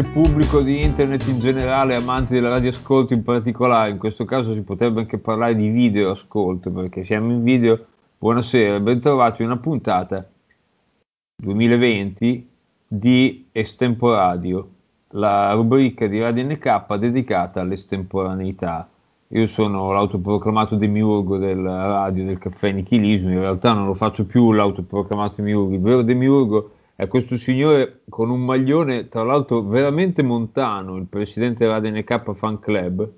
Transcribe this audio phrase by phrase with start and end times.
[0.00, 4.62] Gentile pubblico di internet in generale, amanti della radioascolto in particolare, in questo caso si
[4.62, 7.86] potrebbe anche parlare di video ascolto perché siamo in video.
[8.18, 10.26] Buonasera, bentrovati in una puntata
[11.36, 12.48] 2020
[12.86, 14.68] di Estemporadio,
[15.10, 18.88] la rubrica di Radio NK dedicata all'estemporaneità.
[19.28, 24.52] Io sono l'autoproclamato demiurgo della radio del caffè nichilismo, in realtà non lo faccio più
[24.52, 30.96] l'autoproclamato demiurgo, il vero demiurgo è questo signore con un maglione, tra l'altro veramente montano,
[30.96, 33.10] il presidente della DNK Fan Club.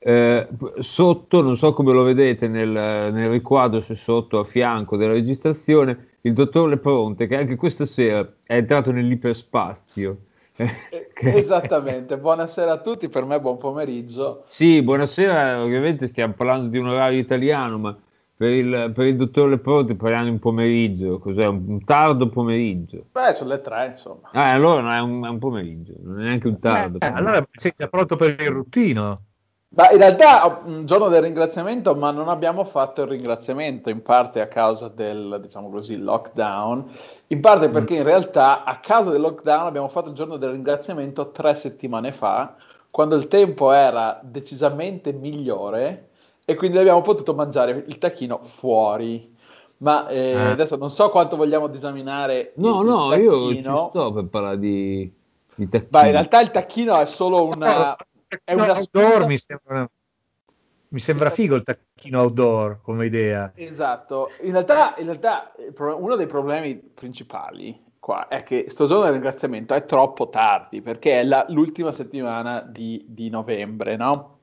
[0.00, 0.48] Eh,
[0.80, 6.08] sotto, non so come lo vedete nel, nel, riquadro, se sotto a fianco della registrazione,
[6.22, 10.16] il dottor Lepronte, che anche questa sera è entrato nell'iperspazio.
[10.56, 10.68] Eh,
[11.22, 14.42] esattamente, buonasera a tutti, per me buon pomeriggio.
[14.48, 17.96] Sì, buonasera, ovviamente stiamo parlando di un orario italiano, ma
[18.38, 21.44] per il, per il dottor Leprote parliamo in pomeriggio, cos'è?
[21.44, 23.06] Un, un, tardo pomeriggio?
[23.10, 24.30] Beh, sono le tre, insomma.
[24.30, 27.00] Ah, allora non è un, è un pomeriggio, non è neanche un tardo.
[27.00, 29.22] Eh, allora sei già pronto per il ruttino?
[29.70, 34.40] Ma in realtà un giorno del ringraziamento, ma non abbiamo fatto il ringraziamento in parte
[34.40, 36.88] a causa del, diciamo così, lockdown,
[37.26, 41.32] in parte perché in realtà a causa del lockdown abbiamo fatto il giorno del ringraziamento
[41.32, 42.54] tre settimane fa,
[42.88, 46.10] quando il tempo era decisamente migliore
[46.50, 49.36] e quindi abbiamo potuto mangiare il tacchino fuori.
[49.78, 50.34] Ma eh, eh.
[50.34, 52.54] adesso non so quanto vogliamo diseminare.
[52.56, 55.12] No, il, no, il io ci sto per parlare di,
[55.54, 55.90] di tacchino.
[55.90, 57.94] Beh, in realtà il tacchino è solo una.
[58.44, 59.90] è una outdoor mi sembra,
[60.88, 63.52] mi sembra figo il tacchino outdoor come idea.
[63.54, 64.30] Esatto.
[64.40, 69.74] In realtà, in realtà uno dei problemi principali qua è che sto giorno del ringraziamento
[69.74, 74.37] è troppo tardi perché è la, l'ultima settimana di, di novembre, no?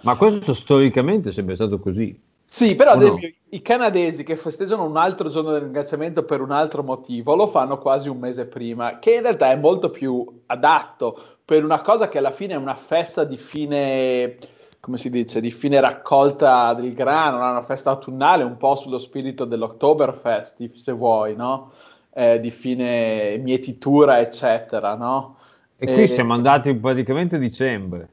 [0.00, 2.18] Ma questo storicamente è sempre stato così.
[2.52, 3.34] Sì, però ad esempio no?
[3.50, 7.78] i canadesi che festeggiano un altro giorno del ringraziamento per un altro motivo lo fanno
[7.78, 12.18] quasi un mese prima, che in realtà è molto più adatto per una cosa che
[12.18, 14.36] alla fine è una festa di fine,
[14.80, 19.44] come si dice, di fine raccolta del grano, una festa autunnale un po' sullo spirito
[19.44, 21.72] dell'Oktoberfest, se vuoi, no?
[22.14, 25.36] Eh, di fine mietitura, eccetera, no?
[25.76, 26.06] E qui e...
[26.08, 28.08] siamo andati praticamente a dicembre.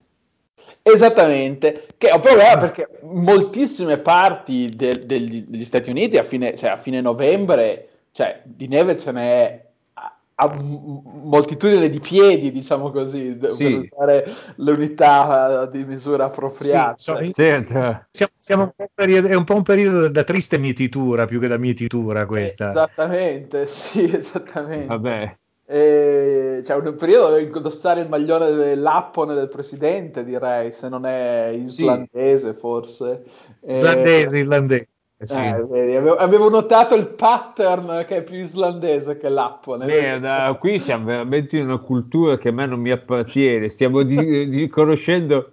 [0.82, 6.56] Esattamente, che è un problema perché moltissime parti de- degli, degli, Stati Uniti a fine,
[6.56, 12.92] cioè a fine, novembre, cioè di neve ce n'è a, a moltitudine di piedi, diciamo
[12.92, 13.56] così, sì.
[13.58, 16.96] per usare l'unità di misura appropriata.
[16.98, 18.06] Sì, so, certo.
[18.10, 21.58] siamo, siamo un periodo, è un po' un periodo da triste mietitura più che da
[21.58, 22.70] mietitura questa.
[22.70, 24.88] Esattamente, sì, esattamente.
[24.88, 25.38] Vabbè.
[25.72, 31.52] E c'è un periodo dove indossare il maglione dell'appone del presidente, direi, se non è
[31.54, 32.60] islandese, sì.
[32.60, 33.24] forse.
[33.68, 34.40] Islandese, e...
[34.40, 34.88] islandese.
[35.22, 35.38] Sì.
[35.38, 40.58] Eh, vedi, avevo, avevo, notato il pattern che è più islandese che l'appone.
[40.60, 43.70] Qui siamo veramente in una cultura che a me non mi appartiene.
[43.70, 45.52] Stiamo di, riconoscendo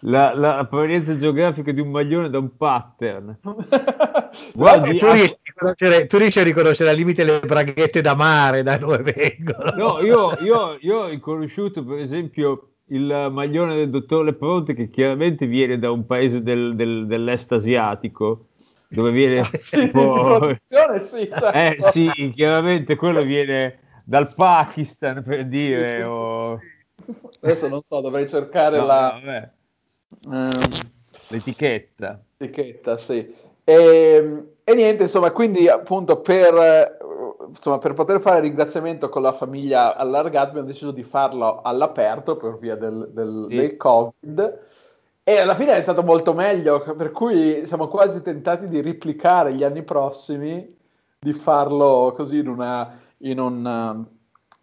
[0.00, 3.36] la, la, provenienza geografica di un maglione da un pattern.
[4.54, 5.06] Guardi, tu,
[5.56, 9.70] riesci tu, riesci a riconoscere al limite le braghette da mare da dove vengono.
[9.74, 15.46] No, io, io, io ho riconosciuto per esempio il maglione del dottor Lepronte che chiaramente
[15.46, 18.48] viene da un paese del, del, dell'est asiatico
[18.88, 20.56] dove viene sì, tipo...
[21.00, 21.52] sì, certo.
[21.52, 26.60] eh, sì, chiaramente quello viene dal Pakistan per dire sì, o...
[27.40, 29.50] adesso non so dovrei cercare no, la
[30.26, 30.68] um,
[31.28, 33.34] l'etichetta l'etichetta sì
[33.64, 36.96] e, ehm, e, niente, insomma, quindi appunto per,
[37.50, 42.36] insomma, per poter fare il ringraziamento con la famiglia allargata abbiamo deciso di farlo all'aperto
[42.36, 43.56] per via del, del, sì.
[43.56, 44.60] del Covid.
[45.22, 49.62] E alla fine è stato molto meglio, per cui siamo quasi tentati di replicare gli
[49.62, 50.76] anni prossimi,
[51.16, 54.04] di farlo così in, una, in, un,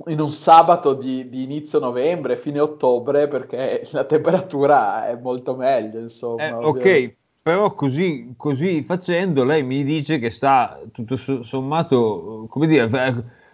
[0.07, 5.99] in un, sabato di, di, inizio novembre, fine ottobre, perché la temperatura è molto meglio,
[5.99, 6.45] insomma.
[6.45, 12.89] Eh, ok, però così, così, facendo lei mi dice che sta tutto sommato, come dire,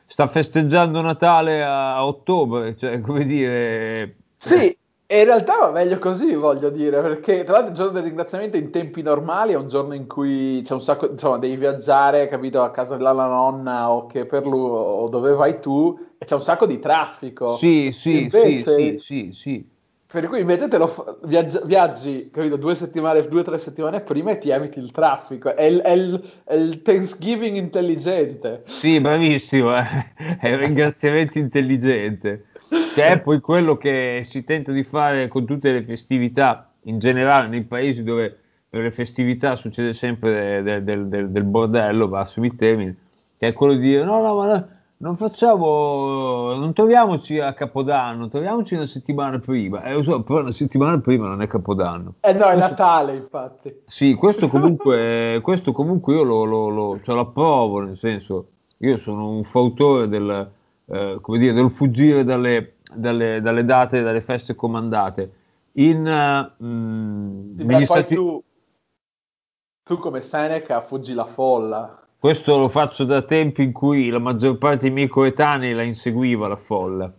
[0.05, 4.15] sta festeggiando Natale a, ottobre, cioè come dire...
[4.37, 4.77] Sì,
[5.07, 8.57] e in realtà va meglio così, voglio dire, perché tra l'altro il giorno del ringraziamento
[8.57, 12.61] in tempi normali è un giorno in cui c'è un sacco, insomma, devi viaggiare, capito,
[12.61, 16.43] a casa della nonna o che per lui o dove vai tu e c'è un
[16.43, 17.55] sacco di traffico.
[17.55, 19.69] Sì, sì, invece, sì, sì, sì, sì.
[20.11, 24.31] Per cui invece te lo viaggi, viaggi capito, due settimane, due o tre settimane prima
[24.31, 25.55] e ti eviti il traffico.
[25.55, 28.63] È il, è il, è il Thanksgiving intelligente.
[28.65, 29.83] Sì, bravissimo, eh.
[30.39, 32.45] è il ringraziamento intelligente,
[32.95, 37.47] che è poi quello che si tenta di fare con tutte le festività, in generale
[37.47, 38.35] nei paesi dove
[38.67, 42.97] per le festività succede sempre del, del, del, del bordello, va i termini,
[43.37, 44.67] che è quello di dire no, no, ma
[45.01, 49.83] non facciamo, non troviamoci a Capodanno, troviamoci una settimana prima.
[49.83, 52.15] Eh, so, però una settimana prima non è Capodanno.
[52.19, 53.81] Eh no, è questo, Natale, infatti.
[53.87, 58.47] Sì, questo comunque, questo comunque io lo, lo, lo, cioè lo approvo, nel senso,
[58.79, 60.51] io sono un fautore del,
[60.85, 65.33] eh, come dire, del fuggire dalle, dalle, dalle date, dalle feste comandate.
[65.73, 68.15] In, uh, mh, sì, beh, Stati...
[68.15, 68.43] tu,
[69.81, 72.03] tu come Seneca fuggi la folla.
[72.19, 76.49] Questo lo faccio da tempi in cui la maggior parte dei miei coetanei la inseguiva
[76.49, 77.09] la folla.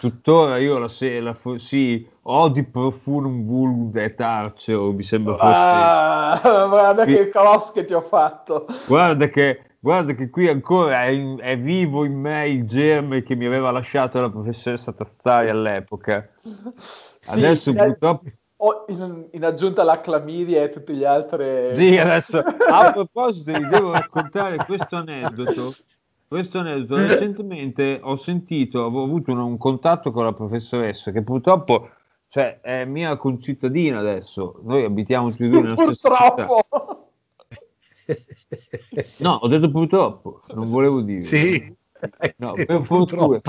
[0.00, 5.52] Tuttora io la, se, la sì, odi profundum vulgum et arceo, mi sembra fosse...
[5.54, 8.66] Ah, guarda che cross che ti ho fatto.
[8.88, 13.36] Guarda che, guarda che qui ancora è, in, è, vivo in me il germe che
[13.36, 16.28] mi aveva lasciato la professoressa Tazzari all'epoca.
[16.74, 18.28] Sì, Adesso purtroppo
[18.88, 21.74] in, in, aggiunta alla clamidia e tutte le altre...
[21.76, 25.74] Sì, adesso a proposito vi devo raccontare questo aneddoto.
[26.26, 31.90] Questo aneddoto, recentemente ho sentito, avevo avuto un, un contatto con la professoressa che purtroppo
[32.34, 36.46] cioè, è mia concittadina adesso, noi abitiamo tutti e due nella stessa città.
[39.18, 41.22] No, ho detto purtroppo, non volevo dire.
[41.22, 41.72] Sì.
[42.36, 43.40] No, per fortuna.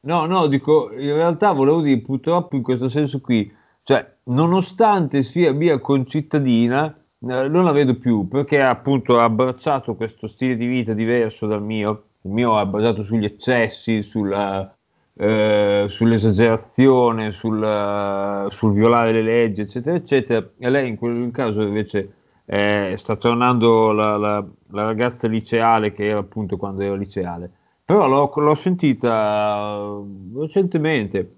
[0.00, 3.50] No, no, dico, in realtà volevo dire purtroppo in questo senso qui
[3.88, 10.26] cioè, nonostante sia mia concittadina, eh, non la vedo più perché appunto ha abbracciato questo
[10.26, 12.06] stile di vita diverso dal mio.
[12.22, 14.74] Il mio è basato sugli eccessi, sulla,
[15.14, 20.44] eh, sull'esagerazione, sul, sul, violare le leggi, eccetera, eccetera.
[20.58, 22.12] E lei in quel caso invece
[22.44, 27.48] eh, sta tornando la, la, la, ragazza liceale che era appunto quando era liceale.
[27.84, 31.36] Però l'ho, l'ho sentita uh, recentemente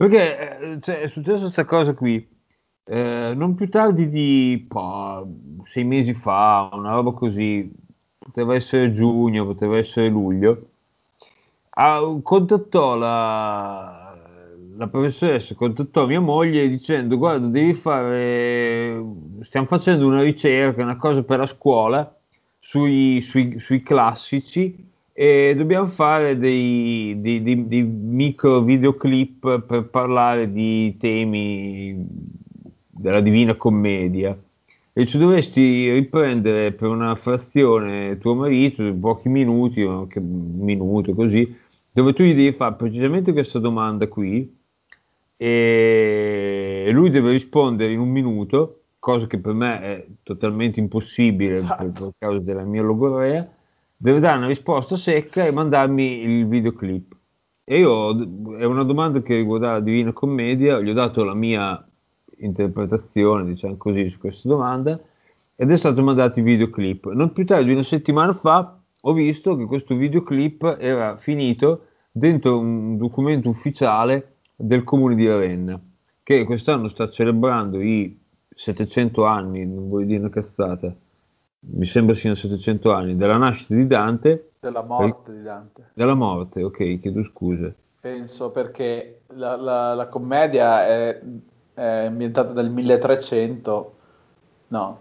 [0.00, 2.26] perché eh, cioè, è successa questa cosa qui,
[2.86, 5.28] eh, non più tardi di po',
[5.66, 7.70] sei mesi fa, una roba così,
[8.16, 10.70] poteva essere giugno, poteva essere luglio,
[11.68, 14.16] ah, contattò la,
[14.74, 19.04] la professoressa, contattò mia moglie dicendo guarda devi fare,
[19.42, 22.18] stiamo facendo una ricerca, una cosa per la scuola
[22.58, 24.89] sui, sui, sui classici
[25.20, 31.94] e dobbiamo fare dei, dei, dei, dei, micro videoclip per parlare di temi
[32.88, 34.34] della Divina Commedia
[34.94, 41.12] e ci dovresti riprendere per una frazione tuo marito, pochi minuti o anche un minuto
[41.12, 41.54] così,
[41.92, 44.58] dove tu gli devi fare precisamente questa domanda qui
[45.36, 51.84] e lui deve rispondere in un minuto, cosa che per me è totalmente impossibile esatto.
[51.84, 53.58] per, per causa della mia logorea
[54.02, 57.14] deve dare una risposta secca e mandarmi il videoclip.
[57.64, 61.86] E io, è una domanda che riguarda la Divina Commedia, gli ho dato la mia
[62.38, 64.98] interpretazione, diciamo così, su questa domanda,
[65.54, 67.12] ed è stato mandato il videoclip.
[67.12, 72.58] Non più tardi di una settimana fa ho visto che questo videoclip era finito dentro
[72.58, 75.78] un documento ufficiale del comune di Ravenna,
[76.22, 78.18] che quest'anno sta celebrando i
[78.48, 80.96] 700 anni, non voglio dire una cazzata,
[81.60, 84.52] mi sembra siano 700 anni, della nascita di Dante.
[84.60, 85.90] Della morte di Dante.
[85.94, 87.72] Della morte, ok, chiedo scusa.
[88.00, 91.20] Penso perché la, la, la commedia è,
[91.74, 93.94] è, ambientata nel 1300,
[94.68, 95.00] no.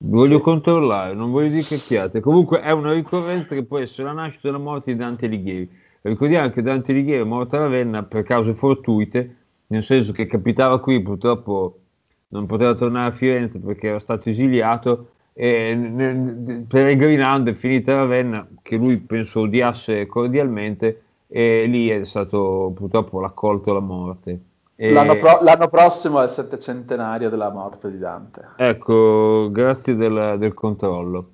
[0.00, 0.42] Voglio sì.
[0.42, 2.20] controllare, non voglio dire cacchiate.
[2.20, 5.68] Comunque è una ricorrenza che può essere la nascita e la morte di Dante Alighieri.
[6.02, 9.36] Ricordiamo che Dante Alighieri è morto a Ravenna per cause fortuite,
[9.66, 11.80] nel senso che capitava qui, purtroppo
[12.28, 15.08] non poteva tornare a Firenze perché era stato esiliato
[15.40, 23.20] e, peregrinando è finita Ravenna che lui penso odiasse cordialmente e lì è stato purtroppo
[23.20, 24.40] raccolto la morte.
[24.74, 24.90] E...
[24.90, 28.48] l'anno, pro- l'anno, prossimo è il settecentenario della morte di Dante.
[28.56, 31.30] Ecco grazie del, del controllo.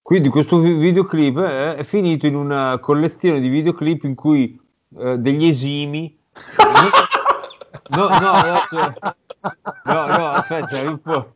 [0.00, 4.58] Quindi questo videoclip è, è, finito in una collezione di videoclip in cui
[4.96, 6.18] eh, degli esimi.
[7.92, 8.94] No no adesso,
[9.84, 11.34] no no aspetta riformulo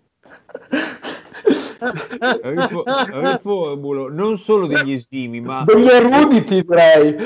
[3.12, 7.16] riformulo non solo degli esimi, ma degli eruditi, direi.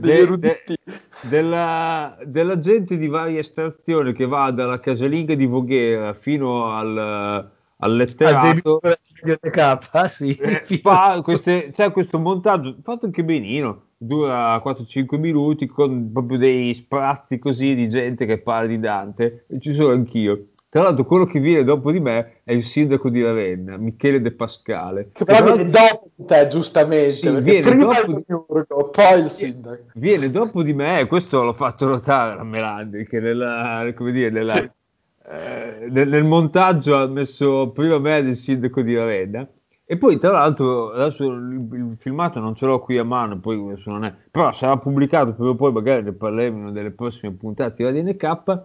[0.00, 0.76] Eruditi.
[0.82, 0.94] De,
[1.28, 7.96] della, della, gente di varia estrazione che va dalla casalinga di Voghera fino al, al
[7.96, 8.80] letterato.
[8.82, 8.98] Al
[10.08, 10.34] sì.
[10.36, 16.74] eh, fa queste, c'è questo montaggio fatto anche benino dura 4-5 minuti con proprio dei
[16.74, 21.24] sprazzi così di gente che parla di Dante e ci sono anch'io tra l'altro, quello
[21.24, 25.10] che viene dopo di me è il sindaco di Ravenna, Michele De Pascale.
[25.12, 27.12] Che però viene dopo di te, giustamente.
[27.12, 29.84] Sì, viene prima dopo il Urgo, poi il sindaco.
[29.94, 34.30] Viene dopo di me, e questo l'ho fatto notare a Melandi, che nella, come dire,
[34.30, 39.46] nella, eh, nel, nel, montaggio ha messo prima me del sindaco di Ravenna.
[39.84, 43.76] E poi, tra l'altro, adesso il, il, filmato non ce l'ho qui a mano, poi
[43.84, 48.62] non è, però sarà pubblicato proprio poi, magari ne parleremo delle prossime puntate di NK.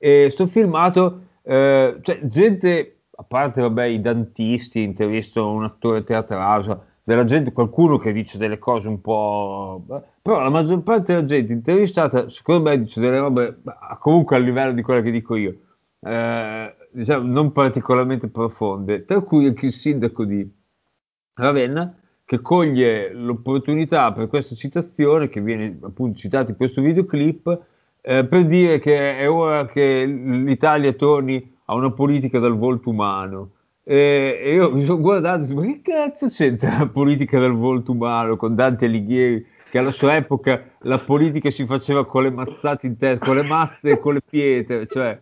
[0.00, 6.80] E sto filmato, eh, cioè, gente, a parte vabbè, i dantisti, intervisto un attore teatrale,
[7.02, 9.82] della gente, qualcuno che dice delle cose un po'.
[10.20, 13.62] però la maggior parte della gente intervistata, secondo me, dice delle robe
[13.98, 15.56] comunque a livello di quelle che dico io.
[16.00, 20.46] Eh, diciamo, non particolarmente profonde, tra cui anche il sindaco di
[21.32, 27.58] Ravenna che coglie l'opportunità per questa citazione che viene appunto citata in questo videoclip
[28.08, 33.50] eh, per dire che è ora che l'Italia torni a una politica dal volto umano.
[33.84, 38.36] E, e io mi sono guardato ma che cazzo c'entra la politica del volto umano
[38.36, 39.44] con Dante Alighieri?
[39.70, 43.42] Che alla sua epoca la politica si faceva con le mazzate in testa, con le
[43.42, 45.20] mazze e con le pietre, cioè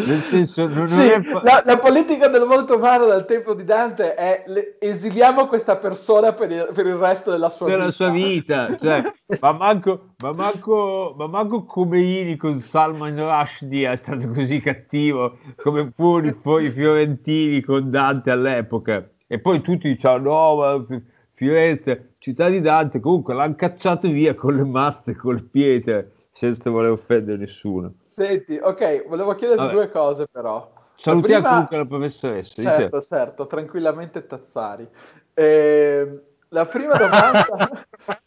[0.00, 1.20] senso, non, sì, è...
[1.20, 6.32] la, la, politica del volto umano dal tempo di Dante è le, esiliamo questa persona
[6.32, 7.90] per il, per il resto della sua per vita.
[7.92, 9.02] Sua vita cioè,
[9.40, 15.92] ma, manco, ma, manco, ma manco Comeini con Salman Rushdie è stato così cattivo come
[15.94, 19.06] furono poi i fiorentini con Dante all'epoca.
[19.26, 21.00] E poi tutti dicevano, no, ma
[21.34, 26.70] Firenze, città di Dante, comunque l'hanno cacciato via con le masse, con le pietre, senza
[26.70, 27.94] voler offendere nessuno.
[28.14, 29.72] Senti, ok, volevo chiederti Vabbè.
[29.72, 30.70] due cose però.
[30.96, 31.48] Salutiamo prima...
[31.48, 32.62] comunque la professoressa.
[32.62, 34.86] Certo, certo, tranquillamente Tazzari.
[35.32, 37.86] Eh, la, prima domanda...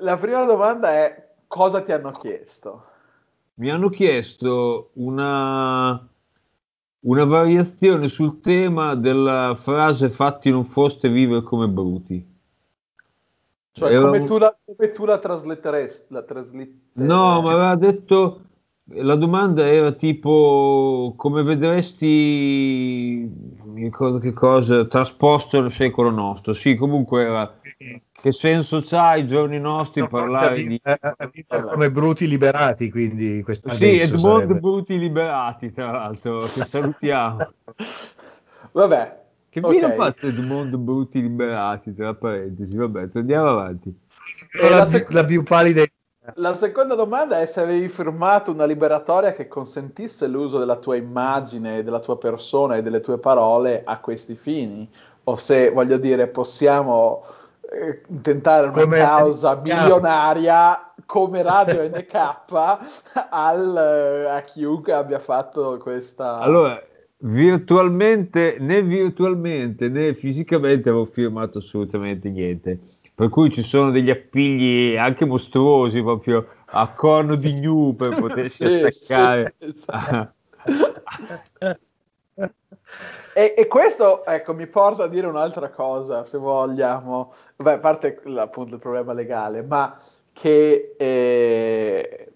[0.00, 2.84] la prima domanda è cosa ti hanno chiesto?
[3.54, 6.06] Mi hanno chiesto una,
[7.00, 12.28] una variazione sul tema della frase fatti non foste vivere come bruti.
[13.72, 14.26] Cioè, come, un...
[14.26, 16.12] tu la, come tu la trasletteresti?
[16.12, 16.90] La trasletteresti?
[16.92, 18.42] No, ma aveva detto
[18.94, 23.30] la domanda era tipo come vedresti
[23.64, 27.54] mi ricordo che cosa trasposto nel secolo nostro sì comunque era
[28.10, 30.80] che senso c'ha i giorni nostri no, parlare di
[31.48, 34.60] come bruti liberati quindi sì Edmond sarebbe.
[34.60, 37.38] bruti liberati tra l'altro che salutiamo
[38.72, 39.18] vabbè
[39.48, 39.78] che okay.
[39.78, 43.96] viene fatto Edmond bruti liberati tra parentesi vabbè andiamo avanti
[44.60, 45.84] la, la, la più pallida
[46.34, 51.82] la seconda domanda è se avevi firmato una liberatoria che consentisse l'uso della tua immagine,
[51.82, 54.88] della tua persona e delle tue parole a questi fini,
[55.24, 57.24] o se voglio dire possiamo
[57.72, 62.12] eh, tentare una come causa milionaria come Radio NK
[63.30, 66.38] al, eh, a chiunque abbia fatto questa.
[66.38, 66.82] Allora,
[67.22, 72.78] virtualmente né virtualmente né fisicamente avevo firmato assolutamente niente
[73.20, 78.64] per cui ci sono degli appigli anche mostruosi proprio a corno di gnu per potersi
[78.64, 79.54] sì, attaccare.
[79.58, 80.32] Sì, esatto.
[83.34, 88.22] e, e, questo ecco, mi porta a dire un'altra cosa, se vogliamo, Beh, a parte
[88.38, 90.00] appunto il problema legale, ma
[90.32, 92.32] che eh,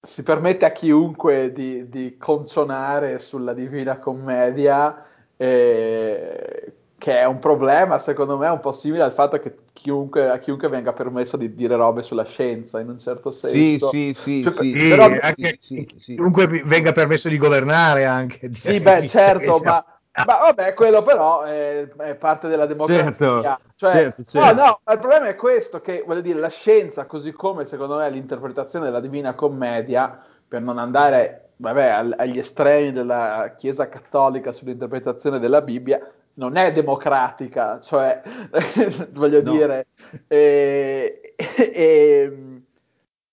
[0.00, 5.04] si permette a chiunque di, di concionare sulla Divina Commedia
[5.36, 10.38] eh, che è un problema, secondo me, un po' simile al fatto che chiunque, a
[10.38, 13.88] chiunque venga permesso di dire robe sulla scienza, in un certo senso.
[13.90, 14.42] Sì, sì, sì.
[14.42, 18.52] Cioè, sì, però, anche, sì, sì, chiunque venga permesso di governare anche.
[18.52, 19.84] Sì, beh, certo, ma,
[20.24, 23.12] ma, vabbè, quello però è, è parte della democrazia.
[23.12, 24.54] Certo, cioè, certo, certo.
[24.54, 28.10] No, no, il problema è questo, che, voglio dire, la scienza, così come, secondo me,
[28.10, 35.62] l'interpretazione della Divina Commedia, per non andare, vabbè, agli estremi della Chiesa Cattolica sull'interpretazione della
[35.62, 36.00] Bibbia,
[36.36, 38.22] non è democratica, cioè
[39.12, 39.52] voglio no.
[39.52, 39.86] dire,
[40.26, 42.62] e, e,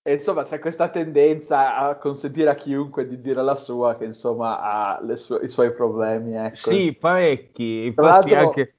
[0.01, 4.59] e, insomma c'è questa tendenza a consentire a chiunque di dire la sua che insomma
[4.59, 6.35] ha su- i suoi problemi.
[6.35, 6.69] Ecco.
[6.69, 8.73] Sì, parecchi, infatti anche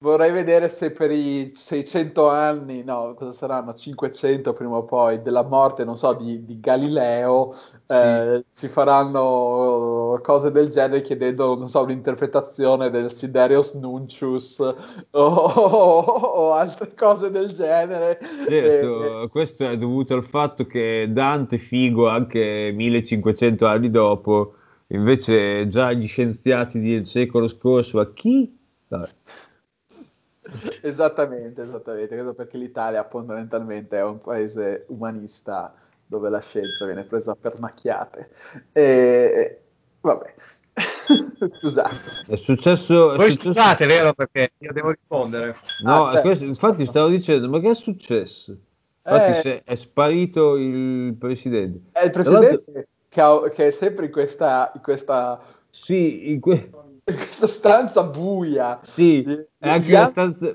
[0.00, 3.74] Vorrei vedere se per i 600 anni, no, cosa saranno?
[3.74, 7.52] 500 prima o poi, della morte, non so, di, di Galileo,
[7.88, 8.60] eh, sì.
[8.60, 14.74] si faranno cose del genere chiedendo, non so, un'interpretazione del Siderius Nuncius o,
[15.10, 18.18] o, o altre cose del genere.
[18.46, 24.54] Certo, eh, questo è dovuto al fatto che Dante figo anche 1500 anni dopo,
[24.88, 28.56] invece già gli scienziati del secolo scorso, a chi?
[28.88, 29.08] Vabbè.
[30.82, 35.74] esattamente, esattamente, credo perché l'Italia fondamentalmente è un paese umanista
[36.08, 38.30] dove la scienza viene presa per macchiate.
[38.72, 39.60] E,
[40.08, 40.34] vabbè,
[41.58, 41.96] scusate.
[42.28, 43.14] È successo...
[43.16, 44.14] Voi scusate, vero?
[44.14, 45.54] Perché io devo rispondere.
[45.82, 48.56] No, ah, questo, infatti stavo dicendo, ma che è successo?
[49.04, 51.90] Infatti eh, è sparito il presidente.
[51.92, 54.72] È il presidente che, ha, che, è sempre in questa...
[54.74, 55.40] In questa...
[55.70, 56.70] Sì, in que
[57.08, 58.80] in questa stanza buia.
[58.82, 59.22] Sì,
[59.58, 60.54] è anche la stanza...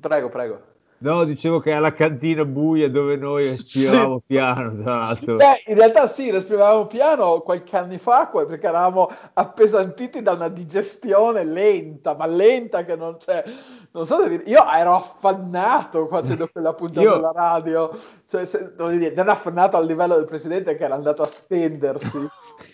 [0.00, 0.73] Prego, prego.
[1.04, 4.24] No, dicevo che è la cantina buia dove noi respiravamo sì.
[4.26, 5.36] piano, tra l'altro.
[5.36, 11.44] Beh, in realtà sì, respiravamo piano qualche anno fa, perché eravamo appesantiti da una digestione
[11.44, 13.44] lenta, ma lenta che non c'è...
[13.90, 17.14] Non so se dire, io ero affannato facendo quella puntata io...
[17.16, 17.90] della radio,
[18.26, 22.26] cioè, se, dire, non affannato al livello del presidente che era andato a stendersi.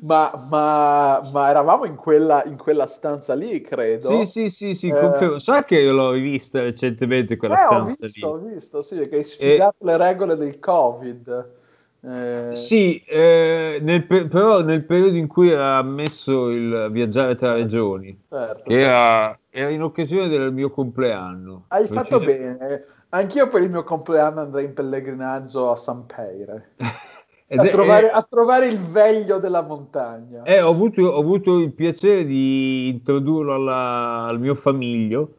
[0.00, 4.24] ma, ma, ma, eravamo in quella, in quella, stanza lì, credo.
[4.24, 7.84] Sì, sì, sì, sì eh, sa che io l'ho rivista recentemente quella eh, stanza ho
[7.84, 8.32] visto, lì.
[8.32, 9.84] ho visto, sì, che hai sfidato e...
[9.86, 11.56] le regole del Covid.
[12.00, 12.54] Eh...
[12.54, 18.62] Sì, eh, nel, però nel periodo in cui era ammesso il viaggiare tra regioni, certo,
[18.62, 18.88] che certo.
[18.88, 21.64] Era, era, in occasione del mio compleanno.
[21.68, 26.74] Hai fatto bene, anch'io per il mio compleanno andrei in pellegrinaggio a San Peire.
[27.50, 30.42] A trovare, a, trovare, il veglio della montagna.
[30.42, 35.36] Eh, ho, avuto, ho, avuto, il piacere di introdurlo alla, al mio famiglio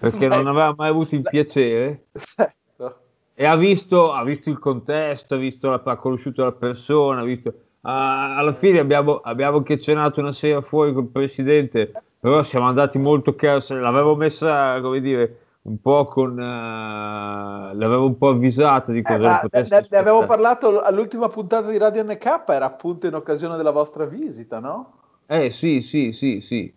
[0.00, 2.06] perché non aveva mai avuto il piacere.
[2.14, 2.96] Certo.
[3.34, 7.24] E ha visto, ha visto, il contesto, ha, visto la, ha conosciuto la persona, ha
[7.24, 12.98] visto, alla fine abbiamo, abbiamo, anche cenato una sera fuori col presidente, però siamo andati
[12.98, 19.02] molto caro, l'avevo messa, come dire, un po' con uh, l'avevo un po' avvisato di
[19.02, 23.14] cosa eh, potesse ne, ne avevo parlato all'ultima puntata di Radio NK era appunto in
[23.14, 24.92] occasione della vostra visita no?
[25.26, 26.74] eh sì sì sì sì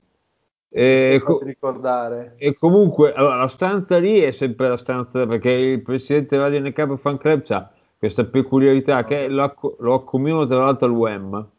[0.70, 2.36] e, co- ricordare.
[2.38, 6.98] e comunque allora, la stanza lì è sempre la stanza perché il presidente Radio NK
[6.98, 11.50] Fan Club ha questa peculiarità che lo, lo accomuna tra l'altro al WEM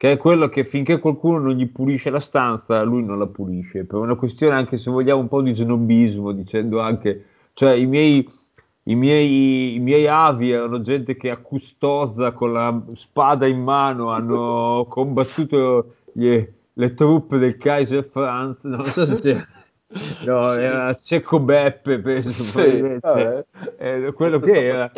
[0.00, 3.84] che è quello che finché qualcuno non gli pulisce la stanza, lui non la pulisce,
[3.84, 8.26] per una questione anche se vogliamo un po' di snobismo, dicendo anche, cioè i miei,
[8.84, 14.08] i miei, i miei avi erano gente che a Custoza con la spada in mano
[14.10, 19.46] hanno combattuto gli, le truppe del Kaiser Franz, non so se c'è...
[20.24, 20.60] No, sì.
[20.60, 24.92] era Cecco Beppe, penso, sì, eh, quello che era.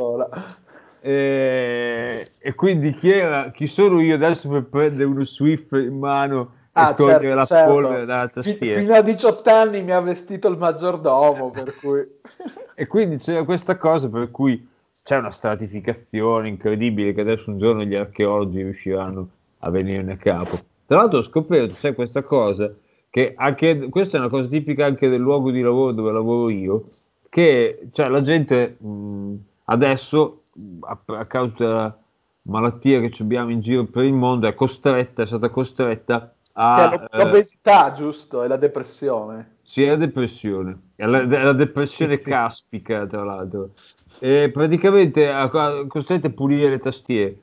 [1.04, 6.52] E, e, quindi chi, era, chi sono io adesso per prendere uno Swift in mano
[6.74, 7.72] ah, e togliere certo, la certo.
[7.72, 8.80] polvere dalla tastiera?
[8.80, 12.06] Fino a 18 anni mi ha vestito il maggiordomo, per cui...
[12.76, 14.64] e quindi c'era questa cosa per cui
[15.02, 20.56] c'è una stratificazione incredibile che adesso un giorno gli archeologi riusciranno a venirne a capo.
[20.86, 22.72] Tra l'altro ho scoperto, c'è questa cosa,
[23.10, 26.84] che anche, questa è una cosa tipica anche del luogo di lavoro dove lavoro io,
[27.28, 29.34] che cioè, la gente mh,
[29.64, 30.41] adesso
[30.80, 31.98] a, a causa della
[32.42, 37.08] malattia che abbiamo in giro per il mondo, è costretta, è stata costretta a...
[37.10, 38.42] È l'obesità, eh, giusto?
[38.42, 39.56] E la depressione.
[39.62, 42.24] Sì, è la depressione, è la, è la depressione sì.
[42.24, 43.70] caspica, tra l'altro.
[44.18, 45.48] E praticamente è
[45.86, 47.38] costretta a pulire le tastiere.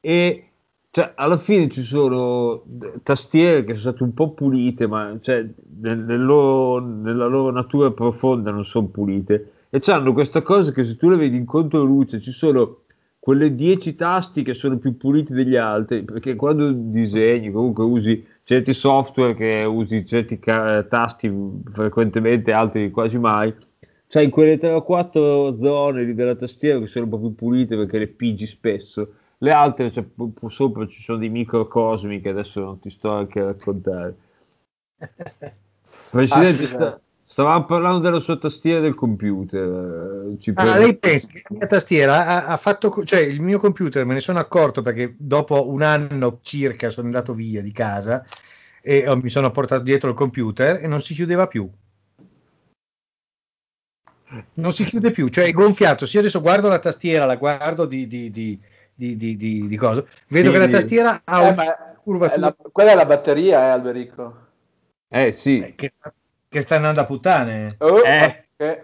[0.00, 0.48] E
[0.90, 2.62] cioè, alla fine ci sono
[3.02, 5.44] tastiere che sono state un po' pulite, ma cioè,
[5.80, 10.84] nel, nel loro, nella loro natura profonda non sono pulite e hanno questa cosa che
[10.84, 12.82] se tu le vedi in controluce ci sono
[13.18, 18.72] quelle 10 tasti che sono più puliti degli altri, perché quando disegni comunque usi certi
[18.72, 21.28] software che usi certi ca- tasti
[21.72, 23.52] frequentemente, altri quasi mai,
[24.06, 27.98] c'hai quelle 3 o 4 zone della tastiera che sono un po' più pulite perché
[27.98, 30.04] le pigi spesso, le altre cioè,
[30.46, 34.16] sopra ci sono dei microcosmi che adesso non ti sto anche a raccontare.
[36.10, 37.00] Presidente, sta,
[37.34, 40.30] Stavamo parlando della sua tastiera del computer.
[40.34, 43.58] Eh, ci ah, lei pensa che la mia tastiera ha, ha, fatto, cioè il mio
[43.58, 48.24] computer me ne sono accorto perché dopo un anno circa sono andato via di casa
[48.80, 51.68] e oh, mi sono portato dietro il computer e non si chiudeva più.
[54.52, 56.06] Non si chiude più, cioè è gonfiato.
[56.06, 58.56] Se io adesso guardo la tastiera, la guardo di, di, di,
[58.94, 62.36] di, di, di, di cosa, vedo sì, che la tastiera ha eh, una curvatura.
[62.36, 64.42] È la, quella è la batteria, eh, Alberico.
[65.08, 65.58] Eh sì.
[65.58, 65.90] Eh, che,
[66.54, 67.74] che sta andando a puttane.
[67.78, 68.80] Oh, eh, okay.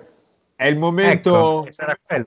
[0.57, 1.61] È il momento.
[1.61, 2.27] Ecco, sarà quello.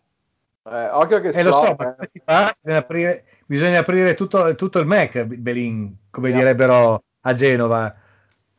[0.63, 2.21] Eh, occhio che eh, lo so, eh.
[2.23, 2.55] fa?
[2.61, 6.37] Bisogna aprire, bisogna aprire tutto, tutto, il Mac, Belin, come yeah.
[6.37, 7.93] direbbero a Genova.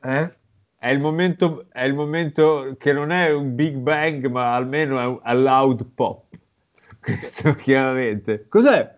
[0.02, 0.30] Eh?
[0.76, 5.06] È, il momento, è il momento che non è un Big Bang, ma almeno è
[5.06, 6.24] un a loud pop.
[7.00, 8.46] Questo chiaramente.
[8.46, 8.94] Cos'è?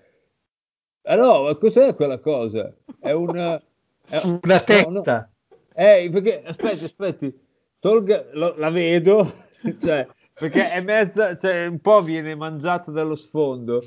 [1.02, 2.72] Ah no, cos'è quella cosa?
[2.98, 3.62] È una,
[4.08, 4.90] è, una testa.
[4.90, 5.28] No, no.
[5.72, 7.44] Eh, perché, aspetti, aspetti
[7.78, 9.48] Tolga, lo, la vedo,
[9.80, 13.82] cioè, perché è mezza, cioè, un po' viene mangiata dallo sfondo.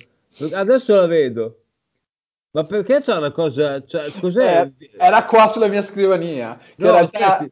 [0.54, 1.64] Adesso la vedo.
[2.52, 4.72] Ma perché c'è una cosa, cioè, cos'è?
[4.78, 6.58] Eh, era qua sulla mia scrivania.
[6.58, 7.48] Che no, in realtà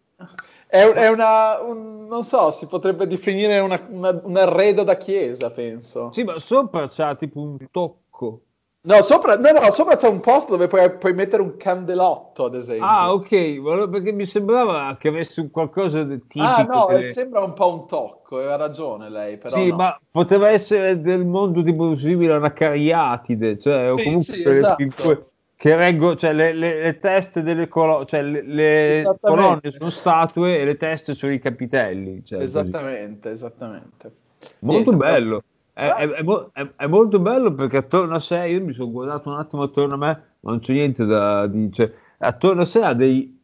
[0.66, 5.52] è, è, una, un, non so, si potrebbe definire una, una, un arredo da chiesa,
[5.52, 6.12] penso.
[6.12, 8.42] Sì, ma sopra c'ha tipo un tocco.
[8.82, 12.56] No, sopra, no, no, sopra c'è un posto dove puoi, puoi, mettere un candelotto, ad
[12.56, 12.86] esempio.
[12.86, 16.44] Ah, ok, perché mi sembrava che avesse un qualcosa di tipico.
[16.44, 17.12] Ah, no, delle...
[17.12, 19.76] sembra un po' un tocco, aveva ragione lei, però Sì, no.
[19.76, 24.44] ma poteva essere del mondo tipo simile a una cariatide, cioè, Sì, o comunque sì,
[24.44, 25.28] esatto.
[25.58, 29.22] che reggo, cioè le, le- le teste delle colonne, cioè le, le Esattamente.
[29.22, 32.24] colonne sono statue e le teste sono i capitelli.
[32.24, 32.44] cioè, così.
[32.44, 34.12] Esattamente, esattamente.
[34.60, 35.44] Molto Niente, bello.
[35.78, 39.30] È, è- è mo- è- molto bello perché attorno a sé, io mi sono guardato
[39.30, 41.94] un attimo attorno a me, ma non c'è niente da dire.
[42.18, 43.40] Attorno a sé ha dei...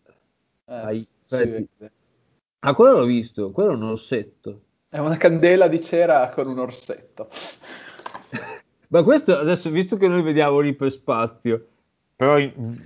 [0.66, 1.68] Eh, vede.
[2.62, 4.62] Ah, quello l'ho visto, quello è un orsetto.
[4.90, 7.30] È una candela di cera con un orsetto.
[8.90, 11.68] Ma questo adesso, visto che noi vediamo l'iperspazio,
[12.16, 12.84] però in-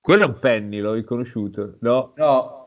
[0.00, 2.12] quello è un penny, l'ho riconosciuto, no?
[2.16, 2.59] No,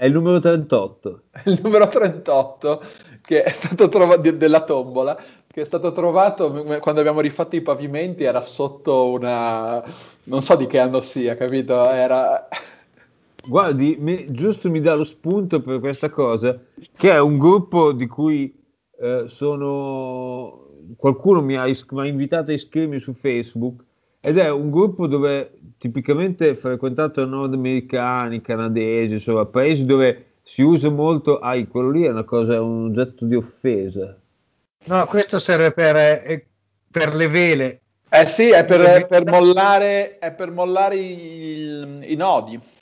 [0.00, 1.22] È il numero 38.
[1.44, 2.82] il numero 38
[3.20, 5.14] che è stato trovato della tombola
[5.46, 9.84] che è stato trovato quando abbiamo rifatto i pavimenti era sotto una
[10.24, 12.48] non so di che anno sia capito era
[13.46, 16.58] Guardi, mi- giusto mi dà lo spunto per questa cosa,
[16.96, 18.54] che è un gruppo di cui
[18.98, 20.68] eh, sono...
[20.96, 23.82] Qualcuno mi ha, is- mi ha invitato a iscrivermi su Facebook
[24.20, 30.90] ed è un gruppo dove tipicamente frequentato da nordamericani, canadesi, insomma, paesi dove si usa
[30.90, 31.38] molto...
[31.38, 34.14] Ah, quello lì è una cosa, è un oggetto di offesa.
[34.84, 36.46] No, questo serve per, eh,
[36.90, 37.80] per le vele.
[38.08, 42.79] eh sì è per, per mollare è per mollare i, i nodi Eh,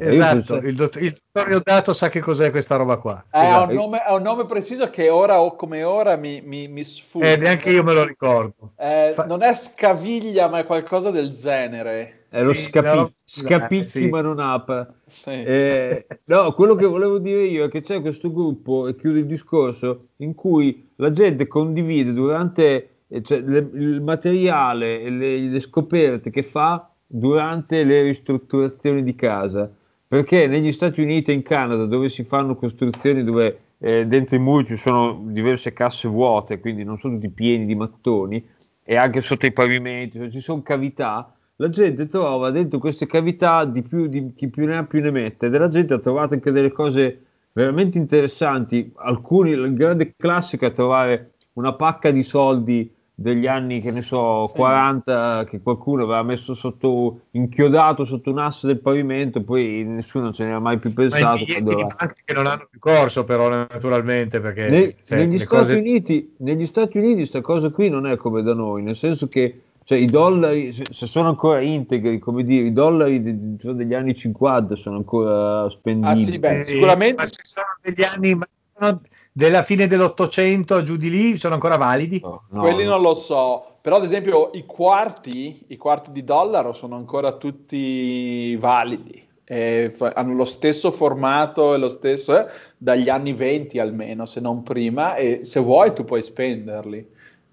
[0.00, 3.24] Esatto, il, dott- il dottor Riodato sa che cos'è questa roba qua.
[3.32, 3.70] Eh, ha, Esatto.
[3.70, 7.32] un nome, ha un nome preciso che ora o come ora mi, mi, mi sfugge
[7.32, 8.72] Eh, neanche io me lo ricordo.
[8.76, 13.12] Eh, Fa- non è scaviglia ma è qualcosa del genere È lo Sì, scapi- no,
[13.24, 14.08] scapicchi eh, sì.
[14.08, 14.86] ma non apre.
[15.06, 15.30] sì.
[15.30, 19.26] Eh, no, quello che volevo dire io è che c'è questo gruppo, e chiudo il
[19.26, 25.60] discorso, in cui la gente condivide durante eh, cioè, le- il materiale e le, le
[25.60, 29.70] scoperte che fa durante le ristrutturazioni di casa.
[30.08, 34.38] Perché negli Stati Uniti e in Canada, dove si fanno costruzioni dove eh, dentro i
[34.38, 38.42] muri ci sono diverse casse vuote, quindi non sono tutti pieni di mattoni,
[38.82, 43.66] e anche sotto i pavimenti, cioè ci sono cavità, la gente trova dentro queste cavità
[43.66, 46.32] di più di chi più ne ha più ne mette, e della gente ha trovato
[46.32, 52.90] anche delle cose veramente interessanti, alcuni, il grande classico è trovare una pacca di soldi
[53.20, 54.54] degli anni, che ne so, Sì.
[54.54, 60.44] 40, che qualcuno aveva messo sotto, inchiodato sotto un asse del pavimento, poi nessuno ce
[60.44, 61.38] ne ha mai più Ma pensato.
[61.38, 65.18] biglietti quando di va- banca che non hanno più corso, però, naturalmente, perché Ne- cioè,
[65.18, 65.74] negli, Stati cose...
[65.74, 69.62] Uniti, negli Stati Uniti sta cosa qui non è come da noi, nel senso che
[69.82, 74.14] cioè, i dollari, se, sono ancora integri, come dire, i dollari de- cioè, degli anni
[74.14, 76.12] 50 sono ancora spendibili.
[76.12, 78.46] Ah, sì, beh, Eh, sicuramente- ma se sono degli anni ma
[78.78, 79.00] sono
[79.38, 82.18] della fine dell'Ottocento giù di lì, sono ancora validi?
[82.20, 82.90] No, no, Quelli no.
[82.90, 88.56] non lo so, però ad esempio i quarti, i quarti di dollaro sono ancora tutti
[88.56, 94.26] validi, e fa- hanno lo stesso formato e lo stesso eh, dagli anni 20 almeno,
[94.26, 97.06] se non prima, e se vuoi tu puoi spenderli.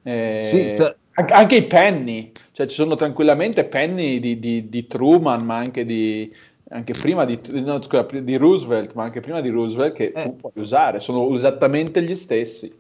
[0.03, 4.87] Eh, Sì, cioè- anche, anche i penny, cioè ci sono tranquillamente penny di, di- di
[4.87, 6.33] Truman, ma anche di...
[6.69, 10.23] Anche prima di, no, scusa, di Roosevelt, ma anche prima di Roosevelt che Eh.
[10.23, 12.73] tu puoi usare, sono esattamente gli stessi.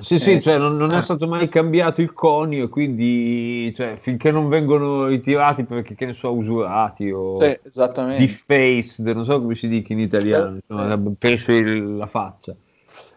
[0.00, 1.02] Sì, sì, Eh, cioè non, non è ah.
[1.02, 6.32] stato mai cambiato il conio, quindi cioè, finché non vengono ritirati perché, che ne so,
[6.32, 7.56] usurati o Sì,
[8.16, 11.14] defaced, non so come si dica in italiano, Sì, insomma, sì.
[11.18, 12.54] penso il- la faccia,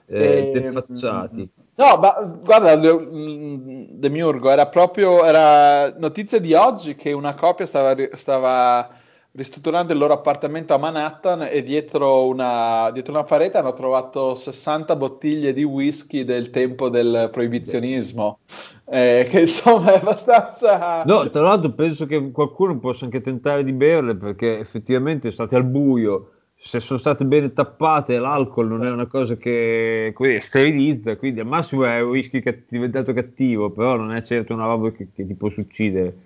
[0.05, 1.49] eh, E- defacciati.
[1.75, 2.11] No, ma
[2.43, 8.89] guarda, De- mm, Demiurgo, era proprio era notizia di oggi che una coppia stava, stava
[9.31, 14.95] ristrutturando il loro appartamento a Manhattan e dietro una, dietro una parete hanno trovato 60
[14.95, 18.39] bottiglie di whisky del tempo del proibizionismo,
[18.85, 21.03] eh, che insomma è abbastanza...
[21.03, 25.65] No, tra l'altro penso che qualcuno possa anche tentare di berle perché effettivamente state al
[25.65, 31.41] buio, se sono state bene tappate, l'alcol non è una cosa che dire, sterilizza, quindi
[31.41, 35.09] al massimo è un whisky cat- diventato cattivo, però non è certo una roba che,
[35.13, 36.25] che ti può succedere.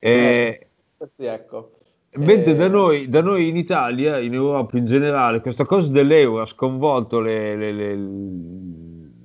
[0.00, 0.66] E,
[1.12, 1.72] Sì, ecco.
[2.16, 6.40] Mentre Eh, da noi, da noi in Italia, in Europa in generale, questa cosa dell'euro
[6.42, 7.96] ha sconvolto le- le- le-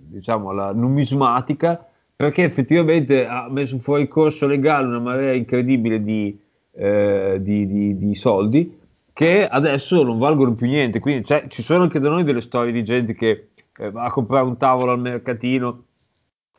[0.09, 6.37] diciamo, la numismatica perché effettivamente ha messo fuori corso legale una marea incredibile di,
[6.71, 8.79] eh, di- di- di soldi
[9.11, 10.99] che adesso non valgono più niente.
[10.99, 14.11] Quindi c'è- ci sono anche da noi delle storie di gente che eh, va a
[14.11, 15.83] comprare un tavolo al mercatino,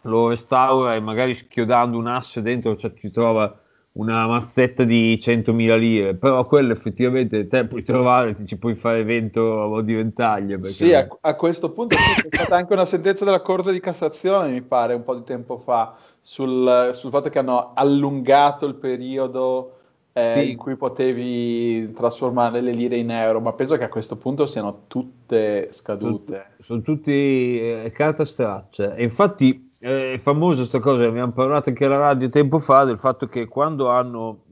[0.02, 3.58] lo restaura e magari schiodando un asse dentro cioè, ci trova
[3.96, 8.98] una mazzetta di 100.000 lire, però quello effettivamente te puoi trovare, ti ci puoi fare
[8.98, 10.62] evento a di ventaglia.
[10.64, 14.62] Sì, a, a, questo punto c'è stata anche una sentenza della Corte di Cassazione, mi
[14.62, 19.72] pare, un po' di tempo fa, sul, sul fatto che hanno allungato il periodo
[20.12, 20.50] eh, sì.
[20.50, 24.84] in cui potevi trasformare le lire in euro, ma penso che a questo punto siano
[24.88, 26.32] tutte scadute.
[26.32, 28.94] Sono, sono tutti eh, carta straccia.
[28.94, 33.26] E infatti è famosa questa cosa, abbiamo parlato anche alla radio tempo fa, del fatto
[33.26, 34.44] che quando hanno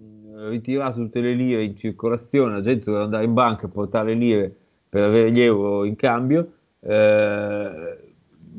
[0.48, 4.14] ritirato tutte le lire in circolazione, la gente doveva andare in banca a portare le
[4.14, 4.56] lire
[4.88, 7.98] per avere gli euro in cambio, eh,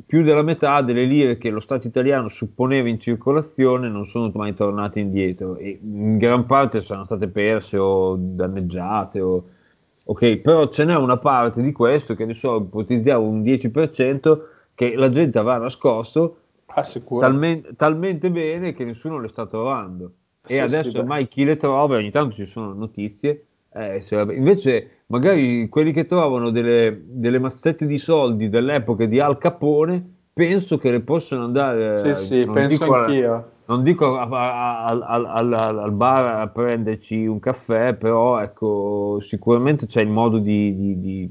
[0.06, 4.54] più della metà delle lire che lo Stato italiano supponeva in circolazione non sono mai
[4.54, 9.22] tornate indietro e in gran parte sono state perse o danneggiate.
[9.22, 9.46] O...
[10.06, 14.40] Ok, però ce n'è una parte di questo che ne so, ipotizziamo un 10%
[14.76, 16.40] che la gente avrà nascosto
[16.82, 20.12] ah, talmente, talmente, bene che nessuno le sta trovando.
[20.48, 24.04] E sì, adesso sì, ormai chi le trova, ogni tanto ci sono notizie, eh,
[24.36, 30.78] invece magari quelli che trovano delle, delle mazzette di soldi dell'epoca di Al Capone, penso
[30.78, 32.16] che le possono andare.
[32.18, 33.34] Sì, sì, penso anch'io.
[33.34, 39.88] A, non dico a, a, al, al, bar a prenderci un caffè, però ecco, sicuramente
[39.88, 40.76] c'è il modo di.
[40.76, 41.30] di, di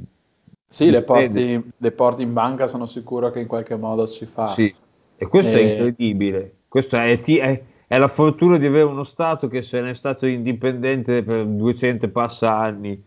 [0.68, 4.48] sì, le, porti, le, porti, in banca, sono sicuro che in qualche modo si fa.
[4.48, 4.74] Sì,
[5.16, 5.54] e questo e...
[5.54, 6.54] è incredibile.
[6.68, 11.22] Questo è, è, è, la fortuna di avere uno Stato che se n'è stato indipendente
[11.22, 13.00] per 200 passa anni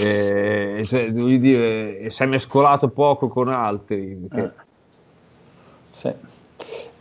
[0.00, 4.28] eh, cioè, dire, si è mescolato poco con altri.
[4.28, 4.44] Perché...
[4.44, 4.66] Eh.
[5.90, 6.12] Sì.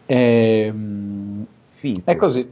[0.08, 1.46] Ehm,
[2.04, 2.50] è così.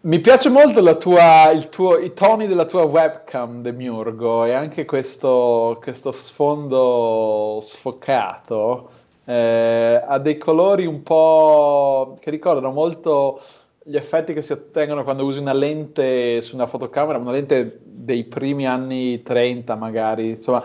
[0.00, 6.12] Mi piace molto tua, tuo, i toni della tua webcam, Demiurgo, e anche questo, questo
[6.12, 8.90] sfondo sfocato.
[9.28, 13.38] Eh, ha dei colori un po' che ricordano molto
[13.84, 18.24] gli effetti che si ottengono quando usi una lente su una fotocamera, una lente dei
[18.24, 20.64] primi anni 30 magari, insomma,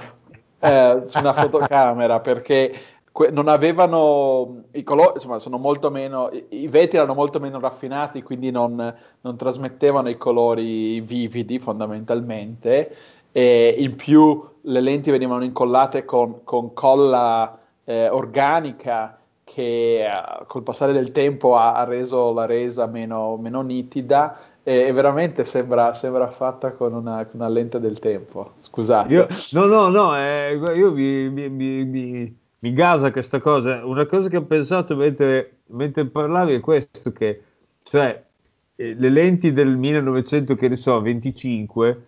[0.59, 2.73] eh, su una fotocamera, perché
[3.11, 7.59] que- non avevano i colori, insomma, sono molto meno, i, i vetri erano molto meno
[7.59, 12.95] raffinati, quindi non, non trasmettevano i colori vividi fondamentalmente,
[13.33, 20.63] e in più le lenti venivano incollate con, con colla eh, organica, che uh, col
[20.63, 25.93] passare del tempo ha, ha reso la resa meno, meno nitida e, e veramente sembra,
[25.93, 28.53] sembra, fatta con una, con una, lente del tempo.
[28.61, 29.13] Scusate.
[29.13, 33.85] Io, no, no, no, eh, io mi, mi, mi, mi, gasa questa cosa.
[33.85, 37.43] Una cosa che ho pensato mentre, mentre parlavi è questo, che
[37.83, 38.23] cioè
[38.75, 42.07] eh, le lenti del 1900, che ne so, 25,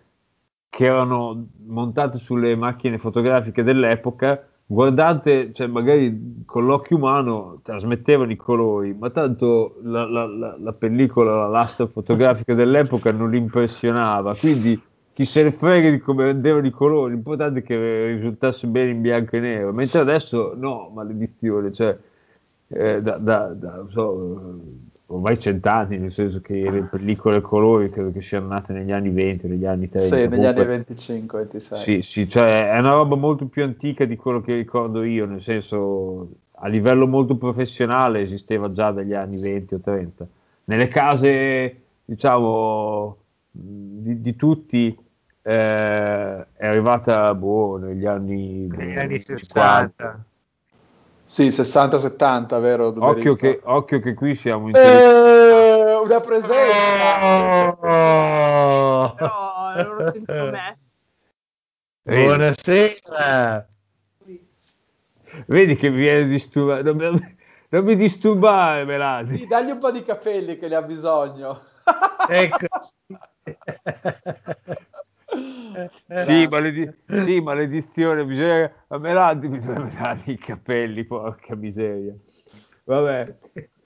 [0.70, 8.36] che erano montate sulle macchine fotografiche dell'epoca, guardate, cioè magari con l'occhio umano trasmettevano i
[8.36, 14.80] colori, ma tanto la, la, la, la pellicola, l'asta fotografica dell'epoca non impressionava, quindi
[15.12, 19.00] chi se ne frega di come rendevano i colori, l'importante è che risultasse bene in
[19.00, 21.96] bianco e nero, mentre adesso no, maledizione, cioè
[22.68, 24.60] eh, da, da, da so,
[25.06, 29.10] ormai cent'anni, nel senso che le pellicole a colori credo che siano nate negli anni
[29.10, 30.08] 20, negli anni 30.
[30.08, 31.80] Sì, negli Comunque, anni 25, 26.
[31.80, 35.40] Sì, sì, cioè è una roba molto più antica di quello che ricordo io, nel
[35.40, 40.26] senso a livello molto professionale esisteva già dagli anni 20 o 30.
[40.64, 43.16] Nelle case, diciamo,
[43.50, 44.96] di, di tutti
[45.42, 50.24] eh, è arrivata boh, negli anni, negli anni 60.
[51.26, 52.94] Sì, 60-70, vero?
[52.96, 57.76] Occhio che, occhio che, qui siamo in eh, una presenza.
[57.80, 59.16] Oh.
[59.18, 60.78] No, non lo sento me.
[62.06, 63.66] Buonasera.
[65.46, 66.94] Vedi che mi viene disturbato.
[66.94, 67.36] Non,
[67.70, 69.38] non, mi disturbare, Melati.
[69.38, 71.60] Sì, dagli un po' di capelli che ne ha bisogno.
[72.28, 72.66] ecco.
[76.24, 82.14] sì, maledi- sì, maledizione, bisogna, a Melandi bisogna dare i capelli, porca miseria.
[82.84, 83.36] Vabbè,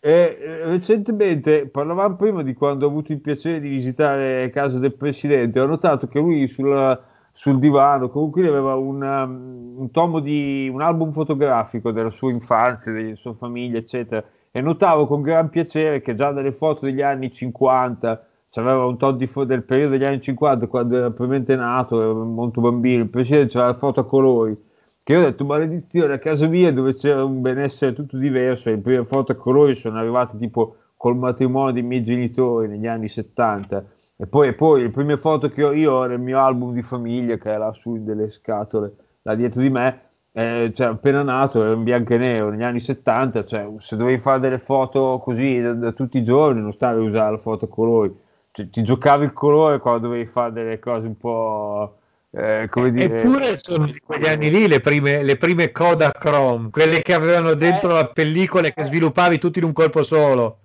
[0.03, 5.61] e, recentemente parlavamo prima di quando ho avuto il piacere di visitare casa del presidente,
[5.61, 6.99] ho notato che lui sulla,
[7.33, 13.15] sul divano comunque aveva una, un tomo di un album fotografico della sua infanzia, della
[13.17, 18.27] sua famiglia, eccetera, e notavo con gran piacere che già dalle foto degli anni 50
[18.51, 22.13] c'aveva un tot di fo- del periodo degli anni 50 quando era probabilmente nato, era
[22.13, 24.69] molto bambino, il presidente c'aveva la foto a colori
[25.03, 28.79] che io ho detto maledizione a casa mia dove c'era un benessere tutto diverso le
[28.79, 33.85] prime foto a colori sono arrivate tipo col matrimonio dei miei genitori negli anni 70
[34.17, 37.37] e poi, e poi le prime foto che ho io nel mio album di famiglia
[37.39, 40.01] che era su delle scatole là dietro di me
[40.33, 44.21] eh, cioè, appena nato era in bianco e nero negli anni 70 cioè, se dovevi
[44.21, 47.65] fare delle foto così da, da tutti i giorni non stavi a usare la foto
[47.65, 48.15] a colori
[48.63, 51.95] cioè, ti giocavi il colore quando dovevi fare delle cose un po'...
[52.33, 53.21] Eh, come dire...
[53.21, 57.91] Eppure sono di quegli anni lì le prime, le prime Kodachrome, quelle che avevano dentro
[57.91, 57.95] Eh.
[57.95, 60.59] la pellicola e che sviluppavi tutti in un colpo solo.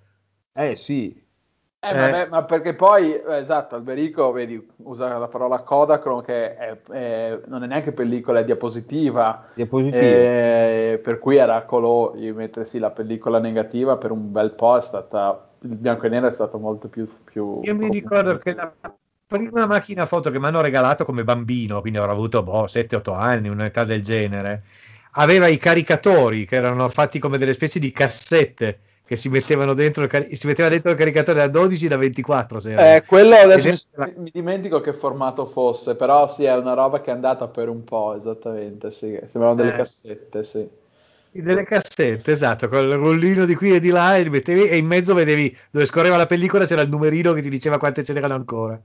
[0.54, 1.24] Eh sì,
[1.88, 6.82] Eh, vabbè, ma perché poi, eh, esatto, Alberico, vedi, usa la parola Kodachrome che è-
[6.90, 10.94] è- non è neanche pellicola, è diapositiva, diapositive.
[10.94, 14.78] eh, per cui era a colori, mentre sì, la pellicola negativa per un bel po'
[14.78, 17.08] è stata, il bianco e nero è stato molto più...
[17.24, 18.74] più Io mi ricordo che la
[19.28, 23.50] prima macchina foto che mi hanno regalato come bambino, quindi avrò avuto boh, 7-8 anni,
[23.50, 24.64] un'età del genere,
[25.14, 30.08] aveva i caricatori che erano fatti come delle specie di cassette che si mettevano dentro
[30.08, 32.96] cari- si metteva dentro il caricatore da 12 da 24 se.
[32.96, 37.02] Eh, quello adesso mi, era- mi dimentico che formato fosse, però sì, è una roba
[37.02, 39.76] che è andata per un po', esattamente, sì, sembravano delle Eh.
[39.76, 40.68] cassette, sì.
[41.42, 44.86] Delle cassette, esatto, con il rullino di qui e di là e mettevi e in
[44.86, 48.36] mezzo vedevi dove scorreva la pellicola c'era il numerino che ti diceva quante ce n'erano
[48.36, 48.82] ancora.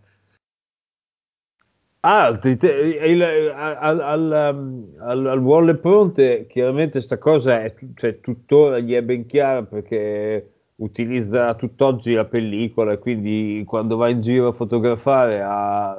[2.03, 2.73] Altri, te-
[3.07, 8.95] il- al, al, um, al, al Volle Pronte chiaramente sta cosa è cioè, tuttora gli
[8.95, 14.53] è ben chiara perché utilizza tutt'oggi la pellicola e quindi quando va in giro a
[14.53, 15.99] fotografare ha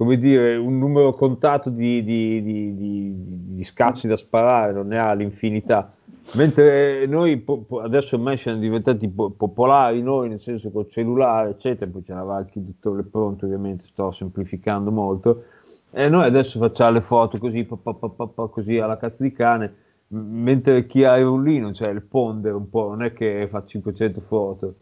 [0.00, 2.74] come dire un numero contato di, di, di,
[3.54, 5.90] di, scatti da sparare, non ne ha l'infinità.
[6.36, 11.90] Mentre noi po- adesso ormai siamo diventati po- popolari, noi nel senso col cellulare, eccetera,
[11.90, 15.44] poi c'era anche il dottore Pronto, ovviamente sto semplificando molto,
[15.90, 19.74] e noi adesso facciamo le foto così, pa- pa- pa- così alla cazzo di cane,
[20.06, 24.22] mentre chi ha il rullino, cioè il ponder un po', non è che fa 500
[24.22, 24.74] foto.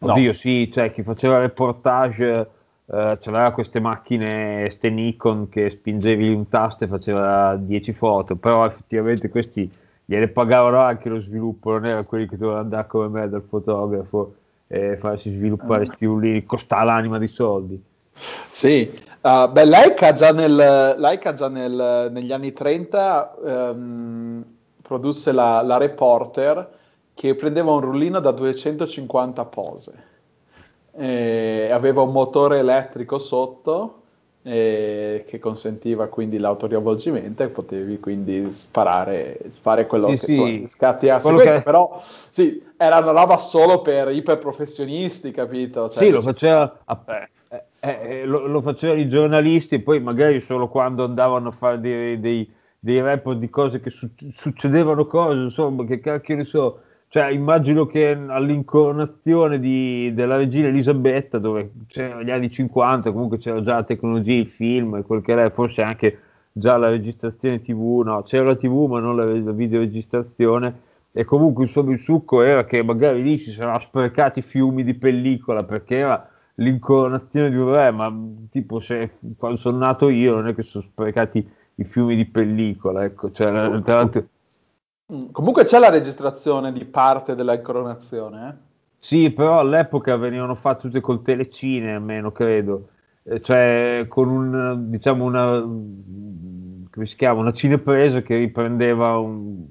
[0.00, 0.12] No.
[0.12, 2.56] Oddio, sì, cioè chi faceva reportage
[2.90, 8.64] eh, c'aveva queste macchine, ste Nikon che spingevi un tasto e faceva 10 foto, però
[8.66, 9.70] effettivamente questi
[10.04, 14.34] gliele pagavano anche lo sviluppo, non erano quelli che dovevano andare come me dal fotografo
[14.66, 15.92] e farsi sviluppare Ah.
[15.92, 17.82] sti rullini, costava l'anima di soldi.
[18.48, 24.44] Sì, uh, beh, Leica già, nel, Leica già nel- negli anni 30 ehm,
[24.82, 26.76] produsse la, la Reporter
[27.14, 29.92] che prendeva un rullino da 250 pose.
[30.92, 33.94] E aveva un motore elettrico sotto
[34.42, 40.64] eh, che consentiva quindi l'autoriavvolgimento e potevi quindi sparare, fare quello Sì, che sì.
[40.68, 45.88] scatti a Quello sequenza, che- però sì, era una roba solo per iperprofessionisti, capito?
[45.88, 47.30] Cioè, sì, lo faceva, eh,
[47.80, 51.80] eh, eh, lo, lo facevano i giornalisti e poi magari solo quando andavano a fare
[51.80, 56.82] dei, dei, dei report di cose che su- succedevano cose, insomma, che cacchio ne so.
[57.10, 63.62] Cioè, immagino che all'incoronazione di- della regina Elisabetta, dove c'erano gli anni 50, comunque c'era
[63.62, 66.18] già la tecnologia, il film e quel che è, forse anche
[66.52, 70.86] già la registrazione TV, no, c'era la TV ma non la, la videoregistrazione.
[71.12, 75.64] E comunque insomma il succo era che magari lì si saranno sprecati fiumi di pellicola
[75.64, 78.14] perché era l'incoronazione di un re, ma
[78.50, 83.04] tipo se quando sono nato io non è che sono sprecati i fiumi di pellicola,
[83.04, 83.50] ecco, cioè,
[83.82, 84.26] tra l'altro-
[85.32, 88.54] Comunque c'è la registrazione di parte della incoronazione, eh?
[88.96, 92.90] Sì, però all'epoca venivano fatte tutte col telecine, almeno credo,
[93.30, 95.60] Eh, cioè con un, diciamo una,
[96.90, 99.66] come si chiama, una cinepresa che riprendeva un-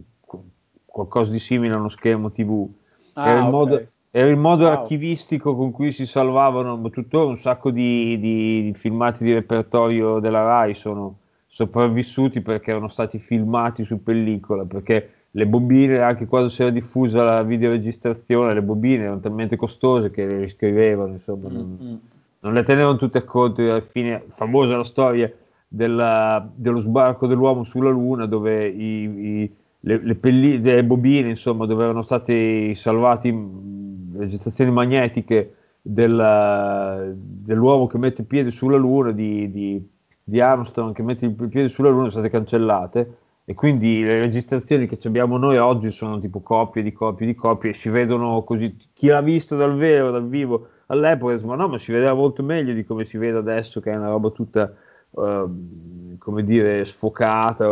[0.86, 2.70] qualcosa di simile a uno schermo TV.
[3.16, 3.50] Ah, era, il ok.
[3.50, 4.72] modo, era il modo Wow.
[4.72, 10.44] archivistico con cui si salvavano tuttora un sacco di, di- di filmati di repertorio della
[10.44, 16.62] RAI sono sopravvissuti perché erano stati filmati su pellicola, perché le bobine, anche quando si
[16.62, 21.86] era diffusa la videoregistrazione, le bobine erano talmente costose che le riscrivevano, insomma, non, Mm,
[21.88, 21.96] mm.
[22.40, 23.62] non le tenevano tutte a conto.
[23.62, 25.32] Alla fine, famosa la storia
[25.68, 31.66] della- dello sbarco dell'uomo sulla Luna, dove i- i- le, le pelli- le bobine, insomma,
[31.66, 39.12] dove erano stati salvati mh, registrazioni magnetiche della- dell'uomo che mette il piede sulla Luna,
[39.12, 39.88] di, di-
[40.24, 43.18] di Armstrong che mette il piede sulla Luna, sono state cancellate.
[43.50, 47.70] E quindi le registrazioni che abbiamo noi oggi sono tipo copie di copie di copie
[47.70, 48.76] e si vedono così.
[48.94, 52.44] Chi l'ha visto dal vero, dal vivo, all'epoca, dice, ma no, ma si vedeva molto
[52.44, 54.74] meglio di come si vede adesso, che è una roba tutta,
[55.18, 57.70] ehm, come dire, sfocata,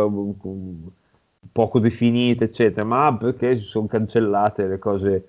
[1.52, 2.84] poco definita, eccetera.
[2.84, 5.28] Ma perché si sono cancellate le cose.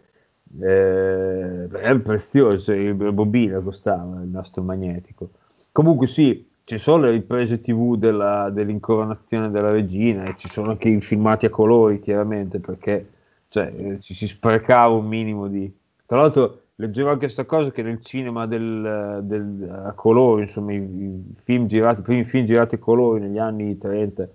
[0.61, 5.29] Eh, è prezioso, bobina costava il nastro magnetico.
[5.73, 10.89] Comunque sì, ci sono le riprese TV della- dell'incoronazione della regina e ci sono anche
[10.89, 13.07] i filmati a colori, chiaramente, perché
[13.47, 15.73] cioè, eh, ci si sprecava un minimo di...
[16.05, 20.75] Tra l'altro leggevo anche questa cosa che nel cinema del, del- a colori, insomma, i,
[20.75, 24.27] i film girati, i primi film girati a colori negli anni 30,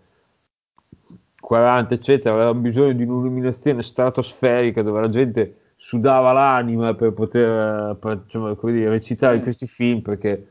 [1.39, 8.23] 40, eccetera, avevano bisogno di un'illuminazione stratosferica dove la gente sudava l'anima per poter per,
[8.25, 10.47] insomma, come dire, recitare in questi film perché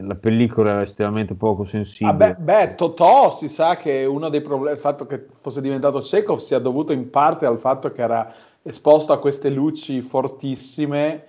[0.00, 2.10] la pellicola era estremamente poco sensibile.
[2.10, 6.02] Ah, beh, beh, Totò si sa che uno dei problemi, il fatto che fosse diventato
[6.02, 8.32] cieco sia dovuto in parte al fatto che era
[8.62, 11.24] esposto a queste luci fortissime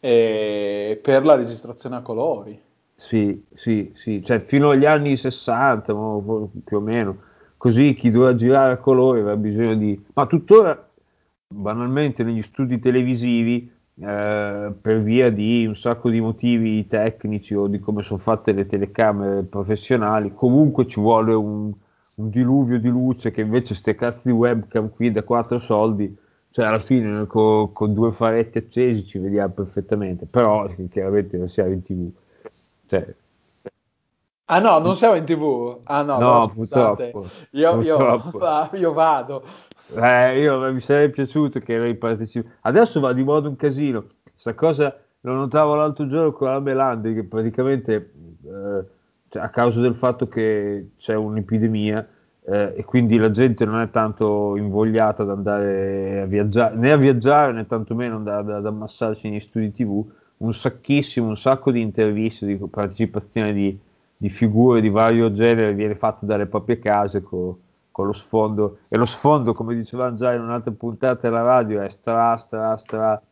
[0.00, 2.60] eh, per la registrazione a colori.
[2.96, 5.92] Sì, sì, sì, cioè fino agli anni 60
[6.64, 7.16] più o meno,
[7.56, 10.00] così chi doveva girare a colori aveva bisogno di...
[10.14, 10.88] ma tuttora
[11.48, 17.78] banalmente negli studi televisivi eh, per via di un sacco di motivi tecnici o di
[17.78, 21.72] come sono fatte le telecamere professionali, comunque ci vuole un,
[22.16, 26.16] un diluvio di luce che invece ste cazzo di webcam qui da quattro soldi,
[26.50, 31.72] cioè alla fine con, con due faretti accesi ci vediamo perfettamente, però chiaramente non siamo
[31.72, 32.10] in tv.
[32.86, 33.14] Cioè,
[34.46, 35.80] Ah no, non siamo in tv?
[35.84, 37.24] Ah no, no purtroppo.
[37.52, 38.38] Io, purtroppo.
[38.38, 39.44] Io, io, vado.
[39.94, 42.56] Eh, io mi sarebbe piaciuto che lei partecipasse.
[42.62, 44.06] Adesso va di moda un casino.
[44.24, 48.84] Questa cosa lo notavo l'altro giorno con la Melandi, che praticamente eh,
[49.28, 52.08] cioè, a causa del fatto che c'è un'epidemia
[52.44, 56.96] eh, e quindi la gente non è tanto invogliata ad andare a viaggiare, né a
[56.96, 60.04] viaggiare né tantomeno ad, ad ammassarsi negli studi TV,
[60.38, 63.78] un sacchissimo, un sacco di interviste, di partecipazione di
[64.22, 67.56] di figure di vario genere viene fatto dalle proprie case con,
[67.92, 71.88] con lo sfondo e lo sfondo come dicevamo già in un'altra puntata della radio è
[71.90, 73.22] stra stra stra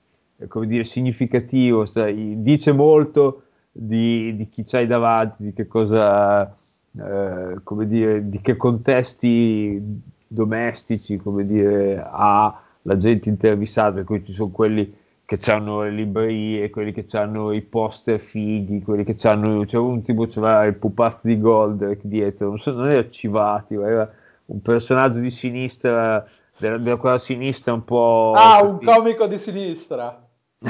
[0.46, 3.42] come dire significativo stra, dice molto
[3.72, 6.54] di, di, chi c'hai davanti di che cosa
[6.96, 9.82] eh, come dire di che contesti
[10.26, 15.90] domestici come dire ha la gente intervistata per cui ci sono quelli che hanno le
[15.92, 20.74] librerie, quelli che hanno i poster fighi, quelli che hanno, c'è un tipo c'era il
[20.74, 24.12] pupazzo di Gold dietro, non, so, non era Civati, era
[24.50, 26.24] un personaggio di sinistra,
[26.58, 28.34] della, della quella sinistra un po'...
[28.36, 30.28] Ah, un comico di sinistra!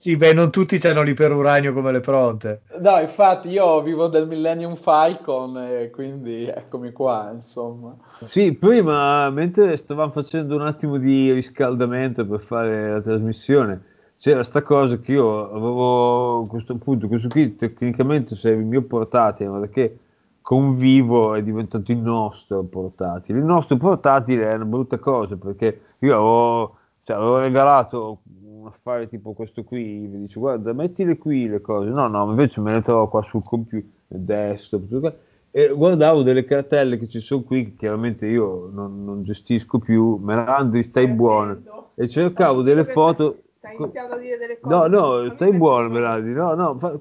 [0.00, 2.62] Sì, beh, non tutti hanno l'iperuranio come le pronte.
[2.80, 7.94] No, infatti io vivo del Millennium Falcon e quindi eccomi qua, insomma.
[8.24, 13.82] Sì, prima, mentre stavamo facendo un attimo di riscaldamento per fare la trasmissione,
[14.16, 18.82] c'era sta cosa che io avevo a questo punto, questo qui tecnicamente sarebbe il mio
[18.84, 19.98] portatile, ma perché
[20.40, 23.38] convivo è diventato il nostro portatile.
[23.38, 28.20] Il nostro portatile è una brutta cosa perché io avevo, cioè, avevo regalato
[28.60, 32.60] un affare tipo questo qui, mi dice guarda mettile qui le cose, no no invece
[32.60, 35.14] me le trovo qua sul computer, desktop,
[35.52, 40.16] e guardavo delle cartelle che ci sono qui, che chiaramente io non, non gestisco più,
[40.16, 43.42] Melandri stai buono, e cercavo delle foto...
[43.58, 44.74] Stai iniziando a dire delle cose.
[44.74, 46.32] No, no, stai buono, Melandri.
[46.32, 46.78] No, no.
[46.78, 46.98] Fa...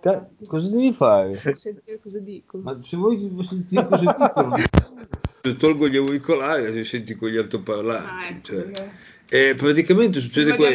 [0.00, 0.28] Ca...
[0.46, 1.34] cosa devi fare?
[1.34, 2.56] Sentire cosa dico.
[2.56, 4.56] Ma se vuoi sentire cosa dicono,
[5.42, 8.08] se tolgo gli auricolari, se senti con gli altoparlanti.
[8.08, 8.90] Ah, ecco, cioè.
[9.30, 10.74] E praticamente succede questo.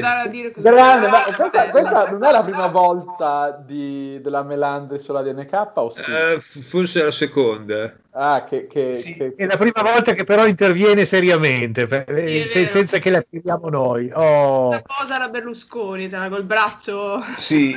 [0.62, 5.89] Grande, ma questa, questa, non è la prima volta di, della Melandri sulla DNK o
[5.89, 6.01] sì?
[6.12, 7.95] Uh, forse è la seconda.
[8.12, 12.43] Ah, che, che, sì, che, È la prima volta che però interviene seriamente, per, sì,
[12.43, 14.12] se, senza che la tiriamo noi.
[14.14, 14.70] Oh.
[14.70, 17.24] La posa la Berlusconi, col braccio...
[17.38, 17.76] Sì,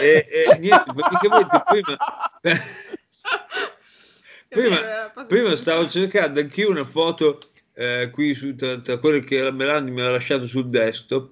[0.00, 1.96] e, e niente, praticamente prima...
[4.48, 7.38] prima, prima stavo cercando anch'io una foto
[7.78, 11.30] eh, qui su, tra, tra, quelle che Melandi mi ha lasciato sul desktop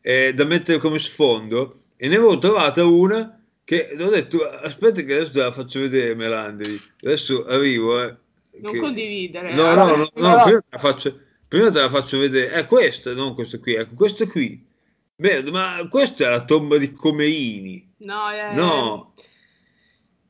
[0.00, 5.14] eh, da mettere come sfondo e ne avevo trovata una che ho detto aspetta che
[5.14, 8.14] adesso te la faccio vedere Melandi adesso arrivo eh,
[8.60, 8.78] non che...
[8.78, 12.52] condividere no no, no, no prima, te la faccio, prima te la faccio vedere.
[12.52, 14.64] È questa non questa qui ecco questa qui.
[15.16, 18.54] Merda, ma questa è la tomba di Comeini no, è...
[18.54, 19.14] no.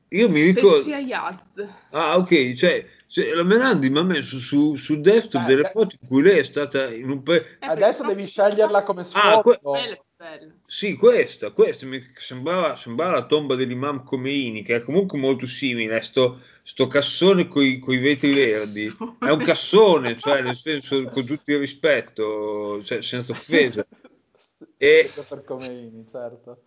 [0.08, 4.76] Io mi ricordo sia Yazd ah ok cioè cioè, la Melandi mi ha messo su,
[4.76, 7.56] su desktop delle foto in cui lei è stata in un paese.
[7.61, 9.38] Eh, Adesso devi sceglierla come sfondo.
[9.38, 9.61] Ah, que-.
[10.66, 16.02] Sì, questa, questa mi sembrava, sembrava, la tomba dell'imam Khomeini, che è comunque molto simile.
[16.02, 18.94] Sto, sto cassone con i vetri verdi.
[19.18, 23.86] È un cassone, cioè, nel senso, con tutto il rispetto, cioè, senza offesa.
[24.76, 26.62] e, per Khomeini, certo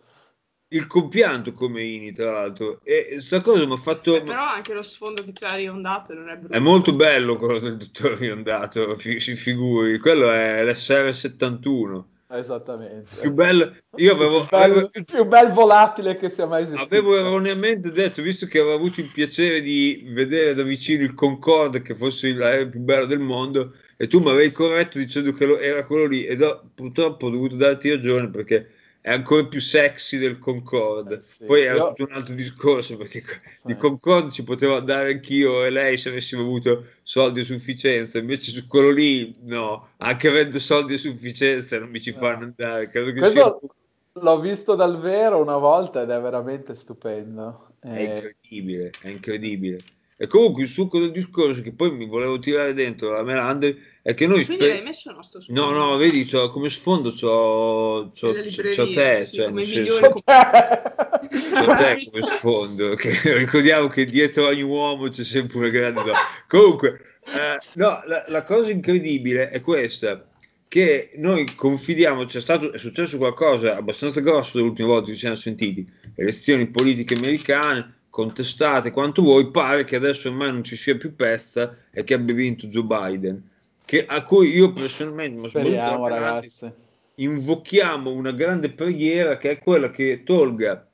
[0.72, 2.80] il compianto come Ini, tra l'altro.
[2.82, 4.16] E questa cosa mi ha fatto.
[4.16, 6.54] Eh, però anche lo sfondo che c'ha riondato non è brutto.
[6.54, 9.98] È molto bello quello del dottore riondato, si figuri.
[9.98, 12.04] Quello è l'SR71.
[12.34, 13.10] Esattamente.
[13.20, 16.62] Più bello, io avevo, il, più bello, avevo, il più bel volatile che sia mai
[16.62, 16.84] esistito.
[16.84, 21.82] Avevo erroneamente detto, visto che avevo avuto il piacere di vedere da vicino il Concorde,
[21.82, 25.58] che fosse l'aereo più bello del mondo, e tu mi avevi corretto dicendo che lo,
[25.58, 28.70] era quello lì, ed ho purtroppo dovuto darti ragione perché
[29.02, 31.16] è ancora più sexy del Concorde.
[31.16, 31.44] Eh, sì.
[31.44, 33.66] Poi era Io- tutto un altro discorso perché Sì.
[33.66, 38.50] di Concorde ci potevo andare anch'io e lei se avessimo avuto soldi a sufficienza, invece
[38.52, 42.18] su quello lì no, anche avendo soldi a sufficienza non mi ci No.
[42.18, 42.88] fanno andare.
[42.88, 47.74] Credo che Questo sia- l'ho visto dal vero una volta ed è veramente stupendo.
[47.80, 49.78] È Eh, incredibile, è incredibile.
[50.16, 54.14] E comunque il succo del discorso che poi mi volevo tirare dentro la Melander è
[54.14, 57.10] che noi Quindi spe- l'hai messo no, sto su- No, no, vedi, c'ho- come sfondo
[57.12, 63.12] c'ho, c'ho, c'ho- te, sì, cioè, come i senso- migliori c'ho te come sfondo, che
[63.38, 66.18] ricordiamo che dietro ogni uomo c'è sempre una grande donna.
[66.48, 70.26] Comunque, eh, no, la, la cosa incredibile è questa,
[70.68, 75.36] che noi confidiamo, c'è stato, è successo qualcosa abbastanza grosso l'ultima volta che ci siamo
[75.36, 75.86] sentiti,
[76.16, 81.76] elezioni politiche americane, contestate quanto vuoi, pare che adesso ormai non ci sia più pezza
[81.90, 83.50] e che abbia vinto Joe Biden,
[83.92, 86.72] che, a cui io personalmente, Speriamo, ragazzi.
[87.16, 90.88] invochiamo una grande preghiera che è quella che tolga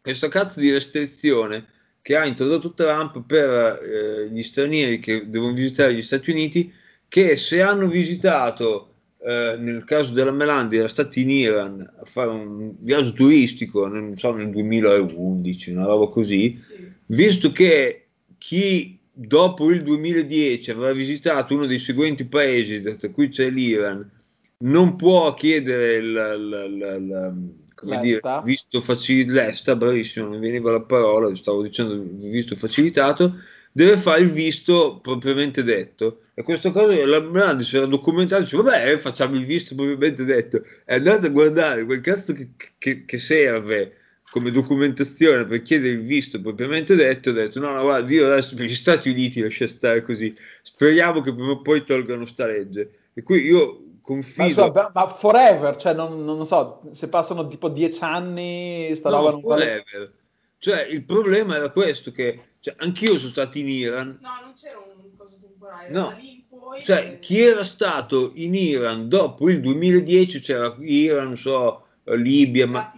[0.00, 1.66] questa cazzo di restrizione
[2.00, 6.72] che ha introdotto Trump per eh, gli stranieri che devono visitare gli Stati Uniti,
[7.08, 12.30] che se hanno visitato, eh, nel caso della Melandi, era stati in Iran a fare
[12.30, 16.90] un viaggio turistico, non so, nel 2011, una roba così, Sì.
[17.06, 18.06] visto che
[18.38, 24.10] chi dopo il 2010 avrà visitato uno dei seguenti paesi, tra cui c'è l'Iran,
[24.58, 28.40] non può chiedere il, il- il- il- come dire, L'ESTA?
[28.42, 33.34] visto facilitato, l'ESTA, bravissimo, non veniva la parola, stavo dicendo visto facilitato,
[33.72, 36.20] deve fare il visto propriamente detto.
[36.34, 40.24] E questa cosa la Melandi si era documentato, dice vabbè eh, facciamo il visto propriamente
[40.24, 40.64] detto.
[40.84, 43.96] E andate a guardare quel cazzo che, che- che serve
[44.34, 48.56] come documentazione per chiedere il visto propriamente detto, ho detto no, no, guarda, io adesso
[48.56, 52.90] per gli Stati Uniti lascia stare così, speriamo che prima o poi tolgano sta legge.
[53.14, 54.44] E qui io Ma, confido...
[54.48, 59.30] insomma, ma forever, cioè non, non so, se passano tipo dieci anni, sta No, roba
[59.30, 60.12] non vale- forever.
[60.58, 64.78] Cioè, il problema era questo, che cioè, anch'io sono stato in Iran, No, non c'era
[64.78, 66.08] un coso temporale, No.
[66.08, 66.82] da lì in poi...
[66.84, 72.92] cioè, chi era stato in Iran dopo il 2010, c'era Iran, non so, Libia, ma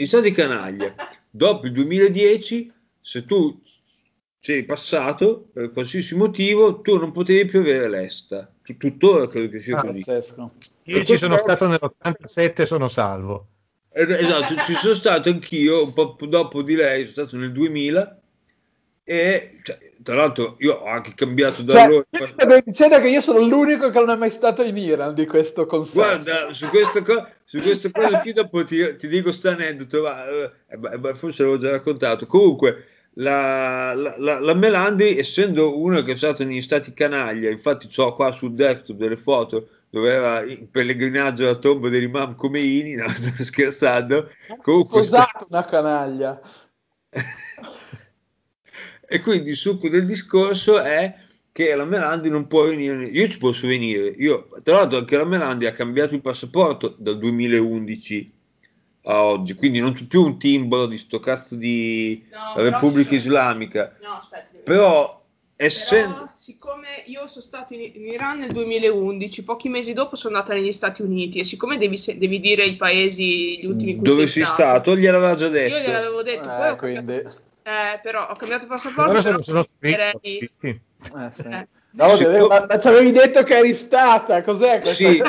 [0.00, 0.94] gli stati canaglia.
[1.28, 3.60] Dopo il 2010, se tu
[4.38, 8.50] sei passato per qualsiasi motivo, tu non potevi più avere l'esta.
[8.62, 9.98] Tu- Tuttora credo che sia Ah, così.
[9.98, 10.52] Pazzesco.
[10.84, 13.48] Io ci sono stato nell'87 e sono salvo.
[13.92, 18.19] Eh, Esatto, ci sono stato anch'io un po' dopo di lei, sono stato nel 2000
[19.10, 22.62] e cioè, tra l'altro io ho anche cambiato da Cioè, allora.
[22.64, 25.98] dicendo che io sono l'unico che non è mai stato in Iran di questo consesso.
[25.98, 30.28] Guarda, su questa, co- su questa cosa qui dopo ti, ti dico sta aneddoto, ma,
[30.28, 32.26] eh, eh, beh, beh, forse l'avevo già raccontato.
[32.26, 37.88] Comunque, la, la, la- la Melandi, essendo uno che è stato negli stati canaglia, infatti
[37.96, 43.08] ho qua sul desktop delle foto dove era in pellegrinaggio alla tomba dell'imam Khomeini, no,
[43.10, 44.30] sto scherzando.
[44.62, 46.40] Comunque, sposato una canaglia.
[49.12, 51.12] e quindi il succo del discorso è
[51.50, 55.24] che la Melandi non può venire, io ci posso venire, io, tra l'altro anche la
[55.24, 58.32] Melandi ha cambiato il passaporto dal 2011
[59.06, 63.96] a oggi, quindi non c'è più un timbro di sto cazzo di No, Repubblica Islamica,
[64.00, 64.58] No, aspetta.
[64.62, 65.20] però
[65.56, 66.14] essendo...
[66.14, 70.54] Però, siccome io sono stato in, in Iran nel 2011, pochi mesi dopo sono andata
[70.54, 74.28] negli Stati Uniti e siccome devi, se- devi dire i paesi gli ultimi cui dove
[74.28, 75.74] sei sei stato, gliel'aveva già detto.
[75.74, 77.22] Io gliel'avevo detto, poi Eh, quindi...
[77.94, 79.02] eh, però ho cambiato passaporto.
[79.10, 80.52] Allora se però non sono direi- scritto.
[80.60, 80.68] sì.
[80.68, 81.42] Eh, sì.
[81.48, 81.68] Eh.
[81.92, 85.08] No, Siccome- ma, ma ci avevi detto che eri stata, cos'è questa?
[85.10, 85.20] Sì,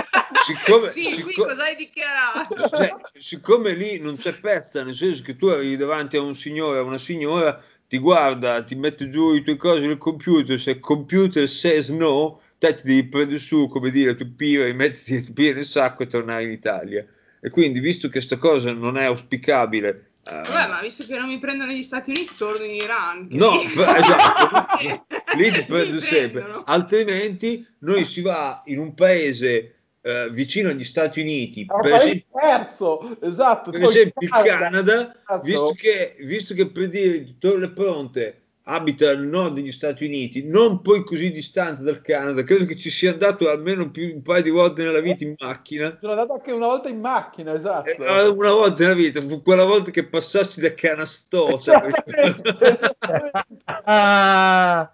[0.46, 2.70] siccome, sì, qui sicco- cosa hai dichiarato?
[2.70, 6.78] cioè, siccome lì non c'è pezza, nel senso che tu arrivi davanti a un signore
[6.78, 10.72] o a una signora, ti guarda, ti mette giù i tuoi cose nel computer, se
[10.72, 15.34] il computer says no, te ti devi prendere su, come dire, tu pira, rimettiti il
[15.34, 17.04] piede nel sacco e tornare in Italia.
[17.42, 21.40] E quindi, visto che sta cosa non è auspicabile, Vabbè, ma visto che non mi
[21.40, 23.28] prendono negli Stati Uniti, torno in Iran.
[23.32, 25.02] No, per- esatto, Eh,
[25.38, 26.42] lì ti prendo sempre.
[26.42, 26.64] prendono.
[26.68, 32.14] Altrimenti noi si va in un paese eh, vicino agli Stati Uniti, Ah, per esempio,
[32.18, 33.72] il terzo, esatto.
[33.72, 35.42] per esempio il Canada, Cazzo.
[35.44, 40.82] visto che, visto che per dire Torre Pronte abita al nord degli Stati Uniti, non
[40.82, 44.50] poi così distante dal Canada, credo che ci sia andato almeno più, un paio di
[44.50, 45.98] volte nella vita in macchina.
[46.00, 47.90] Sono andato anche una volta in macchina, esatto.
[47.90, 51.86] Eh, Una volta nella vita, fu quella volta che passassi da Canastota.
[51.88, 53.42] Esattamente, esattamente.
[53.66, 54.92] Ah,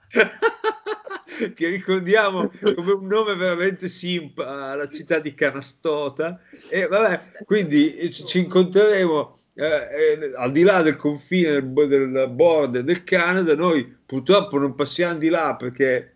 [1.53, 6.39] che ricordiamo come un nome veramente simpa alla città di Canastota
[6.70, 12.83] e vabbè quindi ci incontreremo eh, eh, al di là del confine del, del border
[12.83, 16.15] del Canada noi purtroppo non passiamo di là perché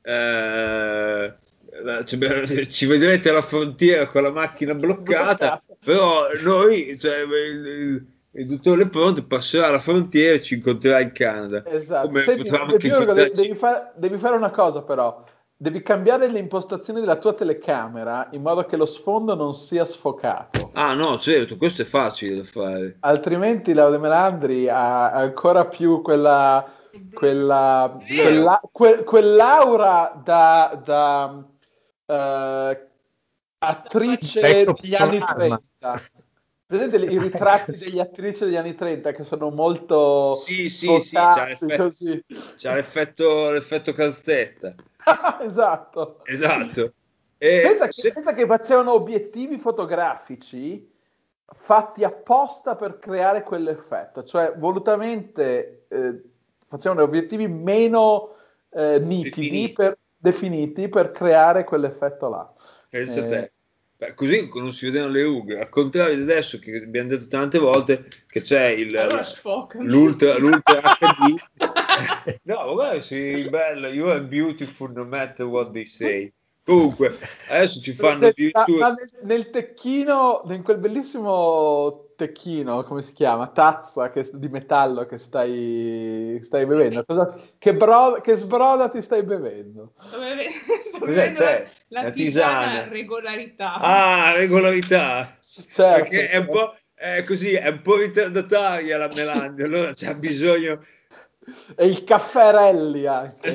[0.00, 1.34] eh,
[2.04, 8.46] cioè, ci vedrete alla frontiera con la macchina bloccata, però noi, cioè, il, il, il
[8.46, 11.64] dottore Pronto passerà la frontiera e ci incontrerà in Canada.
[11.66, 12.18] Esatto.
[12.20, 15.24] Senti, devi, fa- devi fare una cosa però,
[15.58, 20.70] devi cambiare le impostazioni della tua telecamera in modo che lo sfondo non sia sfocato.
[20.74, 22.96] Ah no, certo, questo è facile da fare.
[23.00, 26.72] Altrimenti Laude Melandri ha ancora più quella
[27.12, 31.44] quella, quella, que, quell'aura da, da
[32.06, 32.78] uh,
[33.58, 35.62] attrice degli anni 30.
[36.68, 41.44] Vedete i ritratti degli attrici degli anni 30 che sono molto sì sì sì c'ha
[41.44, 41.90] l'effetto,
[42.56, 44.74] c'ha l'effetto, l'effetto calzetta
[45.42, 46.92] esatto esatto
[47.38, 48.02] e pensa, se...
[48.02, 50.90] che, pensa che facevano obiettivi fotografici
[51.44, 56.22] fatti apposta per creare quell'effetto cioè volutamente eh,
[56.68, 58.34] facevano obiettivi meno
[58.70, 59.72] eh, nitidi, definiti.
[59.72, 62.52] Per, definiti per creare quell'effetto là.
[62.88, 63.50] Pensa eh, te.
[63.98, 67.58] Beh, così non si vedono le rughe, al contrario di adesso che abbiamo detto tante
[67.58, 69.22] volte che c'è il, allora
[69.78, 71.36] l'ultra, l'ultra HD.
[72.44, 76.32] no, vabbè, sì, bello, you are beautiful no matter what they say.
[76.66, 77.16] Comunque,
[77.48, 78.88] adesso ci fanno addirittura...
[78.88, 83.46] Nel, nel tecchino, in quel bellissimo tecchino, come si chiama?
[83.46, 87.04] Tazza che, di metallo che stai, stai bevendo.
[87.04, 89.92] Cosa, che, bro, che, sbroda ti stai bevendo?
[90.08, 90.50] Sto, beve-
[90.82, 91.50] sto bevendo la,
[91.88, 93.74] la, la tisana, tisana regolarità.
[93.74, 95.36] Ah, regolarità.
[95.38, 100.14] Certo, Perché è un po' è così, è un po' ritardataria la Melania, allora c'ha
[100.14, 100.82] bisogno...
[101.76, 103.50] E il caffè Relli anche.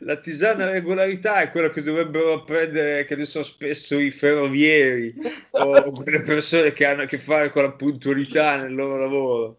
[0.00, 5.14] la tisana regolarità è quello che dovrebbero prendere, che ne so, spesso i ferrovieri
[5.50, 9.58] o quelle persone che hanno a che fare con la puntualità nel loro lavoro.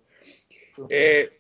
[0.88, 1.40] E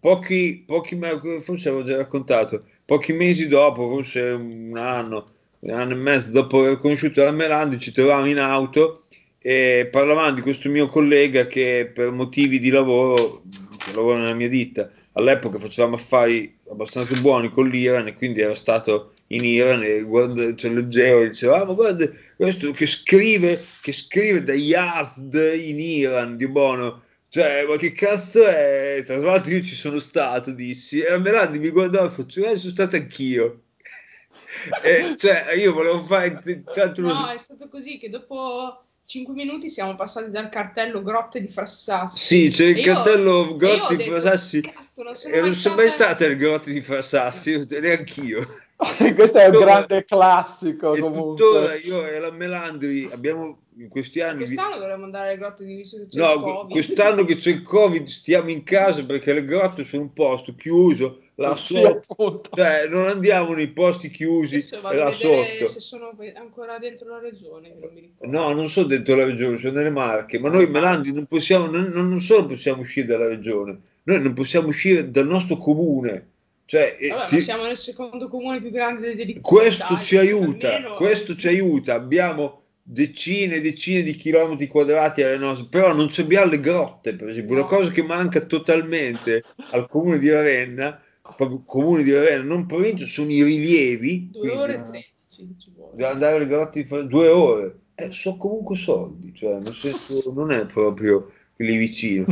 [0.00, 0.98] pochi, pochi
[1.40, 6.60] forse avevo già raccontato, pochi mesi dopo, forse un anno, un anno e mezzo dopo
[6.60, 9.03] aver conosciuto la Melandi, ci trovavamo in auto
[9.46, 13.42] e parlavamo di questo mio collega che per motivi di lavoro,
[13.76, 18.54] che lavora nella mia ditta, all'epoca facevamo affari abbastanza buoni con l'Iran e quindi era
[18.54, 23.62] stato in Iran e guarda, cioè, leggevo e diceva ah, ma guarda questo che scrive
[23.82, 27.02] che scrive da Yazd in Iran di buono.
[27.28, 29.02] Cioè ma che cazzo è?
[29.04, 32.72] Tra l'altro io ci sono stato dissi e Melandi mi guardava e faccio eh sono
[32.72, 33.60] stato anch'io.
[34.82, 36.40] E, cioè io volevo fare
[36.72, 41.48] tanto no è stato così che dopo 5 minuti siamo passati dal cartello Grotte di
[41.48, 42.18] Frassassi.
[42.18, 44.60] Sì, c'è il cartello Grotte di Frassassi.
[44.62, 48.46] Cazzo, non sono, e non sono mai state le Grotte di Frassassi, neanch'io.
[49.14, 50.94] Questo è un grande classico.
[50.94, 51.44] E comunque.
[51.44, 54.38] tuttora io e la Melandri abbiamo in questi anni.
[54.38, 56.72] Quest'anno dovremmo andare alle grotte di c'è no, il Covid.
[56.72, 61.20] quest'anno che c'è il Covid stiamo in casa perché le grotte sono un posto chiuso
[61.36, 62.42] là sì, sotto.
[62.54, 65.66] Cioè, non andiamo nei posti chiusi e là sotto.
[65.66, 68.36] se sono ancora dentro la regione, non mi ricordo.
[68.36, 71.88] No, non sono dentro la regione, sono nelle Marche, ma noi Melandi non possiamo, non,
[71.88, 76.28] non solo possiamo uscire dalla regione, noi non possiamo uscire dal nostro comune.
[76.66, 77.42] Cioè, eh, Vabbè, ti...
[77.42, 79.40] siamo nel secondo comune più grande dell'Italia.
[79.42, 81.94] Questo ci aiuta, questo ci aiuta.
[81.94, 87.28] Abbiamo decine e decine di chilometri quadrati alle nostre, però non abbiamo le grotte, per
[87.28, 87.54] esempio.
[87.54, 87.60] No.
[87.60, 91.02] Una cosa che manca totalmente al comune di Ravenna,
[91.36, 94.30] proprio comune di Ravenna, non provincia, sono i rilievi.
[94.30, 96.06] Due quindi, ore e tredici ci vuole.
[96.06, 97.78] andare alle grotte di fare due ore.
[97.94, 102.26] Eh, sono comunque soldi, cioè nel senso non è proprio lì vicino.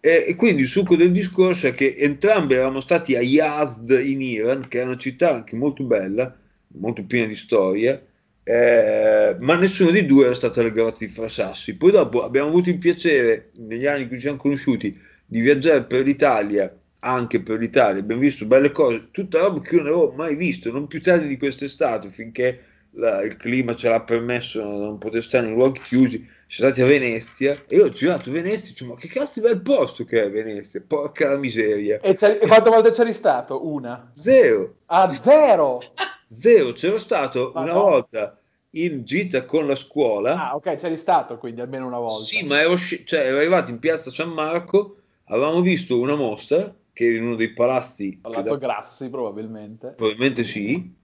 [0.00, 4.20] E, e, quindi il succo del discorso è che entrambi eravamo stati a Yazd in
[4.20, 6.36] Iran, che è una città anche molto bella,
[6.78, 8.06] molto piena di storie,
[8.42, 11.76] eh, ma nessuno di due era stato alle grotte di Frasassi.
[11.76, 15.84] Poi dopo abbiamo avuto il piacere, negli anni in cui ci siamo conosciuti, di viaggiare
[15.84, 20.12] per l'Italia, anche per l'Italia, abbiamo visto belle cose, tutta roba che io non avevo
[20.12, 24.96] mai visto, non più tardi di quest'estate, finché la, il clima ce l'ha permesso, non
[24.96, 28.94] poter stare in luoghi chiusi, siamo stati a Venezia e io ho girato Venezia dicevo
[28.94, 32.00] ma che cazzo di bel posto che è Venezia, porca la miseria.
[32.00, 33.66] E, e quante volte c'eri stato?
[33.66, 34.10] Una?
[34.14, 34.76] Zero.
[34.86, 35.80] Ah, zero?
[36.26, 37.80] Zero, c'ero stato ma una no.
[37.80, 38.38] volta
[38.70, 40.48] in gita con la scuola.
[40.48, 42.24] Ah, ok, c'eri stato quindi almeno una volta.
[42.24, 44.96] Sì, ma ero, cioè, ero arrivato in piazza San Marco,
[45.26, 48.18] avevamo visto una mostra che in uno dei palazzi.
[48.22, 48.56] Palazzo da...
[48.56, 49.88] Grassi, probabilmente.
[49.94, 51.02] Probabilmente sì.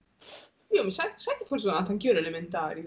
[0.73, 2.83] Io mi sa, sai che forse sono andato anch'io alle elementari.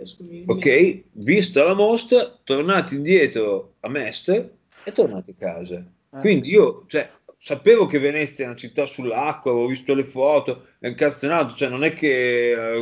[0.47, 5.77] Ok, vista la mostra, tornati indietro a Mestre e tornati a casa.
[6.15, 6.55] Eh, Quindi sì.
[6.55, 11.55] io, cioè, sapevo che Venezia è una città sull'acqua, avevo visto le foto, è incastenato,
[11.55, 12.79] cioè non è che eh,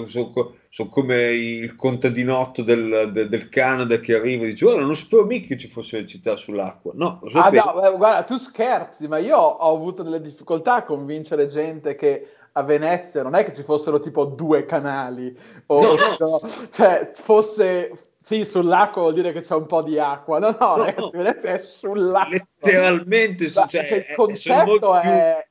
[0.74, 4.96] sono so come il contadinotto del, del, del, Canada che arriva e dice guarda non
[4.96, 6.92] sapevo mica che ci fosse città sull'acqua.
[6.94, 11.94] No, ah, no, guarda, tu scherzi, ma io ho avuto delle difficoltà a convincere gente
[11.94, 16.40] che a Venezia non è che ci fossero tipo due canali, o no, no.
[16.70, 20.38] cioè fosse sì, sull'acqua vuol dire che c'è un po' di acqua.
[20.38, 21.10] No, no, no, no.
[21.10, 22.30] Venezia è sull'acqua.
[22.30, 25.36] Letteralmente, cioè, cioè, il concetto è...
[25.38, 25.50] Eh,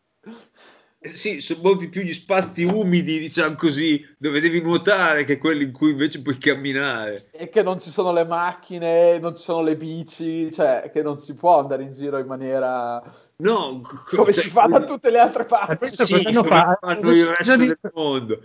[1.04, 5.72] sì, sono molti più gli spazi umidi, diciamo così, dove devi nuotare che quelli in
[5.72, 7.30] cui invece puoi camminare.
[7.32, 11.18] E che non ci sono le macchine, non ci sono le bici, cioè che non
[11.18, 13.02] si può andare in giro in maniera...
[13.38, 15.72] No, come cioè, si fa da tutte le altre parti.
[15.72, 16.78] Adesso sì, come fa?
[16.80, 17.66] fanno il resto di...
[17.66, 18.40] del mondo.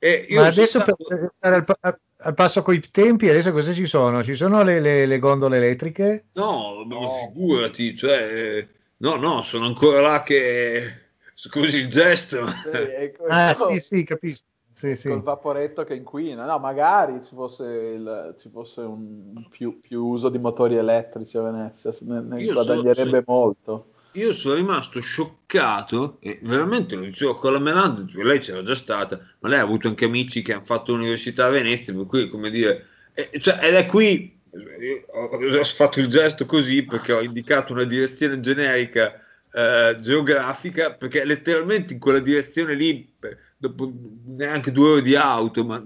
[0.00, 0.96] E Ma adesso stato...
[1.06, 4.24] per stare al, al passo coi tempi, adesso cosa ci sono?
[4.24, 6.24] Ci sono le, le, le gondole elettriche?
[6.32, 8.66] No, no, figurati, cioè...
[8.96, 11.02] No, no, sono ancora là che
[11.44, 12.46] Scusi il gesto.
[12.46, 14.44] Sì, ah, sì, sì, capisco.
[14.74, 15.08] Sì, sì.
[15.08, 16.44] Col vaporetto che inquina.
[16.44, 21.42] No, magari ci fosse, il, ci fosse un più, più, uso di motori elettrici a
[21.42, 23.86] Venezia, ne, ne guadagnerebbe so, molto.
[24.12, 29.18] Io sono rimasto scioccato, e veramente lo dicevo con la Melanda, lei c'era già stata,
[29.40, 32.50] ma lei ha avuto anche amici che hanno fatto l'università a Venezia, per cui, come
[32.50, 34.38] dire, eh, cioè, ed è qui,
[35.12, 39.21] ho, ho fatto il gesto così perché ho indicato una direzione generica
[39.52, 43.12] eh, geografica, perché letteralmente in quella direzione lì,
[43.56, 43.92] dopo
[44.26, 45.82] neanche due ore di auto, ma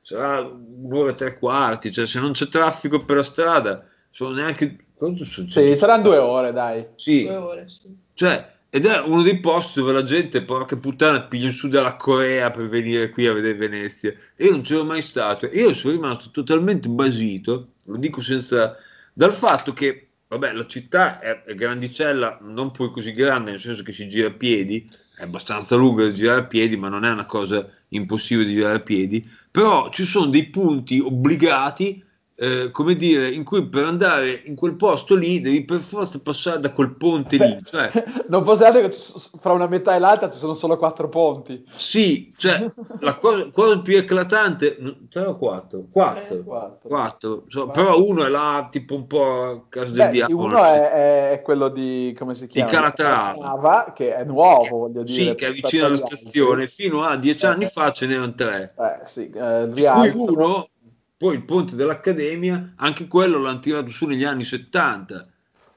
[0.00, 4.76] sarà un'ora e tre quarti, cioè se non c'è traffico per la strada, sono neanche...
[4.94, 5.48] Quanto sono?
[5.48, 6.86] Sì, saranno due ore, dai.
[6.94, 7.24] Sì.
[7.24, 7.94] Due ore, sì.
[8.14, 12.50] Cioè, ed è uno dei posti dove la gente, porca puttana, piglia su dalla Corea
[12.50, 14.12] per venire qui a vedere Venezia.
[14.36, 15.46] Io non c'ero mai stato.
[15.46, 18.76] Io sono rimasto totalmente basito, lo dico senza...
[19.12, 23.92] dal fatto che vabbè, la città è, grandicella, non poi così grande, nel senso che
[23.92, 27.26] si gira a piedi, è abbastanza lunga da girare a piedi, ma non è una
[27.26, 32.03] cosa impossibile di girare a piedi, però ci sono dei punti obbligati
[32.36, 36.58] eh, come dire, in cui per andare in quel posto lì devi per forza passare
[36.58, 37.60] da quel ponte lì.
[37.62, 37.90] Cioè...
[38.28, 38.96] non possiate che
[39.38, 41.64] fra una metà e l'altra ci sono solo quattro ponti.
[41.76, 42.66] Sì, cioè
[43.00, 44.76] la cosa, cosa più eclatante,
[45.08, 45.84] tre o quattro?
[45.90, 46.34] Quattro.
[46.34, 46.88] Eh, quattro.
[46.88, 47.44] quattro.
[47.48, 47.68] So.
[47.68, 50.46] Però uno è là tipo un po' a caso del diavolo.
[50.46, 52.68] Uno è, è, quello di, come si chiama?
[52.68, 53.92] Di Calatrava.
[53.94, 55.28] Che è nuovo, voglio dire.
[55.28, 56.66] Sì, che è vicino alla stazione.
[56.66, 57.68] Fino a dieci anni eh.
[57.68, 58.74] fa ce n'erano tre.
[58.76, 59.68] Eh, sì, eh,
[60.14, 60.68] uno
[61.16, 65.28] poi il ponte dell'Accademia, anche quello l'hanno tirato su negli anni 70.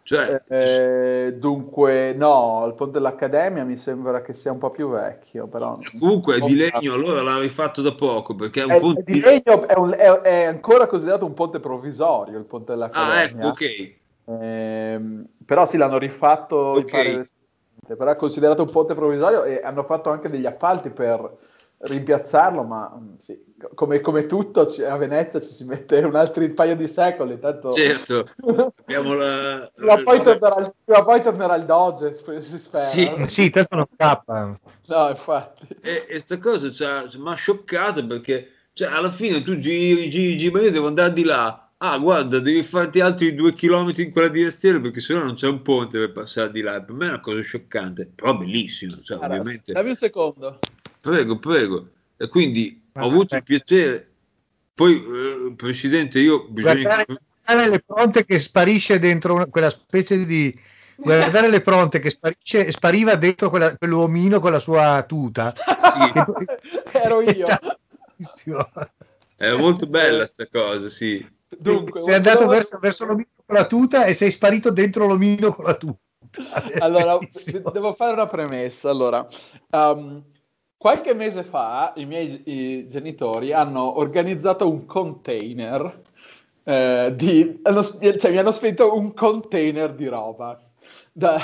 [0.07, 5.47] Cioè, eh, dunque, no, il ponte dell'Accademia mi sembra che sia un po' più vecchio,
[5.47, 5.77] però...
[5.99, 9.01] Comunque è di legno, allora l'ha rifatto da poco, perché è un è, ponte...
[9.01, 13.13] È di legno, è, un, è, è, ancora considerato un ponte provvisorio, il ponte dell'Accademia.
[13.15, 13.95] Ah, ecco, ok.
[14.41, 15.01] Eh,
[15.45, 17.13] però sì, l'hanno rifatto, okay.
[17.13, 17.29] pare,
[17.97, 21.38] però è considerato un ponte provvisorio e hanno fatto anche degli appalti per
[21.80, 23.39] rimpiazzarlo, ma mm, sì,
[23.73, 27.39] come, come tutto a Venezia ci si mette un altro paio di secoli.
[27.39, 27.71] Tanto...
[27.71, 28.25] Certo,
[28.82, 29.69] abbiamo la...
[29.73, 32.84] prima, poi tornerà il, prima poi tornerà il Doge, si spera.
[32.84, 34.57] Sì, sì tanto non scappa.
[34.88, 35.67] No, infatti.
[35.82, 36.67] E, e sta cosa
[37.17, 41.11] mi ha scioccato perché cioè, alla fine tu giri, giri, giri, ma io devo andare
[41.11, 41.67] di là.
[41.78, 45.63] Ah, guarda, devi farti altri due chilometri in quella direzione perché sennò non c'è un
[45.63, 46.80] ponte per passare di là.
[46.80, 48.99] Per me è una cosa scioccante, però bellissima.
[49.01, 49.73] Cioè, allora, ovviamente.
[49.73, 50.59] Dammi un secondo.
[51.07, 51.87] Prego, prego.
[52.17, 54.11] E quindi Ma ho avuto il piacere.
[54.73, 57.05] Poi, eh, Presidente, io bisogna...
[57.45, 60.53] Guardare le pronte che sparisce dentro una, quella specie di...
[60.97, 65.53] Guardare le pronte che sparisce, spariva dentro quella, quell'uomino con la sua tuta.
[65.79, 66.11] Sì.
[66.11, 66.45] Poi...
[66.91, 67.47] Ero io.
[69.37, 71.25] Era molto bella questa cosa, sì.
[71.57, 72.51] Dunque, sei andato giorno...
[72.51, 75.99] verso, verso l'omino con la tuta e sei sparito dentro l'omino con la tuta.
[76.79, 77.17] Allora,
[77.71, 78.89] devo fare una premessa.
[78.89, 79.25] Allora,
[79.71, 80.23] um,
[80.78, 86.03] Qualche mese fa i miei i genitori hanno organizzato un container
[86.63, 87.59] eh, di...
[87.63, 90.59] Hanno, cioè mi hanno spento un container di roba.
[91.11, 91.39] Da...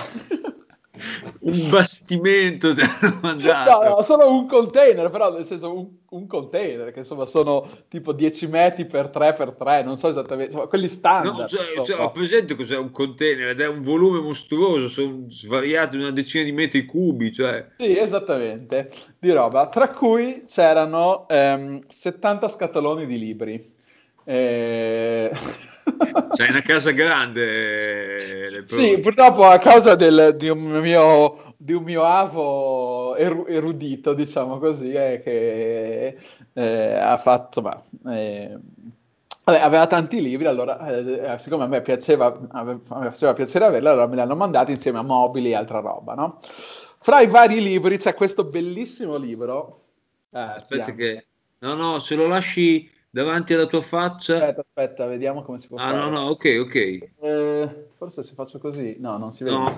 [1.39, 7.25] un bastimento no, no, solo un container però nel senso un, un, container che insomma
[7.25, 11.47] sono tipo 10 metri per 3 per 3 non so esattamente insomma, quelli standard no,
[11.47, 16.11] cioè, cioè, ho presente cos'è un container ed è un volume mostruoso sono svariati una
[16.11, 17.69] decina di metri cubi cioè.
[17.77, 18.91] sì esattamente
[19.23, 19.69] di roba.
[19.69, 23.73] Tra cui c'erano ehm, 70 scatoloni di libri.
[24.25, 25.31] Eh...
[26.35, 28.63] C'hai una casa grande.
[28.65, 34.59] Sì, purtroppo a causa del, di, un mio, di, un mio, avo er, erudito, diciamo
[34.59, 36.17] così, eh, che
[36.53, 37.61] eh, ha fatto...
[37.61, 37.81] Ma,
[38.13, 38.57] eh,
[39.43, 43.87] vabbè, aveva tanti libri, allora eh, siccome a me piaceva, a me faceva piacere averli,
[43.87, 46.39] allora me li hanno mandati insieme a mobili e altra roba, no?
[46.99, 49.81] Fra i vari libri c'è questo bellissimo libro.
[50.31, 51.25] Eh, Aspetta che...
[51.59, 54.35] No, no, se lo lasci davanti alla tua faccia.
[54.35, 55.97] Aspetta, aspetta, vediamo come si può ah, fare.
[55.97, 56.75] Ah, no, no, ok, ok.
[57.21, 59.55] Eh, forse se faccio così, no, non si vede.
[59.55, 59.69] No,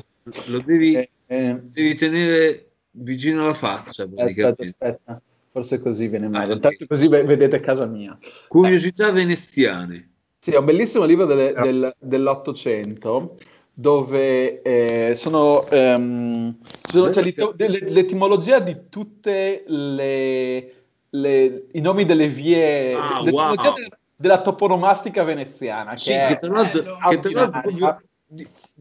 [0.47, 1.59] lo devi, eh, eh.
[1.61, 4.07] devi tenere vicino alla faccia.
[4.15, 5.21] Aspetta, aspetta,
[5.51, 6.53] forse così viene meglio.
[6.53, 8.17] Ah, Intanto così vedete casa mia.
[8.47, 9.11] Curiosità eh.
[9.11, 10.11] veneziane.
[10.39, 13.37] Sì, è un bellissimo libro delle, del, dell'Ottocento
[13.77, 16.57] dove eh, sono, um,
[16.89, 17.23] sono cioè,
[17.57, 20.84] l'etimologia di tutte le,
[21.21, 23.55] le, i nomi delle vie, ah, wow.
[23.55, 23.73] della,
[24.15, 25.95] della, toponomastica veneziana.
[25.95, 28.01] Sì, che, che tra l'altro, che, tra l'altro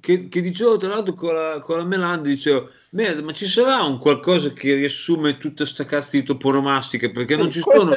[0.00, 3.98] che, che, dicevo tra l'altro con la, con la Melanda, dicevo, ma ci sarà un
[3.98, 7.10] qualcosa che riassume tutta questa cazzo di toponomastica?
[7.10, 7.96] Perché non ci sono...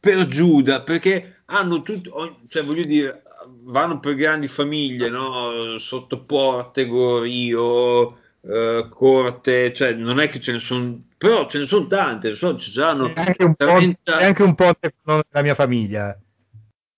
[0.00, 3.22] per Giuda, perché hanno tutto, cioè voglio dire,
[3.62, 5.78] vanno per grandi famiglie, no?
[5.78, 11.86] Sottoporte, Gorio, eh, Corte, cioè non è che ce ne sono, però ce ne sono
[11.86, 13.96] tante, so, ci saranno c'è anche un 30...
[14.12, 16.18] po', c'è anche un po' della mia famiglia.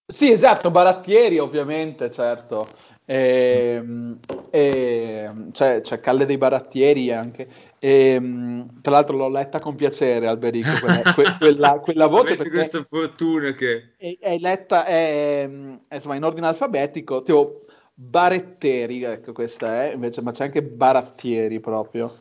[0.07, 2.68] Sì, esatto, Barattieri ovviamente, certo.
[3.07, 4.18] E, ehm,
[4.51, 7.49] e, c'è, c'è, Calle dei Barattieri anche.
[7.78, 12.34] E, ehm, tra l'altro l'ho letta con piacere, Alberico, quella, que, quella, quella voce.
[12.34, 13.92] Avete questa fortuna che...
[13.97, 15.49] È, è letta è,
[15.88, 17.63] è, insomma, in ordine alfabetico, tipo
[17.97, 22.12] Baretteri, ecco questa è, invece, ma c'è anche Barattieri proprio.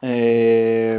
[0.00, 0.98] E,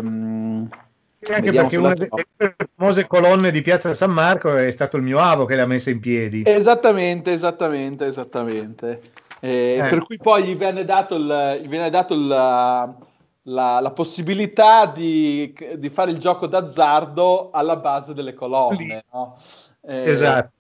[1.17, 5.19] sì, anche perché una delle famose colonne di Piazza San Marco è stato il mio
[5.19, 6.43] avo che l'ha messa in piedi.
[6.45, 9.01] Esattamente, esattamente, esattamente.
[9.39, 9.87] Eh, eh.
[9.87, 12.95] Per cui poi gli viene dato, il, gli viene dato il, la,
[13.43, 19.03] la, la, possibilità di, di, fare il gioco d'azzardo alla base delle colonne.
[19.11, 19.37] No?
[19.81, 20.51] Eh, esatto.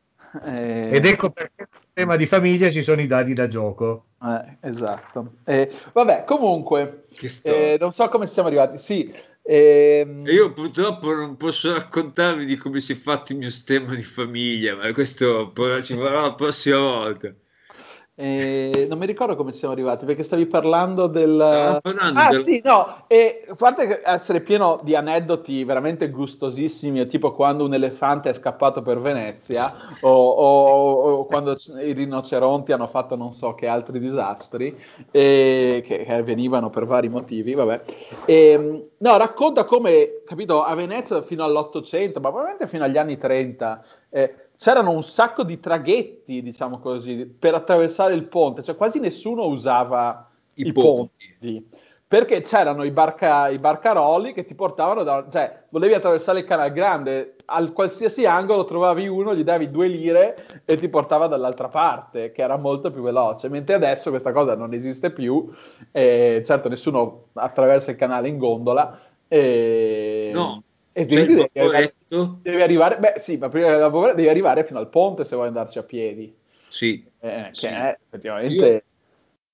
[0.45, 1.67] Eh, Ed ecco perché
[2.01, 4.05] sistema di famiglia ci sono i dadi da gioco.
[4.23, 5.33] Eh, esatto.
[5.45, 7.05] Eh, vabbè, comunque,
[7.79, 8.77] non so come siamo arrivati.
[8.77, 9.11] Sì,
[9.43, 10.25] Ehm...
[10.27, 14.75] Io purtroppo non posso raccontarvi di come si è fatto il mio stemma di famiglia,
[14.75, 17.33] ma questo ci farò la prossima volta.
[18.13, 21.79] Eh, non mi ricordo come ci siamo arrivati perché stavi parlando del.
[21.81, 22.43] Parlando ah, del...
[22.43, 23.05] sì, no.
[23.07, 28.81] E a parte essere pieno di aneddoti veramente gustosissimi, tipo quando un elefante è scappato
[28.81, 34.77] per Venezia o, o, o quando i rinoceronti hanno fatto non so che altri disastri
[35.09, 37.53] e, che, che avvenivano per vari motivi.
[37.53, 37.81] Vabbè.
[38.25, 43.83] E, no, racconta come, capito, a Venezia fino all'Ottocento, ma probabilmente fino agli anni 30.
[44.09, 49.45] Eh, c'erano un sacco di traghetti, diciamo così, per attraversare il ponte, cioè quasi nessuno
[49.45, 51.35] usava i, i ponti.
[51.39, 51.69] ponti.
[52.07, 55.25] Perché c'erano i, barca, i, barcaroli che ti portavano da.
[55.31, 60.61] cioè, volevi attraversare il canale grande, al qualsiasi angolo trovavi uno, gli davi due lire
[60.63, 63.49] e ti portava dall'altra parte, che era molto più veloce.
[63.49, 65.51] Mentre adesso questa cosa non esiste più,
[65.91, 68.95] e certo nessuno attraversa il canale in gondola.
[69.27, 70.29] E...
[70.31, 70.61] No,
[70.93, 71.93] e quindi devi arrivare,
[72.41, 75.47] devi arrivare, beh sì, ma prima della povera devi arrivare fino al ponte se vuoi
[75.47, 76.33] andarci a piedi.
[76.69, 77.05] Sì.
[77.19, 77.67] Eh, sì.
[77.67, 78.83] Che è effettivamente...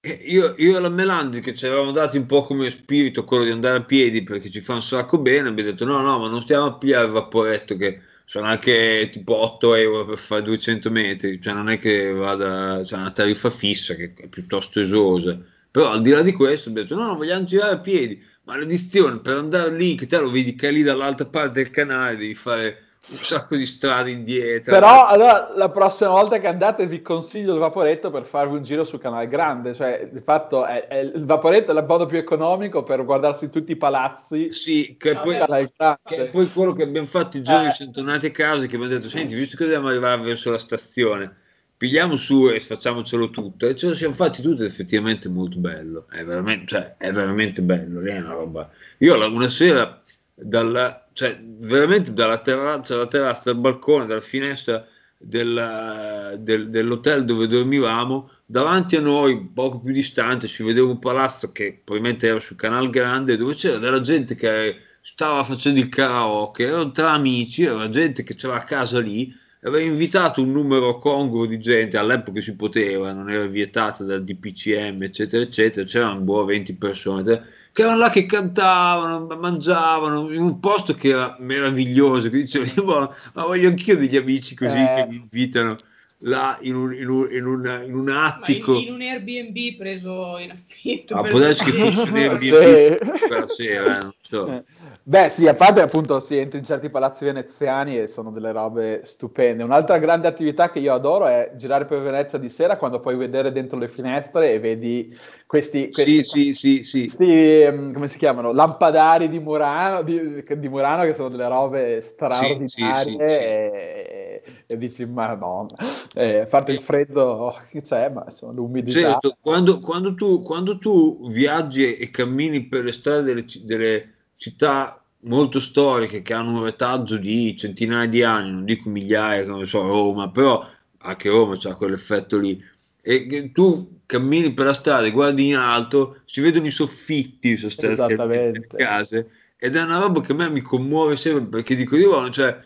[0.02, 3.44] Io, io, io e la Melandi che ci avevamo dati un po' come spirito quello
[3.44, 6.30] di andare a piedi perché ci fa un sacco bene, abbiamo detto no, no, ma
[6.30, 10.92] non stiamo a pigliare il vaporetto che sono anche tipo 8 euro per fare 200
[10.92, 15.40] metri, cioè non è che vada, c'è una tariffa fissa che è piuttosto esosa.
[15.70, 19.18] Però al di là di questo abbiamo detto no, no, vogliamo girare a piedi maledizione,
[19.18, 22.34] per andare lì, che te lo vedi che è lì dall'altra parte del canale, devi
[22.34, 24.74] fare un sacco di strade indietro.
[24.74, 28.84] Però allora la prossima volta che andate vi consiglio il vaporetto per farvi un giro
[28.84, 32.84] sul canale grande, cioè di fatto è, è, il vaporetto è il modo più economico
[32.84, 34.54] per guardarsi tutti i palazzi.
[34.54, 37.72] Sì, che, poi, che è poi quello che abbiamo fatto i giorni eh.
[37.72, 41.36] siamo tornati a casa che abbiamo detto, senti, visto che dobbiamo arrivare verso la stazione,
[41.78, 43.68] pigliamo su e facciamocelo tutto.
[43.68, 46.08] E ce lo siamo fatti tutto ed effettivamente molto bello.
[46.10, 48.70] È veramente, cioè, è veramente bello è una roba.
[49.00, 50.02] Io una sera
[50.34, 54.86] dalla, cioè, veramente dalla terrazza, dalla terrazza dal balcone dalla finestra
[55.18, 61.52] del, del, dell'hotel dove dormivamo davanti a noi poco più distante si vedeva un palazzo
[61.52, 66.66] che probabilmente era sul canale grande dove c'era della gente che stava facendo il karaoke
[66.68, 71.46] erano tra amici era gente che c'era a casa lì aveva invitato un numero congruo
[71.46, 76.74] di gente, all'epoca si poteva, non era vietata dal DPCM, eccetera, eccetera, c'erano boh, 20
[76.74, 83.14] persone che erano là che cantavano, mangiavano, in un posto che era meraviglioso, che dicevo,
[83.34, 84.94] ma voglio anch'io degli amici così eh.
[84.96, 85.78] che mi invitano
[86.22, 88.74] là in un, in un, in un, in un attico.
[88.74, 91.16] In, in, un Airbnb preso in affitto.
[91.16, 93.20] Ah, può darsi che fosse un Airbnb sì.
[93.28, 94.64] quella sera, eh, non so.
[95.10, 99.04] Beh, sì, a parte appunto si entra in certi palazzi veneziani e sono delle robe
[99.06, 99.64] stupende.
[99.64, 103.54] Un'altra grande attività che io adoro è girare per Venezia di sera quando puoi vedere
[103.54, 108.52] dentro le finestre e vedi questi, questi, sì, sì, sì, questi um, come si chiamano?
[108.52, 115.74] Lampadari di Murano, di, di Murano che sono delle robe straordinarie e, e, dici, madonna,
[116.16, 119.00] eh, a parte il freddo che c'è, ma insomma l'umidità.
[119.00, 125.02] Certo, quando, quando, tu, quando tu viaggi e cammini per le strade delle, delle città
[125.22, 129.82] molto storiche che hanno un retaggio di centinaia di anni, non dico migliaia, non so,
[129.82, 130.66] Roma, però
[131.00, 132.64] anche Roma ha quell'effetto lì.
[133.02, 138.68] E tu cammini per la strada guardi in alto, si vedono i soffitti sostanzialmente delle
[138.76, 142.58] case ed è una roba che a me mi commuove sempre perché dico io, cioè,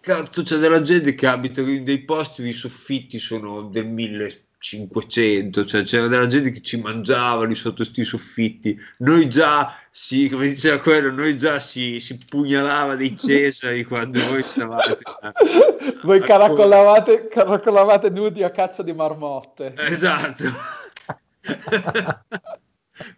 [0.00, 5.64] cazzo, c'è della gente che abita in dei posti, i soffitti sono del 1000 500,
[5.64, 10.46] cioè c'era della gente che ci mangiava lì sotto sti soffitti, noi già si, come
[10.46, 14.98] diceva quello, noi già si, si pugnalava dei Cesari quando voi stavate.
[16.04, 19.74] voi caracollavate, caracollavate nudi a caccia di marmotte.
[19.76, 20.44] Esatto.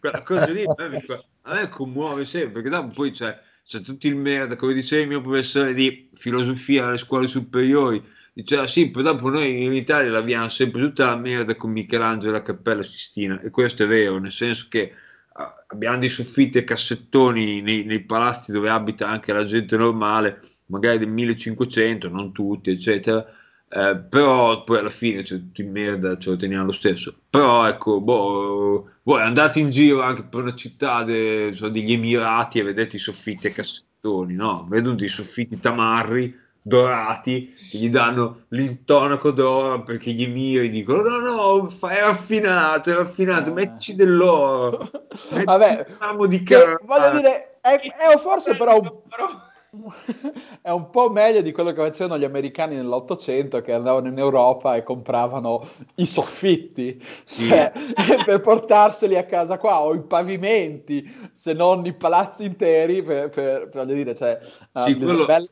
[0.00, 1.04] Quella cosa lì a me,
[1.42, 5.08] a me commuove sempre, perché dopo poi c'è, c'è tutto il merda, come diceva il
[5.08, 8.02] mio professore di filosofia alle scuole superiori,
[8.34, 12.34] diceva ah, sì, poi dopo noi in Italia laviamo sempre tutta la merda con Michelangelo
[12.34, 14.92] e la Cappella Sistina e questo è vero, nel senso che
[15.36, 20.40] uh, abbiamo dei soffitti e cassettoni nei, nei, palazzi dove abita anche la gente normale,
[20.66, 23.24] magari del 1500, non tutti, eccetera,
[23.68, 27.16] eh, però poi alla fine c'è tutto in merda, ce lo teniamo lo stesso.
[27.30, 32.58] Però ecco, boh, voi andate in giro anche per una città de, so, degli Emirati
[32.58, 34.66] e vedete i soffitti e cassettoni, no?
[34.68, 41.18] Vedono dei soffitti tamarri dorati che gli danno l'intonaco d'oro perché gli emiri dicono no
[41.18, 43.52] no è raffinato è raffinato eh.
[43.52, 44.78] mettici dell'oro
[45.28, 48.90] mettici vabbè un ramo di carne voglio dire è, è forse però un,
[50.62, 54.74] è un po' meglio di quello che facevano gli americani nell'Ottocento che andavano in Europa
[54.74, 57.46] e compravano i soffitti sì.
[57.46, 57.72] cioè,
[58.24, 63.68] per portarseli a casa qua o i pavimenti se non i palazzi interi per, per,
[63.68, 65.26] per dire cioè, sì, uh, quello...
[65.26, 65.50] belle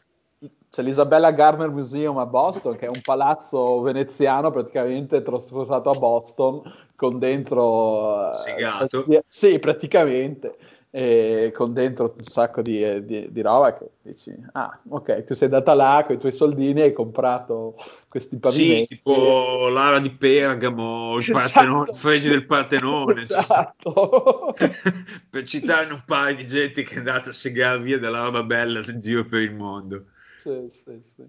[0.73, 6.63] c'è l'Isabella Garner Museum a Boston, che è un palazzo veneziano praticamente trasportato a Boston
[6.97, 8.31] con dentro...
[8.31, 9.05] Eh, Segato.
[9.05, 10.57] Eh, sì, praticamente.
[10.91, 15.49] E con dentro un sacco di, di, di, roba che dici, ah, ok, tu sei
[15.49, 17.75] andata là con i tuoi soldini e hai comprato
[18.09, 18.87] questi pavimenti.
[18.87, 21.91] Sì, tipo l'ara di Pergamo, il, esatto.
[21.91, 23.21] il fregi del Partenone.
[23.21, 24.55] Esatto.
[25.29, 28.81] per citare un paio di gente che è andata a segare via della roba bella
[28.81, 30.05] del giro per il mondo
[30.43, 31.23] sì, sì, sì.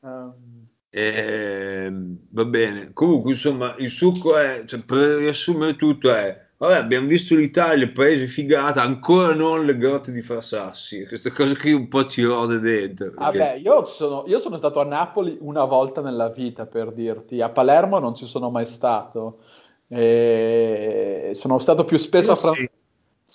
[0.00, 0.68] Um...
[0.88, 1.92] Eh,
[2.30, 7.34] va bene, comunque insomma il succo è, cioè, per riassumere tutto è, vabbè abbiamo visto
[7.34, 12.06] l'Italia, il paese figata, ancora non le grotte di Frassassi, questa cosa qui un po'
[12.06, 13.10] ci rode dentro.
[13.10, 13.38] Perché...
[13.38, 17.50] Vabbè, io sono, io sono stato a Napoli una volta nella vita per dirti, a
[17.50, 19.40] Palermo non ci sono mai stato,
[19.88, 22.70] e sono stato più spesso io a Francia.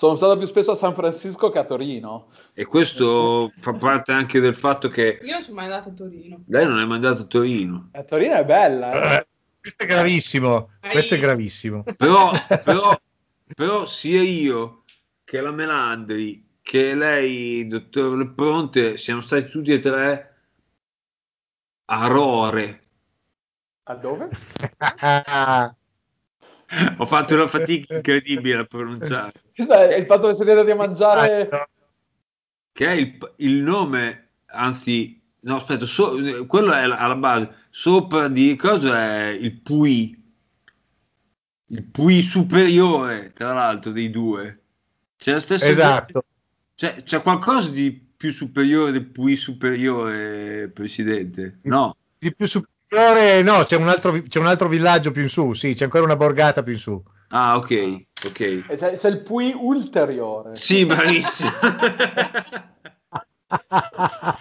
[0.02, 2.30] Sono stato più spesso a San Francisco che a Torino.
[2.54, 5.20] E questo fa parte anche del fatto che...
[5.22, 6.44] Io non sono mai andato a Torino.
[6.48, 7.90] Lei non è mai andato a Torino.
[7.92, 8.92] A Torino è bella.
[8.94, 9.16] Eh?
[9.18, 9.28] Eh,
[9.60, 10.72] questo è gravissimo.
[10.80, 11.84] Questo è gravissimo.
[11.96, 12.32] Però,
[12.66, 13.00] però,
[13.56, 14.86] però sia io
[15.24, 20.36] che la Melandri, che lei, dottor Lepronte, siamo stati tutti e tre
[21.86, 22.82] a Rore.
[23.84, 24.30] A dove?
[26.98, 29.34] Ho fatto una fatica incredibile a pronunciare.
[29.54, 29.66] Il
[30.08, 31.50] fatto che siete andati a mangiare...
[32.74, 37.54] Che è il, il nome, anzi, no aspetta, so, quello è alla base.
[37.70, 40.18] Sopra di cosa è il Pui?
[41.68, 44.62] Il Pui superiore, tra l'altro, dei due.
[45.18, 46.24] C'è la stessa esatto.
[46.76, 51.60] C'è, c'è qualcosa di più superiore del Pui superiore, Presidente?
[51.64, 51.98] No.
[52.18, 55.74] Di più superiore no, c'è un, altro, c'è un altro villaggio più in su, sì,
[55.74, 57.02] c'è ancora una borgata più in su.
[57.30, 58.66] Ah, ok, ok.
[58.76, 60.56] C'è, c'è il Pui ulteriore.
[60.56, 61.52] Sì, bravissimo.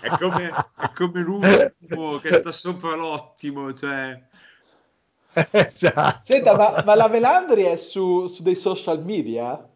[0.01, 4.21] è, come, è come l'ultimo che sta sopra l'ottimo, cioè...
[5.53, 6.21] Esatto.
[6.25, 9.70] Senta, ma, ma, la Velandri è su, su dei social media?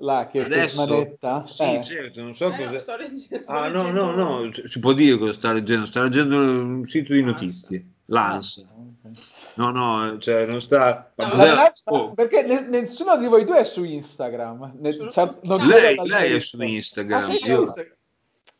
[0.00, 1.44] Là che, Adesso, smanetta.
[1.46, 1.82] Sì, eh.
[1.82, 2.96] certo, non so eh, cosa.
[2.96, 5.86] Leggendo, ah, no, no, no, si può dire cosa sta leggendo.
[5.86, 8.66] Sta leggendo un sito di notizie, l'ANS.
[8.68, 9.10] Ah,
[9.54, 11.12] no, no, cioè non sta.
[11.16, 12.14] No, la, oh.
[12.14, 14.76] Perché ne, nessuno di voi due è su Instagram.
[14.78, 17.22] Ne, cioè, lei, lei è su Instagram.
[17.22, 17.98] Ah, Instagram.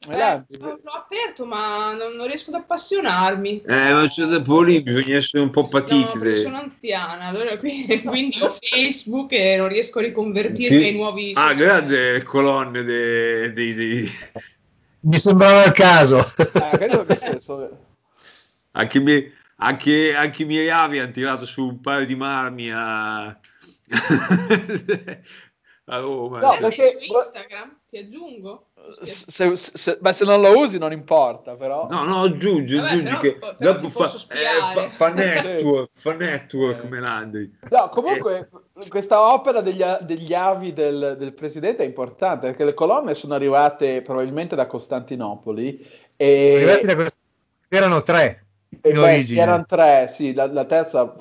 [0.09, 3.61] Eh, l'ho aperto, ma non, non, riesco ad appassionarmi.
[3.67, 6.19] Eh, ma c'è dopo lì bisogna essere un po' patiti.
[6.19, 11.33] No, sono anziana, allora, quindi, quindi, ho Facebook e non riesco a riconvertirmi ai nuovi.
[11.35, 13.53] Ah, grande colonne dei.
[13.53, 14.11] De, de...
[15.01, 16.19] Mi sembrava il caso.
[16.55, 16.79] Ah,
[18.73, 23.39] anche, anche, anche i miei avi hanno tirato su un paio di marmi a.
[25.91, 26.39] a Roma.
[26.39, 28.67] No, perché su Instagram ti aggiungo.
[29.03, 31.89] Se, se, beh, se non lo usi non importa, però.
[31.91, 36.15] No, no, aggiungi, Vabbè, aggiungi però, che però dopo fa, eh, fa, fa, network, fa
[36.15, 37.59] network Melandri.
[37.71, 38.49] No, comunque
[38.81, 38.89] eh.
[38.89, 44.01] questa opera degli, degli avi del, del, presidente è importante perché le colonne sono arrivate
[44.03, 45.87] probabilmente da Costantinopoli.
[46.17, 46.55] E...
[46.55, 47.19] Arrivati da Costantinopoli
[47.69, 48.45] erano tre.
[48.83, 51.15] In sì, erano tre, sì, la, la, terza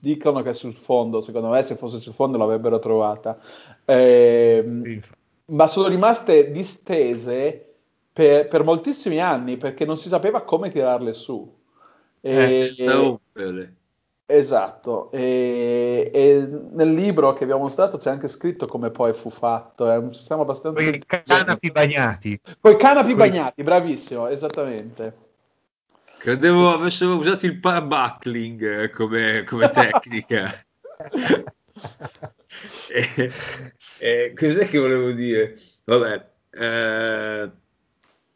[0.00, 3.36] dicono che è sul fondo, secondo me se fosse sul fondo l'avrebbero trovata.
[3.84, 5.00] Eh,
[5.46, 7.74] ma sono rimaste distese
[8.12, 11.52] per, per, moltissimi anni perché non si sapeva come tirarle su.
[12.20, 13.72] E, eh,
[14.24, 19.90] esatto, e, e, nel libro che abbiamo mostrato c'è anche scritto come poi fu fatto,
[19.90, 20.80] è un sistema abbastanza...
[20.80, 22.40] Con i canapi bagnati.
[22.60, 23.16] Con i canapi Coi...
[23.16, 25.23] bagnati, bravissimo, esattamente.
[26.24, 30.64] Credevo avessero usato il parabuckling come, come tecnica.
[32.88, 33.30] e,
[33.98, 35.60] e, cos'è che volevo dire?
[35.84, 37.50] Vabbè, eh,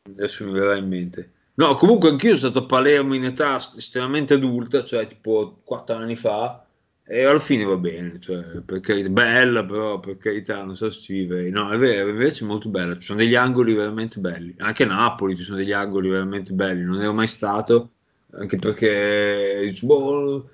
[0.02, 1.32] adesso mi verrà in mente.
[1.54, 6.16] No, comunque anch'io sono stato a Palermo in età estremamente adulta, cioè tipo 4 anni
[6.16, 6.62] fa,
[7.10, 11.00] e alla fine va bene, cioè, perché è bella, però per carità, non so se
[11.00, 11.48] ci vive.
[11.48, 14.54] No, è vero, invece è molto bella, ci sono degli angoli veramente belli.
[14.58, 17.92] Anche a Napoli ci sono degli angoli veramente belli, non ero mai stato,
[18.32, 20.50] anche perché boh,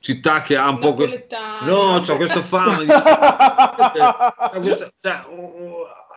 [0.00, 0.94] città che ha un po'...
[0.94, 1.28] Que-
[1.62, 2.88] no, c'ha questa fama di...
[5.00, 5.22] cioè,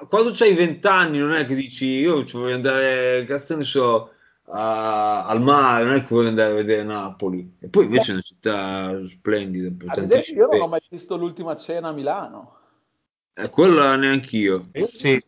[0.09, 4.13] quando c'hai vent'anni non è che dici io ci voglio andare, cazzo ne so,
[4.49, 7.55] a, al mare, non è che voglio andare a vedere Napoli.
[7.59, 9.69] E poi invece è una città splendida.
[9.87, 12.55] Ad esempio io non ho mai visto l'ultima cena a Milano.
[13.33, 14.69] Eh, quella neanch'io.
[14.73, 15.23] Io sì.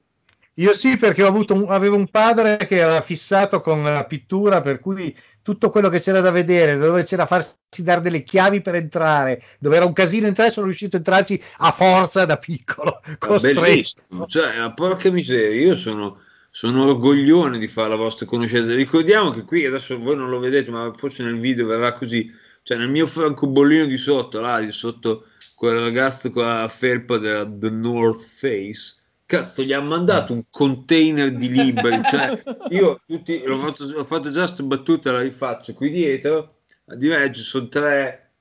[0.59, 5.15] Io sì, perché un, avevo un padre che era fissato con la pittura, per cui
[5.41, 9.77] tutto quello che c'era da vedere, dove c'era farsi dare delle chiavi per entrare, dove
[9.77, 12.99] era un casino entrare, sono riuscito a entrarci a forza da piccolo.
[13.39, 16.19] Bellissimo, cioè, porca miseria, io sono,
[16.51, 18.73] sono orgoglione di fare la vostra conoscenza.
[18.73, 22.31] Ricordiamo che qui adesso voi non lo vedete, ma forse nel video verrà così.
[22.61, 25.25] Cioè, nel mio francobollino di sotto, là, di sotto
[25.55, 28.97] quel ragazzo con la felpa della The North Face
[29.29, 34.31] cazzo gli ha mandato un container di libri cioè io tutti, l'ho, fatto, l'ho fatto
[34.31, 36.61] già sta battuta la rifaccio qui dietro
[36.95, 38.31] di me ci sono tre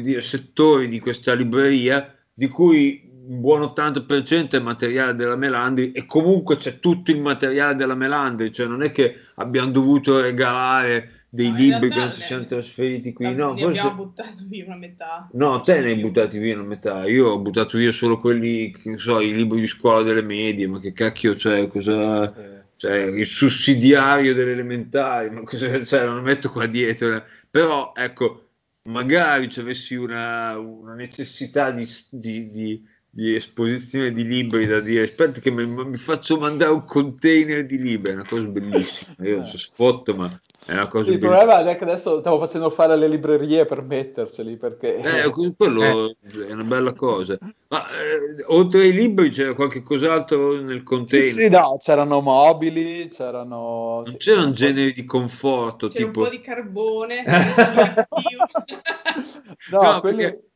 [0.00, 6.06] dire, settori di questa libreria di cui un buon 80% è materiale della Melandri e
[6.06, 11.50] comunque c'è tutto il materiale della Melandri cioè non è che abbiamo dovuto regalare dei
[11.50, 13.34] no, libri che non si siano trasferiti qui.
[13.34, 13.80] No, ne forse...
[13.80, 15.28] abbiamo buttato via una metà.
[15.32, 17.06] No, te ne hai buttati via una metà.
[17.06, 20.80] Io ho buttato via solo quelli, che so, i libri di scuola delle medie, ma
[20.80, 21.68] che cacchio c'è?
[21.68, 22.54] Cosa...
[22.78, 27.22] Cioè, il sussidiario delle elementari, ma cosa cioè, non lo metto qua dietro.
[27.50, 28.48] Però, ecco,
[28.82, 35.04] magari ci avessi una, una necessità di, di, di, di, esposizione di libri da dire
[35.04, 39.14] aspetta che mi, mi, faccio mandare un container di libri, è una cosa bellissima.
[39.26, 39.44] Io eh.
[39.44, 40.28] sfotto, ma
[40.66, 44.56] è una cosa il problema è che adesso stiamo facendo fare le librerie per metterceli
[44.56, 44.96] perché...
[44.96, 46.16] Eh, quello eh.
[46.46, 47.38] è una bella cosa.
[47.68, 51.28] Ma eh, oltre ai libri c'era qualche cos'altro nel container?
[51.28, 54.02] Sì, sì no, c'erano mobili, c'erano...
[54.04, 56.18] Non c'erano generi di conforto, c'era tipo...
[56.18, 57.24] un po' di carbone.
[59.70, 60.16] no, no, quelli...
[60.16, 60.46] perché...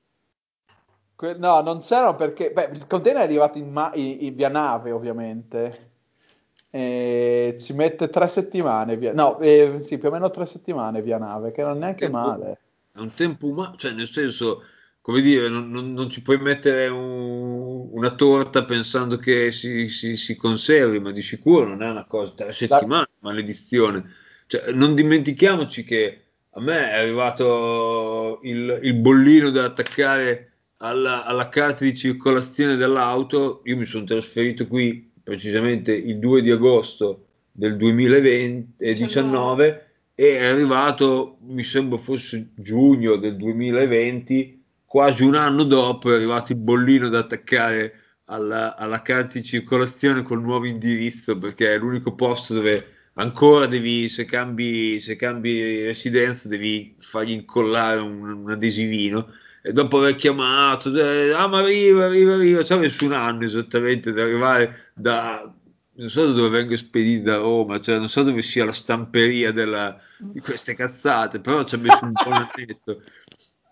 [1.21, 2.51] Que- no, non c'erano perché...
[2.51, 5.91] Beh, il container è arrivato in, ma- in, in via nave, ovviamente.
[6.71, 11.19] E ci mette tre settimane via, no, eh, sì, più o meno tre settimane via
[11.19, 12.59] nave, che non è neanche tempo, male.
[12.91, 14.63] È un tempo umano, cioè nel senso,
[15.03, 20.17] come dire, non, non, non ci puoi mettere un, una torta pensando che si, si,
[20.17, 23.29] si, conservi, ma di sicuro non è una cosa, tre settimane, La...
[23.29, 24.11] maledizione.
[24.47, 30.50] Cioè, non dimentichiamoci che a me è arrivato il, il bollino da attaccare
[30.83, 36.51] alla, alla carta di circolazione dell'auto, io mi sono trasferito qui precisamente il 2 di
[36.51, 45.65] agosto del 2019 e è arrivato, mi sembra fosse giugno del 2020, quasi un anno
[45.65, 47.95] dopo è arrivato il bollino da attaccare
[48.27, 54.09] alla, alla carta di circolazione col nuovo indirizzo perché è l'unico posto dove ancora devi,
[54.09, 59.29] se cambi, se cambi residenza, devi fargli incollare un, un adesivino
[59.63, 63.45] e dopo aver chiamato, eh, ah ma arriva, arriva, arriva, ci ha messo un anno
[63.45, 65.53] esattamente ad arrivare da
[66.01, 69.53] non so da dove vengo spedito da Roma, cioè non so dove sia la stamperia
[69.53, 73.03] della, di queste cazzate, però ci ha messo un po' netto.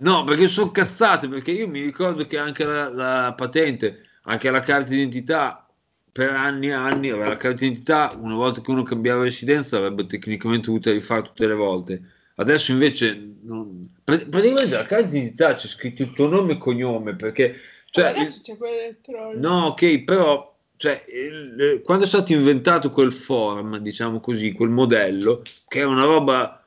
[0.01, 4.61] No, perché sono cazzate, perché io mi ricordo che anche la, la patente, anche la
[4.61, 5.67] carta d'identità,
[6.13, 10.67] per anni e anni, la carta d'identità, una volta che uno cambiava residenza, avrebbe tecnicamente
[10.67, 12.03] dovuto rifare tutte le volte.
[12.41, 13.91] Adesso invece, non...
[14.05, 17.57] praticamente la carta d'identità c'è scritto il tuo nome e cognome, perché...
[17.91, 18.43] Cioè, adesso il...
[18.43, 19.41] c'è quello elettronico.
[19.41, 25.43] No, ok, però cioè, il, quando è stato inventato quel form, diciamo così, quel modello,
[25.67, 26.65] che è una roba,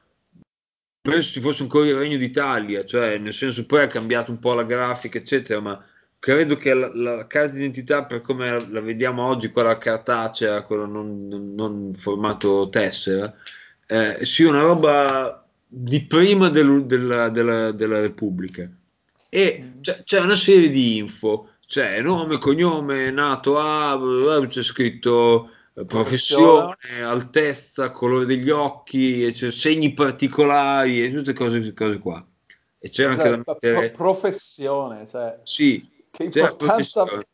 [1.02, 4.54] penso ci fosse ancora il Regno d'Italia, cioè nel senso poi ha cambiato un po'
[4.54, 5.82] la grafica, eccetera, ma
[6.20, 11.30] credo che la, la carta d'identità, per come la vediamo oggi, quella cartacea, quella non,
[11.30, 13.34] non, non formato tessera,
[13.88, 15.41] eh, sia una roba
[15.74, 18.70] di prima del, della, della, della Repubblica.
[19.30, 23.98] E c'è, c'è una serie di info c'è nome, cognome, nato a,
[24.46, 31.98] c'è scritto eh, professione, altezza, colore degli occhi, c'è segni particolari e tutte cose, cose
[32.00, 32.28] qua.
[32.78, 33.90] E c'è anche Cioè, da mettere...
[33.92, 37.04] pro- professione, cioè, Sì, che c'era importanza...
[37.06, 37.28] professione.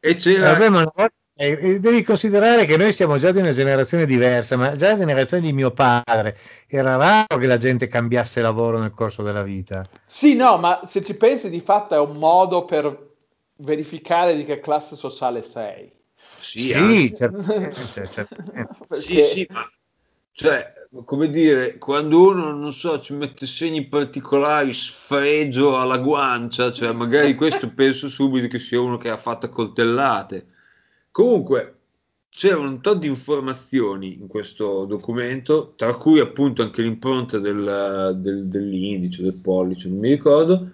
[0.00, 0.52] E Eh, c'era...
[0.52, 4.56] vabbè, ma una volta- eh, devi considerare che noi siamo già di una generazione diversa,
[4.56, 6.36] ma già la generazione di mio padre
[6.68, 9.84] era raro che la gente cambiasse lavoro nel corso della vita.
[10.06, 13.12] Sì, no, ma se ci pensi di fatto è un modo per
[13.56, 15.92] verificare di che classe sociale sei.
[16.38, 17.72] Sì, anche- certamente,
[18.10, 18.68] certamente.
[18.86, 19.68] Perché- Sì, sì, ma
[20.36, 20.72] cioè,
[21.04, 27.34] come dire, quando uno, non so, ci mette segni particolari, sfregio alla guancia, cioè magari
[27.36, 30.48] questo penso subito che sia uno che ha fatto coltellate.
[31.16, 31.78] Comunque,
[32.28, 38.46] c'era un tot di informazioni in questo documento, tra cui appunto anche l'impronta del- del-
[38.48, 40.70] dell'indice, del pollice, non mi ricordo.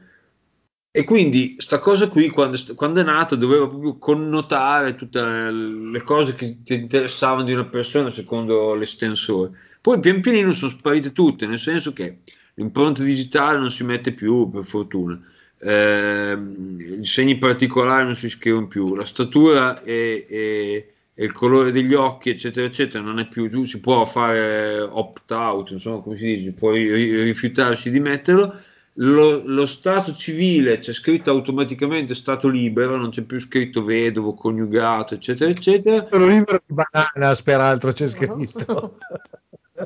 [0.92, 6.34] E quindi sta cosa qui, quando, quando è nata, doveva proprio connotare tutte le cose
[6.34, 9.52] che ti interessavano di una persona secondo l'estensore.
[9.80, 12.20] Poi pian pianino sono sparite tutte, nel senso che
[12.54, 15.20] l'impronta digitale non si mette più, per fortuna.
[15.62, 21.92] I segni particolari non si scrivono più, la statura e, e- e il colore degli
[21.92, 26.52] occhi, eccetera, eccetera, non è più giù, si può fare opt-out, insomma, come si dice,
[26.52, 28.54] puoi ri- rifiutarsi di metterlo.
[28.94, 35.14] Lo, lo stato civile c'è scritto automaticamente stato libero, non c'è più scritto vedovo, coniugato,
[35.14, 36.06] eccetera, eccetera.
[36.10, 38.98] Sono libero di bananas, peraltro c'è scritto.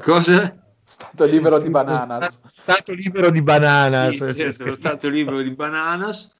[0.00, 0.63] Cosa?
[0.94, 2.40] Stato libero di bananas.
[2.52, 4.24] Stato libero di bananas.
[4.24, 6.32] Sì, certo, stato libero di bananas.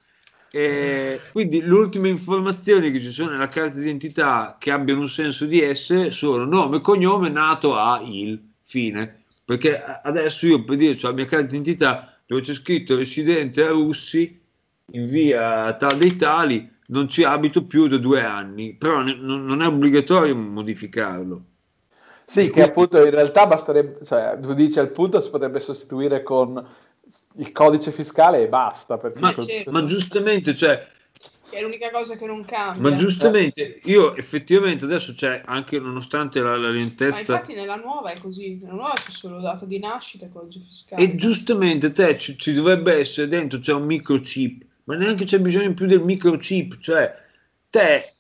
[0.51, 5.47] E quindi le ultime informazioni che ci sono nella carta d'identità che abbiano un senso
[5.47, 9.23] di essere sono nome, cognome, nato a il, fine.
[9.45, 13.71] Perché adesso io per dire, ho la mia carta d'identità dove c'è scritto residente a
[13.71, 14.41] Russi
[14.93, 19.61] in via tal dei tali, non ci abito più da due anni, però ne- non
[19.61, 21.45] è obbligatorio modificarlo.
[22.27, 26.67] Sì, che appunto in realtà basterebbe, cioè, tu dici al punto si potrebbe sostituire con
[27.37, 28.99] il codice fiscale e basta.
[28.99, 29.63] Perché Ma, col- Sì.
[29.69, 30.87] ma giustamente, cioè,
[31.51, 32.91] Che è l'unica cosa che non cambia.
[32.91, 38.11] Ma giustamente, io effettivamente adesso c'è anche nonostante la, la Ma lentezza, infatti nella nuova
[38.11, 41.03] è così, nella nuova c'è solo data di nascita e codice fiscale.
[41.03, 45.75] e giustamente te ci, ci dovrebbe essere dentro c'è un microchip, ma neanche c'è bisogno
[45.75, 47.15] più del microchip, cioè
[47.69, 48.14] te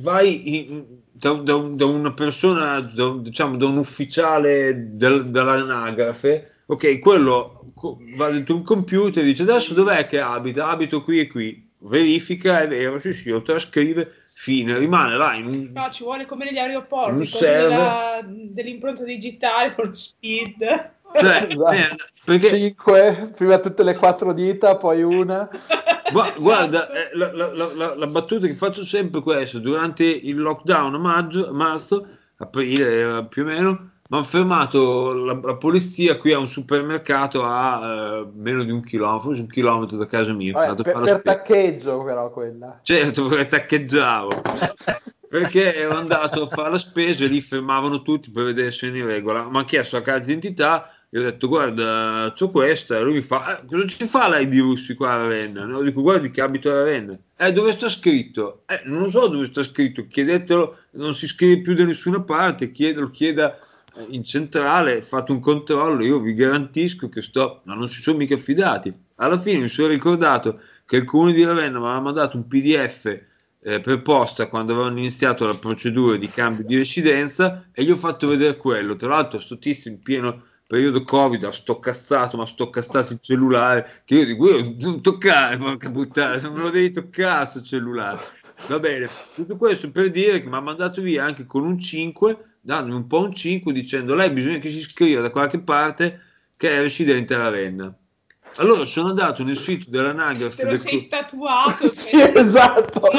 [0.00, 6.98] vai in- da, da da una persona, da, diciamo da un ufficiale del- dell'anagrafe, ok,
[6.98, 10.68] quello co- va dentro un computer e dice adesso dov'è che abita?
[10.68, 15.46] Abito qui e qui, verifica, è vero, sì sì, lo trascrive, fine, rimane là in
[15.46, 15.70] un...
[15.74, 17.68] No, ci vuole come negli aeroporti, serve.
[17.68, 20.90] della- dell'impronta digitale con lo speed.
[21.18, 22.04] Cioè, Esatto.
[22.24, 25.48] Perché 5, prima tutte le quattro dita, poi una.
[26.10, 26.40] Esatto.
[26.40, 30.94] Guarda, eh, la, la- la- la- battuta che faccio sempre è questa: durante il lockdown
[30.94, 32.04] a maggio, marzo,
[32.38, 37.80] aprile era più o meno, mi hanno fermato la, polizia qui a un supermercato a
[37.82, 40.52] eh, meno di un chilometro, forse un chilometro da casa mia.
[40.52, 42.80] Vabbè, per, per taccheggio però quella.
[42.82, 44.30] Certo, perché taccheggiavo.
[45.30, 48.96] perché ero andato a fare la spesa e lì fermavano tutti per vedere se ero
[48.96, 49.48] in regola.
[49.48, 52.96] Mi ha chiesto la carta d'identità e ho detto guarda, c'ho questa.
[52.96, 55.64] E lui mi fa, "Eh, cosa ci fa lei Russi qua a Ravenna?
[55.64, 57.18] No, dico guardi che abito a Ravenna.
[57.36, 58.62] Eh, dove sta scritto?
[58.66, 60.06] Eh, non lo so dove sta scritto.
[60.06, 62.70] Chiedetelo, non si scrive più da nessuna parte.
[62.70, 63.58] Chiedelo, chieda
[63.96, 66.04] eh, in centrale, fate un controllo.
[66.04, 68.94] Io vi garantisco che sto, ma non si sono mica fidati.
[69.16, 73.04] Alla fine mi sono ricordato che il comune di Ravenna mi aveva mandato un PDF
[73.62, 77.96] eh, per posta quando avevano iniziato la procedura di cambio di residenza e gli ho
[77.96, 78.94] fatto vedere quello.
[78.94, 84.14] Tra l'altro, sto tizio in pieno periodo Covid, ha stoccazzato, ma stoccazzato il cellulare, che
[84.14, 88.20] io dico, io non toccare, porca puttana, non me lo devi toccare sto cellulare.
[88.68, 92.58] Va bene, tutto questo per dire che mi ha mandato via anche con un 5,
[92.60, 96.20] dandomi un po' un 5, dicendo lei bisogna che si iscriva da qualche parte
[96.56, 97.92] che è residente a Ravenna.
[98.58, 101.86] Allora sono andato nel sito dell'anagrafe Te lo del sei tatuato.
[101.90, 103.10] Sì, esatto.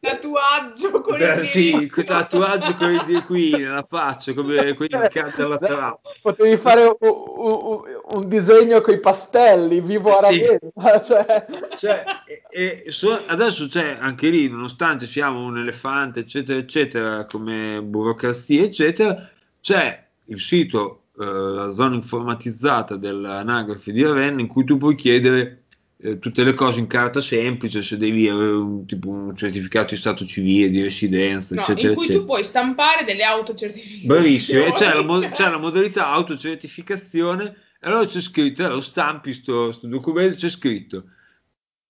[0.00, 1.90] Tatuaggio con Beh, i sì, denti.
[1.90, 6.00] quei tatuaggi con i di qui nella faccia, come quelli che hanno alla trappola.
[6.22, 7.80] Potevi fare un, un-
[8.10, 10.40] un disegno con i pastelli, vivo a Sì.
[10.40, 11.00] Ravenna.
[11.02, 11.44] Cioè,
[11.76, 12.04] Cioè,
[12.50, 18.62] e- e so- adesso c'è anche lì, nonostante siamo un elefante, eccetera, eccetera, come burocrazia,
[18.62, 19.28] eccetera,
[19.60, 25.57] c'è il sito, eh, la zona informatizzata dell'anagrafe di Ravenna in cui tu puoi chiedere
[26.00, 30.00] eh, tutte le cose in carta semplice, se devi avere un, tipo un certificato di
[30.00, 32.24] stato civile, di residenza, No, eccetera, in cui eccetera.
[32.24, 34.06] tu puoi stampare delle autocertificazioni.
[34.06, 37.44] Bravissimo, e c'è la, mo- Cioè, c'è la modalità autocertificazione,
[37.80, 41.04] e allora c'è scritto, eh, lo stampi sto, sto documento, c'è scritto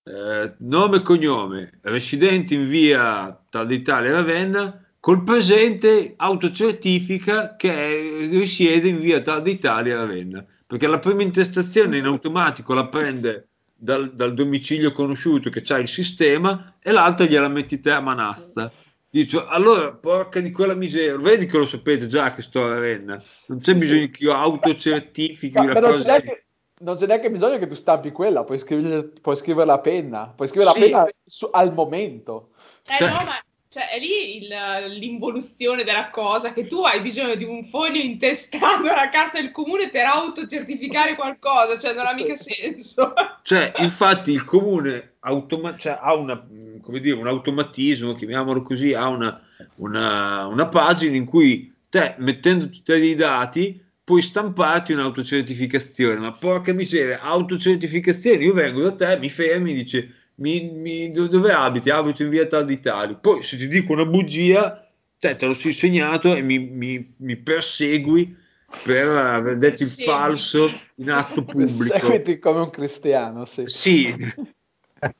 [0.03, 8.87] eh, nome e cognome, residente in via tal d'Italia Ravenna, col presente autocertifica che risiede
[8.87, 13.48] in via tal d'Italia Ravenna, perché la prima intestazione in automatico la prende
[13.79, 18.71] dal, dal domicilio conosciuto che c'ha il sistema e l'altra gliela metti te a manassa.
[19.09, 23.19] Dico, allora, porca di quella miseria, vedi che lo sapete già che sto a Ravenna,
[23.47, 26.07] non c'è Sì, bisogno che io autocertifichi ma, la ma non, c'è cosa.
[26.09, 26.45] neanche,
[26.81, 30.47] non c'è neanche bisogno che tu stampi quella, puoi scrivere, puoi scriverla a penna, puoi
[30.47, 30.79] scriverla Sì.
[30.79, 32.49] a penna su- al momento.
[32.87, 37.35] Eh Cioè- no, ma cioè, è lì il- l'involuzione della cosa che tu hai bisogno
[37.35, 42.35] di un foglio intestato alla carta del comune per autocertificare qualcosa, cioè non ha mica
[42.35, 43.13] senso.
[43.43, 49.39] Cioè, infatti, il comune automa- cioè, ha una, dire, un automatismo, chiamiamolo così, ha una,
[49.75, 56.19] una- una pagina in cui te, mettendo tutti i dati, puoi stamparti un'autocertificazione.
[56.19, 61.51] Ma porca miseria, autocertificazione, io vengo da te, mi fermi, dice, mi, mi- do- dove
[61.51, 61.89] abiti?
[61.89, 63.15] Abito in via tal d'Italia.
[63.15, 64.87] Poi, se ti dico una bugia,
[65.17, 68.35] te te lo sei segnato e mi, mi- mi persegui
[68.83, 70.03] per aver detto il Sì.
[70.03, 71.97] falso in atto pubblico.
[71.97, 73.63] Seguiti come un cristiano, sì.
[73.67, 74.13] Sì,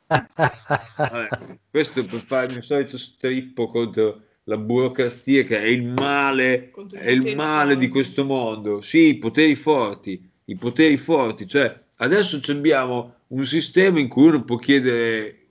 [0.10, 1.28] Vabbè,
[1.70, 7.12] questo per fare il mio solito strippo contro la burocrazia che è il male, è
[7.12, 8.82] il male di questo mondo.
[8.82, 14.44] Sì, i poteri forti, i poteri forti, cioè adesso abbiamo un sistema in cui uno
[14.44, 15.48] può chiedere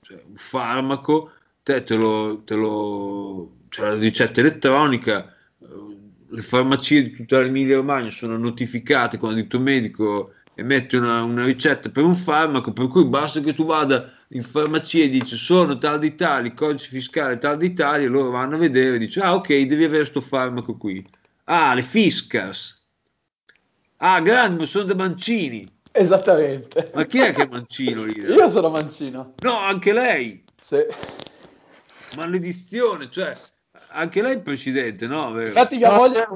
[0.00, 5.66] cioè, un farmaco, te te lo, te lo c'è la ricetta elettronica, eh,
[6.28, 11.44] le farmacie di tutta l'Emilia Romagna sono notificate quando il tuo medico emette una, una
[11.44, 15.78] ricetta per un farmaco, per cui basta che tu vada in farmacia e dici sono
[15.78, 19.48] tal d'Italia, il codice fiscale tal d'Italia, loro vanno a vedere e dice ah ok,
[19.48, 21.04] devi avere questo farmaco qui.
[21.44, 22.78] Ah, le Fiscas.
[23.96, 25.68] Ah, grande, sono da Mancini.
[25.92, 26.90] Esattamente.
[26.94, 28.20] Ma chi è che è Mancino lì?
[28.20, 29.34] Io sono mancino.
[29.38, 30.44] No, anche lei.
[30.60, 30.84] Sì.
[32.16, 33.36] Maledizione, cioè,
[33.88, 35.32] anche lei è il presidente, no?
[35.32, 35.48] Vero?
[35.48, 36.28] Infatti mia moglie,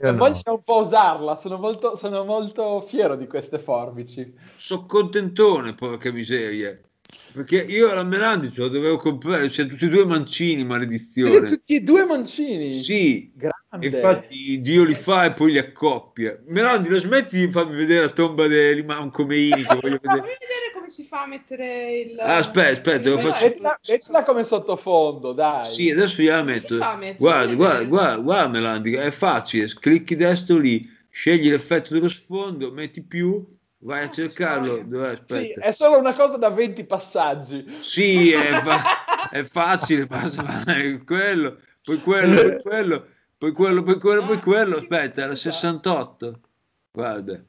[0.00, 0.16] mia no.
[0.16, 4.32] moglie non può usarla, sono molto, sono molto fiero di queste forbici.
[4.56, 6.78] So contentone, porca miseria.
[7.32, 11.48] Perché io alla Melandi ce lo dovevo comprare, c'è tutti e due mancini, Siete maledizione.
[11.48, 12.72] tutti e due mancini.
[12.72, 13.51] Sì, Grande.
[13.80, 16.38] Infatti Dio li fa e poi li accoppia.
[16.46, 20.18] Melandi, la smetti di farmi vedere la tomba dell'imam Khomeini che voglio Ma vedere.
[20.20, 22.18] vuoi vedere come si fa a mettere il...
[22.20, 25.70] Ah, aspetta, aspetta, lo faccio- Mettila, mettila come sottofondo, dai.
[25.72, 26.76] Sì, adesso gliela Come metto.
[26.76, 27.88] Guarda, guarda, vedere.
[27.88, 29.66] guarda, guarda Melandi, è facile.
[29.80, 33.42] Clicchi destro lì, scegli l'effetto dello sfondo, metti più,
[33.78, 34.82] vai a Ah, cercarlo.
[34.84, 35.18] Dov'è?
[35.26, 37.64] Sì, è solo una cosa da 20 passaggi.
[37.80, 43.06] Sì, è, fa- è facile, fare quello, poi quello, poi quello,
[43.42, 44.76] poi quello, poi quello, poi Ah, quello.
[44.76, 45.50] Aspetta, era cazzo fa?
[45.50, 46.40] 68.
[46.92, 47.42] Guarda.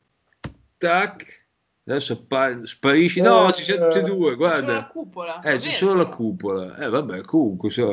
[0.79, 1.41] Tac.
[1.85, 2.25] Adesso
[2.63, 3.21] sparisci.
[3.21, 4.87] No, ci siamo tutti e due, C'è solo la guarda.
[4.87, 5.39] cupola.
[5.41, 6.15] Eh, va c'è bene, solo la però.
[6.15, 6.77] cupola.
[6.77, 7.91] Eh, vabbè, comunque, so,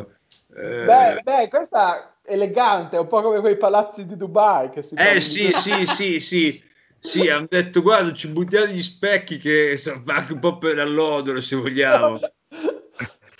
[0.56, 4.82] eh, Beh, beh, questa è elegante, è un po' come quei palazzi di Dubai che
[4.82, 6.62] si Eh sì, sì, sì, sì,
[6.98, 11.42] sì, hanno detto guarda ci buttiamo gli specchi che sono anche un po' per allodere
[11.42, 12.18] se vogliamo.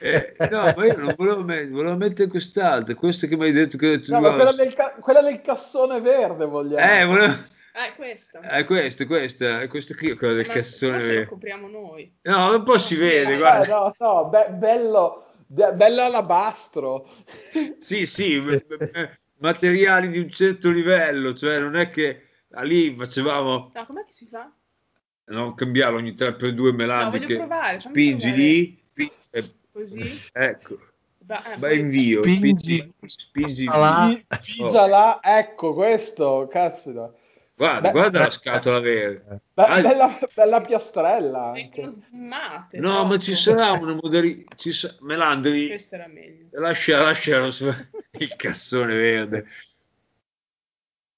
[0.03, 3.77] Eh, no, ma io non volevo, met- volevo mettere quest'altro, questo che mi hai detto
[3.77, 6.93] che ho detto, No, ma guarda, quella del, ca- quella del cassone verde vogliamo.
[7.01, 7.35] eh, volevo,
[7.73, 8.41] Ah, è questa.
[8.41, 10.93] eh, questo, questo, è questo qui, quello del Ma cassone.
[10.93, 11.29] forse lo vero.
[11.29, 12.13] compriamo noi.
[12.23, 13.75] No, un po' si Sì, vede, eh, Eh, guarda.
[13.79, 17.07] no, no, be- bello, de- bello alabastro.
[17.79, 22.29] Sì, sì, m- m- materiali di un certo livello, cioè non è che
[22.63, 24.51] lì facevamo, No, com'è che si fa?
[25.27, 28.43] non cambiarlo ogni 3x2 melandi voglio che provare, fammi spingi provare.
[28.43, 28.83] lì,
[29.31, 30.23] e- Così?
[30.33, 30.79] ecco.
[31.25, 32.93] Va- eh, Vai poi- invio, Spingi.
[33.05, 34.87] spingi, via.
[34.87, 37.13] Là, ecco questo, caspita.
[37.55, 39.41] Guarda, Beh, guarda la eh, scatola verde.
[39.53, 41.93] Be- Ah, bella, bella piastrella anche.
[42.01, 42.79] sfumate.
[42.79, 43.07] no, troppo.
[43.07, 44.57] ma ci sarà una modalità.
[44.57, 46.47] Sa- Melandri, Questo era meglio.
[46.53, 47.45] lascia, lascia
[48.13, 49.47] il cassone verde.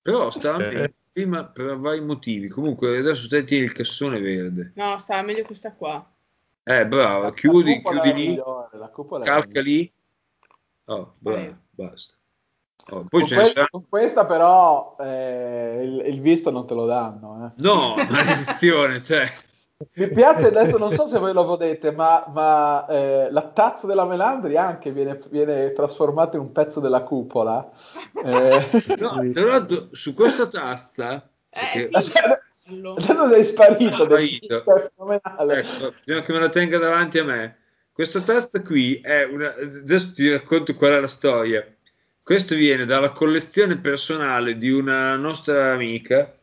[0.02, 2.48] Però sta meglio prima per vari motivi.
[2.48, 4.72] Comunque, adesso te tieni il cassone verde.
[4.74, 6.04] No, stava meglio questa qua.
[6.64, 9.92] Eh, bravo, La- chiudi, chiudi lì, migliore, la cupola è calca lì.
[10.86, 12.14] Oh, bravo, basta.
[12.90, 13.66] Oh, poi Con, ce ne que- sarà.
[13.70, 17.46] con questa però eh, il, il visto non te lo danno.
[17.56, 17.62] eh.
[17.62, 19.30] No, maledizione, cioè.
[19.94, 24.04] Mi piace adesso, non so se voi lo vedete, ma, ma, eh, la tazza della
[24.04, 27.68] Melandri anche viene, viene trasformata in un pezzo della cupola.
[28.24, 28.70] Eh,
[29.00, 32.94] No, l'altro, su questa tazza, Eh, perché- bello.
[32.98, 34.64] adesso sei sparito, Sparito.
[34.64, 35.58] è fenomenale.
[35.58, 37.56] ecco, bisogna che me la tenga davanti a me.
[37.92, 39.54] Questa tazza qui è una.
[39.54, 41.66] Adesso ti racconto qual è la storia.
[42.22, 46.36] Questo viene dalla collezione personale di una nostra amica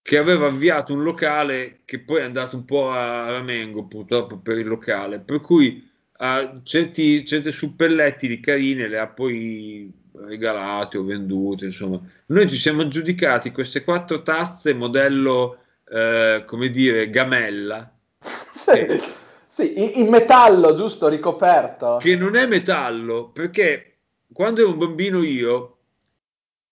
[0.00, 4.56] che aveva avviato un locale che poi è andato un po' a ramengo purtroppo per
[4.56, 5.84] il locale, per cui
[6.18, 9.92] ha certi, certe suppellettili carine le ha poi
[10.24, 12.00] regalate o vendute, insomma.
[12.26, 17.90] Noi ci siamo aggiudicati queste quattro tazze modello, eh, come dire, gamella,
[18.20, 19.00] Sì,
[19.46, 21.98] sì, in, in metallo, giusto, ricoperto.
[22.00, 23.96] che non è metallo, perché
[24.32, 25.72] quando ero un bambino io,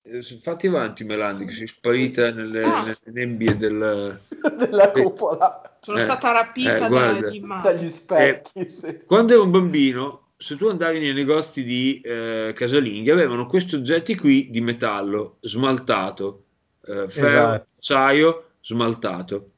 [0.02, 2.82] eh, fatti avanti Melandi, che sei sparita nelle, Ah.
[2.82, 4.20] nelle nebbie del...
[4.58, 7.20] della cupola, Sono Eh, stata rapita eh, da- guarda.
[7.20, 7.72] dall'immagine.
[7.74, 8.70] dagli specchi.
[8.70, 9.00] sì.
[9.06, 14.14] Quando ero un bambino, se tu andavi nei negozi di eh, casalinghi, avevano questi oggetti
[14.14, 16.44] qui di metallo smaltato,
[16.84, 17.66] eh, ferro, Esatto.
[17.78, 19.50] acciaio smaltato.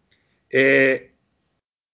[0.46, 1.14] E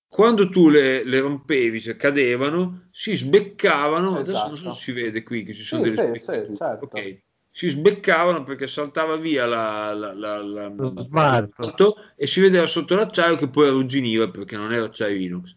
[0.06, 4.18] quando tu le, le rompevi, cioè cadevano, si sbeccavano.
[4.18, 4.74] Adesso non so Esatto.
[4.74, 6.84] se si vede qui che ci sono Sì, delle sì, sì, certo.
[6.84, 7.20] Ok.
[7.50, 11.54] Si sbeccavano perché saltava via la, la- la- la- Lo smalto.
[11.62, 15.54] smalto e si vedeva sotto l'acciaio che poi arrugginiva perché non era acciaio inox.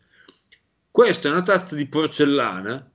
[0.89, 2.89] Questa è una tazza di porcellana,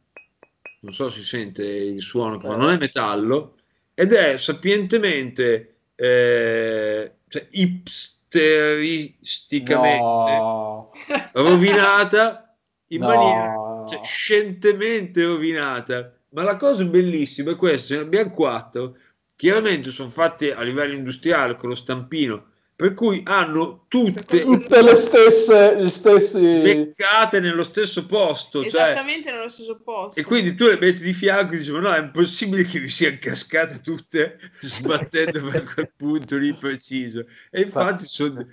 [0.81, 3.57] non so se si sente il suono che fa, non è metallo,
[3.94, 10.90] ed è sapientemente, eh, cioè hipsteristicamente No,
[11.32, 12.55] rovinata
[12.89, 13.07] in No.
[13.07, 13.55] maniera
[13.89, 16.15] cioè, scientemente rovinata.
[16.31, 18.97] Ma la cosa bellissima è questa: ce ne abbiamo quattro.
[19.36, 22.49] Chiaramente sono fatte a livello industriale con lo stampino,
[22.81, 26.40] per cui hanno tutte tutte le stesse, gli stessi...
[26.40, 28.62] beccate nello stesso posto.
[28.62, 30.19] cioè- Esattamente nello stesso posto.
[30.19, 32.89] e quindi tu le metti di fianco e dici: Ma no, è impossibile che vi
[32.89, 37.27] siano cascate tutte sbattendo per quel punto lì preciso.
[37.51, 38.47] E infatti sono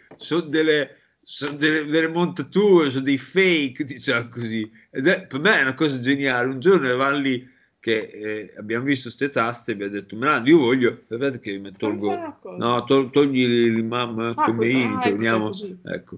[0.45, 4.69] delle, son delle, delle montature, sono dei fake, diciamo così.
[4.91, 6.49] Ed è, per me è una cosa geniale.
[6.49, 7.49] Un giorno eravamo lì
[7.87, 11.71] che eh, abbiamo visto queste taste e abbiamo detto: Melando, io voglio, aspetta che mi
[11.71, 12.37] tolgo.
[12.57, 15.51] No, tol- togli l'imam Ah, Khomeini, quello- ah, torniamo,
[15.85, 16.17] ecco,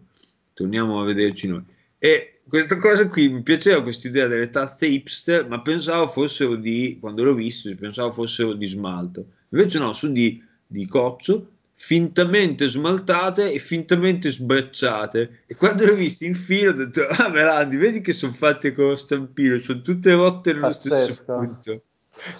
[0.53, 1.63] torniamo a vederci noi.
[1.99, 6.97] E questa cosa qui mi piaceva questa idea delle tazze hipster, ma pensavo fossero di,
[6.99, 9.27] quando l'ho visto, pensavo fossero di smalto.
[9.49, 11.51] Invece no, sono di, di coccio,
[11.81, 15.43] fintamente smaltate e fintamente sbrecciate.
[15.47, 18.89] E quando l'ho visto in fila ho detto, ah Melandi, vedi che sono fatte con
[18.89, 21.33] lo stampino, sono tutte rotte nello stesso Pazzesco.
[21.33, 21.81] punto.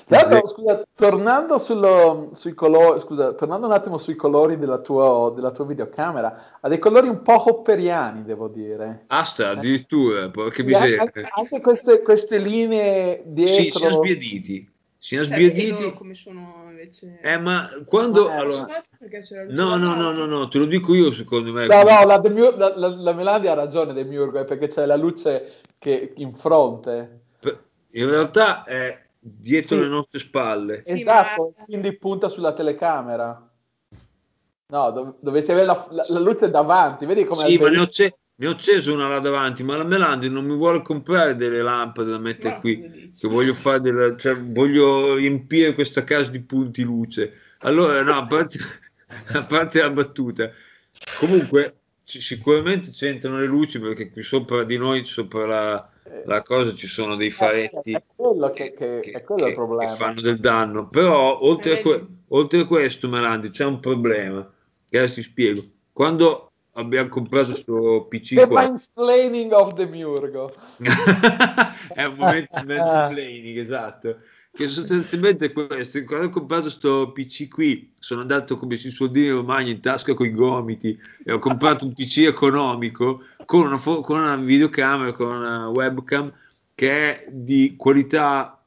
[0.06, 5.32] Tra l'altro, scusa, tornando, sullo- sui colori, scusa, tornando un attimo sui colori della tua,
[5.34, 9.06] della tua videocamera, ha dei colori un po' hopperiani, devo dire.
[9.08, 11.02] Astra, addirittura, porca Sì, anche, miseria.
[11.02, 13.80] anche- anche queste, queste linee Sì, dietro.
[13.80, 14.70] siamo sbiaditi.
[15.02, 15.94] Siamo Cioè, vedi sbiaditi.
[15.94, 17.20] come sono invece...
[17.22, 18.30] Eh, ma quando...
[18.30, 18.84] Eh, allora,
[19.48, 21.68] no, no, no, no, no, te lo dico io secondo me.
[21.68, 24.98] No, no, la, Demur- la, la, la Melandi ha ragione, Demiurgo, è perché c'è la
[24.98, 27.22] luce che in fronte.
[27.92, 29.82] In realtà è dietro Sì.
[29.82, 30.82] le nostre spalle.
[30.84, 33.50] Sì, esatto, ma- quindi punta sulla telecamera.
[34.68, 37.84] No, dov- dovresti avere la, la- la luce davanti, vedi come Sì, ma ne ho,
[37.84, 41.62] acce- ne ho acceso una là davanti, ma la Melandi non mi vuole comprare delle
[41.62, 43.12] lampade da mettere No, qui.
[43.18, 47.34] Che voglio fare della- cioè, voglio riempire questa casa di punti luce.
[47.60, 48.58] Allora, no, a parte,
[49.36, 50.50] a parte la battuta,
[51.20, 55.90] comunque ci- sicuramente c'entrano le luci perché qui sopra di noi, sopra la,
[56.26, 59.92] la cosa, ci sono dei faretti È quello che- che- è quello il problema.
[59.92, 60.88] che fanno del danno.
[60.88, 64.50] Però, oltre, a, Eh, que- oltre a questo, Melandi, c'è un problema
[64.88, 65.62] che adesso ti spiego.
[65.92, 66.49] Quando
[66.80, 70.54] abbiamo comprato questo PC The qua, mansplaining of Demiurgo.
[71.94, 74.18] è un momento di mansplaining, esatto.
[74.52, 79.12] Che sostanzialmente è questo, quando ho comprato questo PC qui, sono andato come si suol
[79.12, 83.68] dire in Romagna in tasca con i gomiti e ho comprato un PC economico con
[83.68, 86.34] una, fo- con una videocamera, con una webcam
[86.74, 88.60] che è di qualità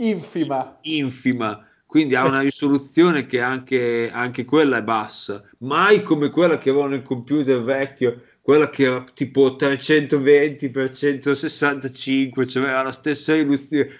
[0.00, 0.78] Infima.
[0.82, 6.70] infima, quindi ha una risoluzione che anche, anche quella è bassa, mai come quella che
[6.70, 13.34] avevo nel computer vecchio, quella che era tipo 320 x 165, cioè aveva la stessa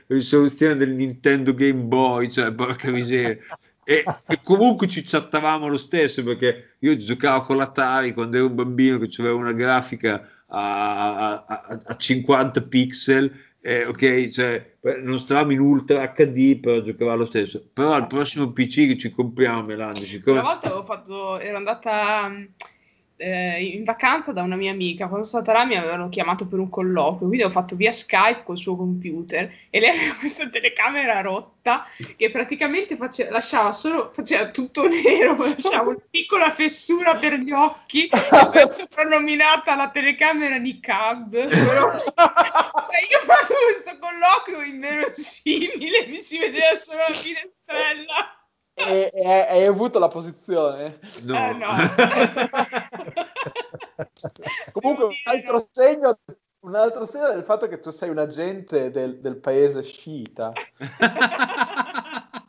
[0.06, 3.38] risoluzione del Nintendo Game Boy, cioè porca miseria.
[3.82, 8.54] E, e, comunque ci chattavamo lo stesso perché io giocavo con l'Atari quando ero un
[8.54, 15.52] bambino che aveva una grafica a, a, a 50 pixel eh, ok, cioè, non stavamo
[15.52, 17.62] in ultra HD, però giocava lo stesso.
[17.72, 20.40] Però al prossimo PC che ci compriamo, Melania, siccome...
[20.40, 22.32] Una volta avevo fatto, ero andata
[23.20, 26.58] eh, in vacanza da una mia amica, quando sono stata là mi avevano chiamato per
[26.58, 31.20] un colloquio, quindi ho fatto via Skype col suo computer e lei aveva questa telecamera
[31.20, 31.86] rotta
[32.16, 38.06] che praticamente faceva, lasciava solo, faceva tutto nero, lasciava una piccola fessura per gli occhi,
[38.06, 38.18] è
[38.74, 46.74] soprannominata la telecamera Niqab, però, cioè io ho fatto questo colloquio inverosimile, mi si vedeva
[46.80, 48.39] solo la finestrella.
[48.88, 50.98] E, e, hai avuto la posizione?
[51.22, 51.36] No.
[51.36, 51.68] Eh, no.
[54.72, 56.18] Comunque un altro, segno,
[56.60, 60.52] un altro segno del fatto che tu sei un agente del, del paese sciita.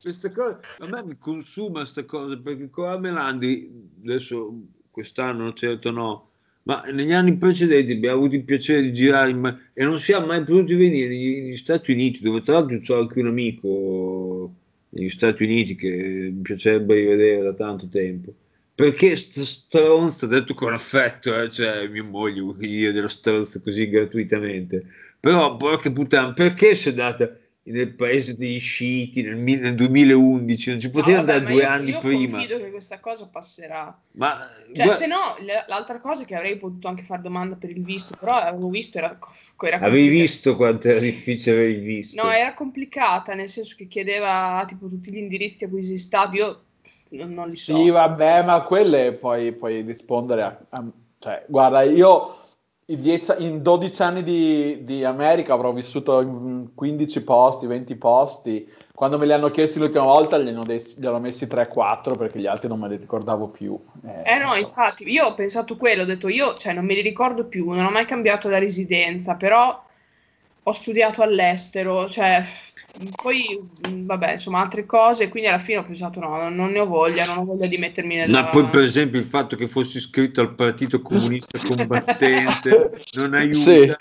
[0.00, 4.54] questa cosa a me mi consuma questa cosa perché con Amelandi adesso
[4.90, 6.33] quest'anno certo no
[6.64, 10.44] ma negli anni precedenti abbiamo avuto il piacere di girare in, e non siamo mai
[10.44, 14.54] potuti venire negli Stati Uniti, dove tra l'altro ho anche un amico
[14.90, 15.88] negli Stati Uniti che
[16.34, 18.32] mi piacerebbe rivedere da tanto tempo.
[18.74, 23.88] Perché sto stronzo, detto con affetto, eh, cioè mia moglie vuole dire dello stronzo così
[23.88, 24.84] gratuitamente,
[25.20, 27.30] però porca puttana, perché si è data
[27.66, 31.68] nel paese degli sciiti nel, nel 2011 non ci poteva no, vabbè, andare due io,
[31.68, 32.36] anni io prima.
[32.36, 33.98] confido che questa cosa passerà.
[34.12, 35.36] Ma cioè guarda, se no
[35.66, 39.18] l'altra cosa che avrei potuto anche fare domanda per il visto però avevo visto era,
[39.60, 42.22] era avevi visto quanto era difficile avevi visto?
[42.22, 46.36] No era complicata nel senso che chiedeva tipo tutti gli indirizzi a cui sei stato
[46.36, 46.64] io
[47.10, 47.76] non, non li so.
[47.76, 50.84] Sì, vabbè, ma quelle poi puoi rispondere a, a-
[51.18, 52.43] Cioè, guarda, io
[52.86, 58.70] in, dieci- in 12 anni di, di America avrò vissuto in 15 posti, 20 posti.
[58.94, 62.38] Quando me li hanno chiesti l'ultima volta gli hanno, des- gli hanno messi 3-4 perché
[62.38, 63.78] gli altri non me li ricordavo più.
[64.24, 64.60] Eh no, non so.
[64.60, 67.86] infatti, io ho pensato quello, ho detto io, cioè non me li ricordo più, non
[67.86, 69.82] ho mai cambiato la residenza, però
[70.66, 72.42] ho studiato all'estero, cioè
[73.20, 76.78] poi mh, vabbè, insomma, altre cose, quindi alla fine ho pensato no, non, non ne
[76.78, 78.42] ho voglia, non ho voglia di mettermi nella...
[78.42, 83.56] ma poi per esempio il fatto che fossi iscritto al partito comunista combattente non aiuta
[83.56, 83.94] Sì.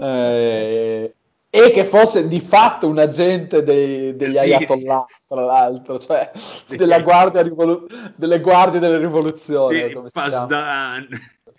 [0.00, 1.14] Eh,
[1.50, 4.38] e che fosse di fatto un agente dei- degli Sì.
[4.38, 6.30] Ayatollah, tra l'altro, cioè
[6.68, 10.08] della guardia rivolu- delle guardie della rivoluzione, Sì, come.
[10.12, 11.08] Pasdaran.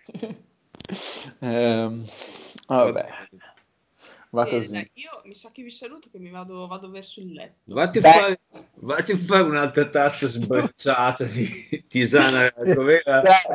[1.42, 2.04] Ehm,
[2.68, 3.06] vabbè,
[4.32, 4.72] va così.
[4.72, 7.56] dai, io mi sa che vi saluto che mi vado, vado verso il letto.
[7.66, 8.12] Vatti a, Beh.
[8.12, 8.40] fare,
[8.76, 12.52] vatti a fare un'altra tassa sbracciata di tisana?
[12.56, 13.02] Beh,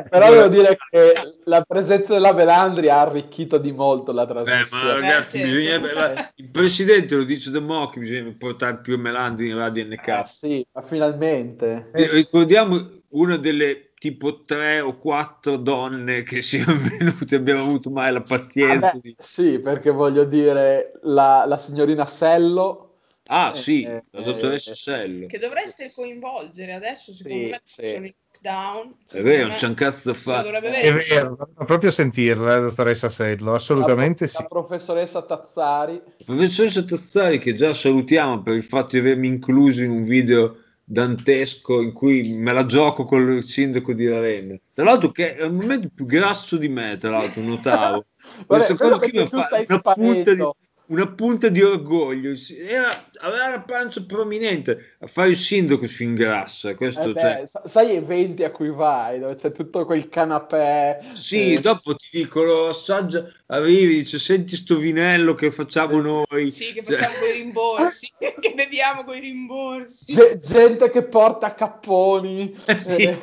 [0.09, 1.13] però devo dire che
[1.45, 4.93] la presenza della Velandri ha arricchito di molto la Beh, ma trasmissione.
[4.93, 5.47] ragazzi, certo.
[5.47, 9.85] bisognerebbe- la- il presidente lo dice da mo' che bisogna portare più Melandri in Radio
[9.85, 10.07] NK.
[10.07, 11.89] Eh, sì, ma finalmente.
[11.93, 18.13] Eh, Ricordiamo una delle tipo tre o quattro donne che siano venute, abbiamo avuto mai
[18.13, 19.15] la pazienza Vabbè, di...
[19.19, 22.81] sì, perché voglio dire, la, la signorina Sello.
[23.27, 25.25] Ah eh, sì, eh, la dottoressa eh, Sello.
[25.25, 27.89] Che dovreste coinvolgere adesso, secondo Sì, me, sì.
[27.89, 28.95] sono in lockdown.
[29.11, 30.59] È vero, c'è un cazzo da la fare.
[30.59, 34.41] È vero, proprio sentirla, dottoressa Sedlo, assolutamente la, sì.
[34.43, 35.99] La professoressa Tazzari.
[36.23, 41.81] Professoressa Tazzari, che già salutiamo per il fatto di avermi incluso in un video dantesco
[41.81, 44.55] in cui me la gioco con il sindaco di Ravenna.
[44.73, 48.05] Tra l'altro che è il momento più grasso di me, tra l'altro, notavo.
[48.47, 50.43] Vabbè, quello tu fa una punta, di.
[50.87, 52.33] Una punta di orgoglio.
[52.57, 52.89] Era,
[53.21, 56.75] aveva la pancia prominente, a fare il sindaco si ingrassa.
[56.75, 60.99] Questo, Eh beh, cioè, sa- sai eventi a cui vai, dove c'è tutto quel canapè.
[61.13, 66.51] Sì, eh, dopo ti dico, lo assaggia, arrivi, dice, senti sto vinello che facciamo noi.
[66.51, 70.13] Sì, che Cioè, facciamo con i rimborsi, che beviamo con i rimborsi.
[70.13, 72.55] ge- gente che porta capponi.
[72.65, 73.19] Eh, sì.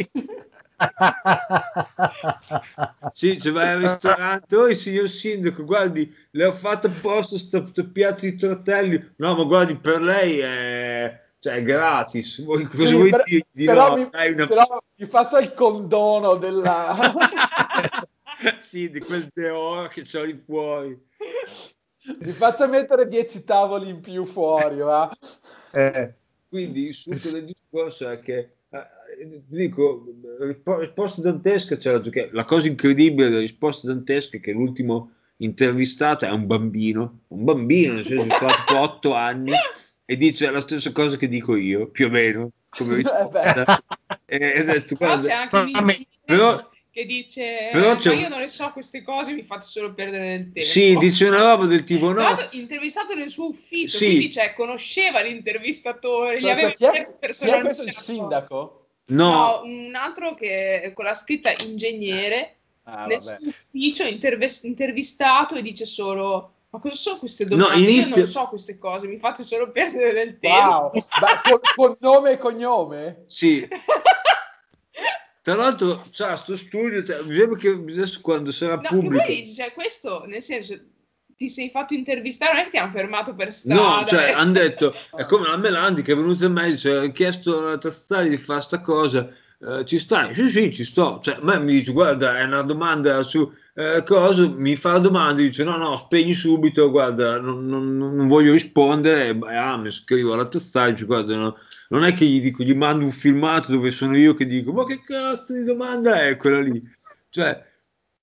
[3.14, 7.90] Sì, cioè vai al ristorante, oh signor sindaco, guardi, le ho fatto apposta sto, sto
[7.90, 9.12] piatto di tortelli.
[9.16, 12.42] No, ma guardi, per lei è, cioè, è gratis.
[12.42, 13.46] Vuoi, cosa sì, vuoi per- dire?
[13.50, 14.46] Di però, no, mi, una...
[14.46, 17.12] però mi faccia il condono della...
[18.60, 21.00] sì, di quel deoro che c'ho lì fuori.
[22.20, 25.10] mi faccia mettere 10 tavoli in più fuori, va?
[25.72, 26.14] Eh,
[26.48, 28.56] Quindi il succo del discorso è che,
[29.48, 30.06] dico,
[30.40, 32.00] rispo- risposta dantesca c'è
[32.32, 37.94] la cosa incredibile della risposta dantesca è che l'ultimo intervistato è un bambino, un bambino,
[37.94, 39.52] nel senso che ha fatto 8 anni,
[40.04, 43.82] e dice la stessa cosa che dico io, più o meno, come risposta.
[44.24, 48.12] e, e detto, Però guarda, c'è anche un ingegnere però- che dice però "Eh, ma
[48.12, 50.68] io non ne so queste cose, mi fate solo perdere del tempo.
[50.68, 54.04] sì, dice una roba del tipo no, intervistato nel suo ufficio, Sì.
[54.04, 58.86] quindi cioè, conosceva l'intervistatore, gli Cioè, aveva chi, è, chiesto chi è personalmente il sindaco?
[59.06, 63.36] no, No, un altro che con la scritta ingegnere Ah, nel vabbè.
[63.38, 67.90] suo ufficio interves- intervistato e dice solo ma cosa sono queste No, domande?
[67.90, 70.90] Io non so queste cose, mi fate solo perdere del tempo.
[70.90, 73.24] Wow, ma con, con nome e cognome?
[73.28, 73.66] sì.
[75.42, 79.24] Tra l'altro, c'ha sto studio, cioè, bisogna che adesso quando sarà No, pubblico...
[79.24, 80.78] poi cioè, questo, nel senso,
[81.36, 84.00] ti sei fatto intervistare, non è che ti hanno fermato per strada.
[84.00, 87.08] No, cioè, hanno detto, è come la Melandi che è venuta in me dice, ha
[87.08, 89.28] chiesto alla Tazzari di fare sta cosa,
[89.60, 90.32] eh, ci stai?
[90.32, 91.18] Sì, sì, ci sto.
[91.20, 94.98] Cioè, a me mi dice, guarda, è una domanda su eh, cosa, mi fa la
[95.00, 99.90] domanda, dice, no, no, spegni subito, guarda, non, non- non voglio rispondere, e ah, mi
[99.90, 101.56] scrivo alla Tazzari, dice, guarda, no,
[101.92, 104.86] non è che gli dico, gli mando un filmato dove sono io che dico, ma
[104.86, 106.82] che cazzo di domanda è quella lì?
[107.28, 107.62] Cioè,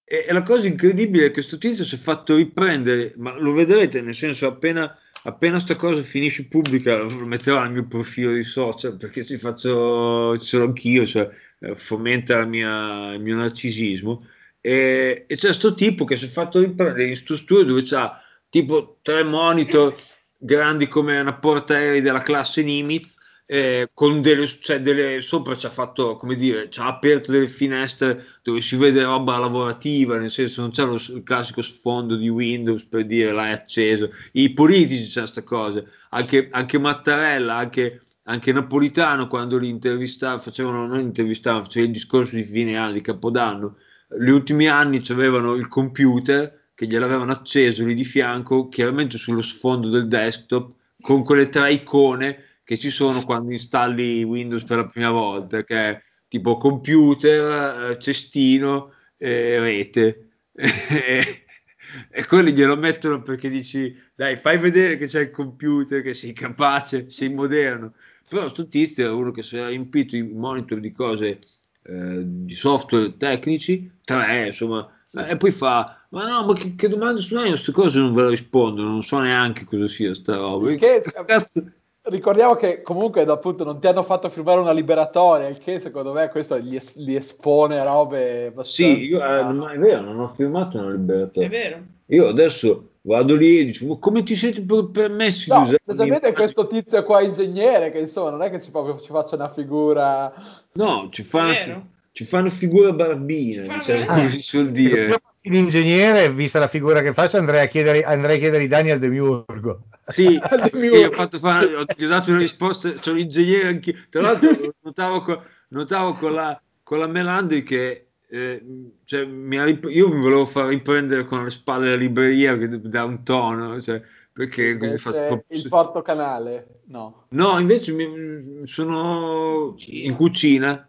[0.04, 4.02] e, la cosa incredibile è che questo tizio si è fatto riprendere, ma lo vedrete,
[4.02, 8.98] nel senso appena, appena sta cosa finisce pubblica lo metterò al mio profilo di social
[8.98, 11.30] perché ci faccio, ce l'ho anch'io, cioè,
[11.60, 14.26] eh, fomenta mia- il mio narcisismo.
[14.62, 18.20] E, e c'è sto tipo che si è fatto riprendere in sto studio dove c'ha
[18.50, 19.96] tipo tre monitor
[20.36, 23.19] grandi come una portaerei della classe Nimitz
[23.52, 27.48] eh, con delle, cioè delle, sopra ci ha fatto, come dire, ci ha aperto delle
[27.48, 32.30] finestre dove si vede roba lavorativa, nel senso non c'è lo, il classico sfondo di
[32.30, 34.12] Windows per dire l'hai acceso.
[34.34, 40.86] I politici c'è questa cosa, anche, anche Mattarella, anche, anche Napolitano quando li intervistavano, facevano,
[40.86, 43.78] non intervistavano, facevano il discorso di fine anno, di Capodanno,
[44.16, 49.90] gli ultimi anni avevano il computer che gliel'avevano acceso lì di fianco, chiaramente sullo sfondo
[49.90, 50.72] del desktop,
[51.02, 55.76] con quelle tre icone che ci sono quando installi Windows per la prima volta, che
[55.76, 60.28] è tipo computer, eh, cestino, eh, rete.
[60.54, 66.32] e quelli glielo mettono perché dici, dai, fai vedere che c'è il computer, che sei
[66.32, 67.94] capace, sei moderno.
[68.30, 71.40] Però sto tizio è uno che si è riempito i monitor di cose,
[71.82, 77.22] eh, di software tecnici, tre, insomma, e poi fa, ma no, ma che, che domande
[77.22, 77.48] sono?
[77.48, 80.72] Queste cose non ve le rispondo, non so neanche cosa sia sta roba.
[80.72, 81.72] Il Che cazzo-
[82.10, 86.30] Ricordiamo che comunque appunto non ti hanno fatto firmare una liberatoria, il che secondo me
[86.30, 88.94] questo li, es- li espone a robe abbastanza...
[88.96, 91.50] Sì, io, eh, ma è vero, non ho firmato una È liberatoria.
[91.50, 91.78] vero.
[92.08, 95.80] Io adesso vado lì e dico, "Ma come ti per- permessi di No, usare?
[95.84, 99.50] specialmente questo tizio qua ingegnere che insomma non è che ci, proprio ci faccia una
[99.50, 100.34] figura...
[100.74, 101.86] No, ci fanno, È vero.
[102.12, 105.22] ci fanno figura barbina, Ci fanno diciamo veramente- così suol Se dire.
[105.44, 109.00] l'ingegnere, vista la figura che faccio, andrei a chiedere, andrei a chiedere i danni al
[109.00, 109.82] demiurgo.
[110.12, 110.40] Sì,
[110.74, 113.96] io ho, fatto fare, ho- gli ho dato una risposta, sono ingegnere anch'io.
[114.10, 114.50] Tra l'altro
[114.82, 118.64] notavo, co- notavo con, la, con la Melandri che eh,
[119.06, 123.04] cioè, mi ha io mi volevo far riprendere con le spalle la libreria che dà
[123.04, 127.26] un tono, cioè, perché così fa Invece proprio- il portocanale, no.
[127.30, 130.88] No, invece mi- sono in cucina,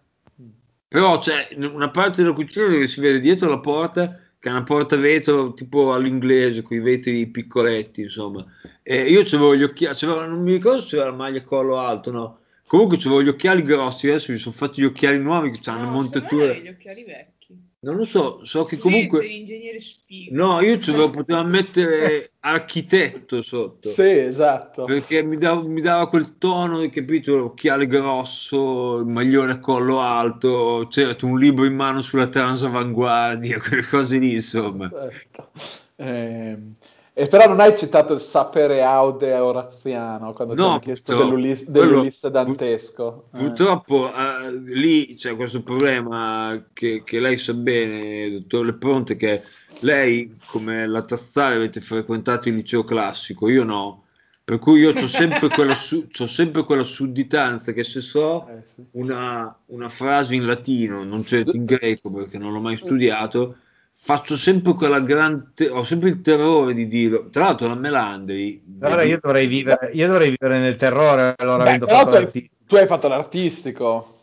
[0.88, 4.62] però c'è una parte della cucina dove si vede dietro la porta, che è una
[4.62, 8.44] porta vetro tipo all'inglese, con i vetri piccoletti, insomma.
[8.82, 12.10] E io avevo gli occhiali, c'avevo- non mi ricordo se c'era la maglia collo alto,
[12.10, 12.38] no.
[12.66, 15.90] Comunque avevo gli occhiali grossi, adesso mi sono fatti gli occhiali nuovi che hanno No,
[15.90, 16.60] montature.
[16.60, 17.39] gli occhiali vecchi.
[17.82, 19.20] Non lo so, so che Sì, comunque...
[19.20, 20.36] sei ingegnere spiga.
[20.36, 23.88] No, io ci avevo potuto mettere architetto sotto.
[23.88, 24.84] Sì, esatto.
[24.84, 27.44] Perché mi dava, mi dava quel tono, hai capito?
[27.44, 33.86] Occhiale grosso, il maglione a collo alto, certo, un libro in mano sulla transavanguardia, quelle
[33.86, 34.90] cose lì, insomma.
[34.90, 35.50] Certo.
[35.96, 36.74] Ehm,
[37.12, 41.64] e però non hai citato il sapere aude oraziano quando ti No, hanno chiesto dell'Ulis-
[41.64, 43.24] dell'Ulisse dantesco.
[43.32, 43.38] Eh.
[43.38, 49.42] Purtroppo eh, lì c'è questo problema che, che lei sa bene, dottor Lepronte, che
[49.80, 54.04] lei, come la Tazzari, avete frequentato il liceo classico, io no.
[54.42, 58.84] Per cui io ho sempre quella, su- sempre quella sudditanza che se so Eh, sì.
[58.92, 63.56] una, una frase in latino, non certo in greco perché non l'ho mai studiato,
[64.02, 67.28] faccio sempre quella grande, ho sempre il terrore di dirlo.
[67.28, 71.68] Tra l'altro la Melandri, Allora io dovrei vivere, io dovrei vivere nel terrore, allora Beh,
[71.68, 72.56] avendo fatto tu hai, l'artista.
[72.66, 74.14] tu hai fatto l'artistico.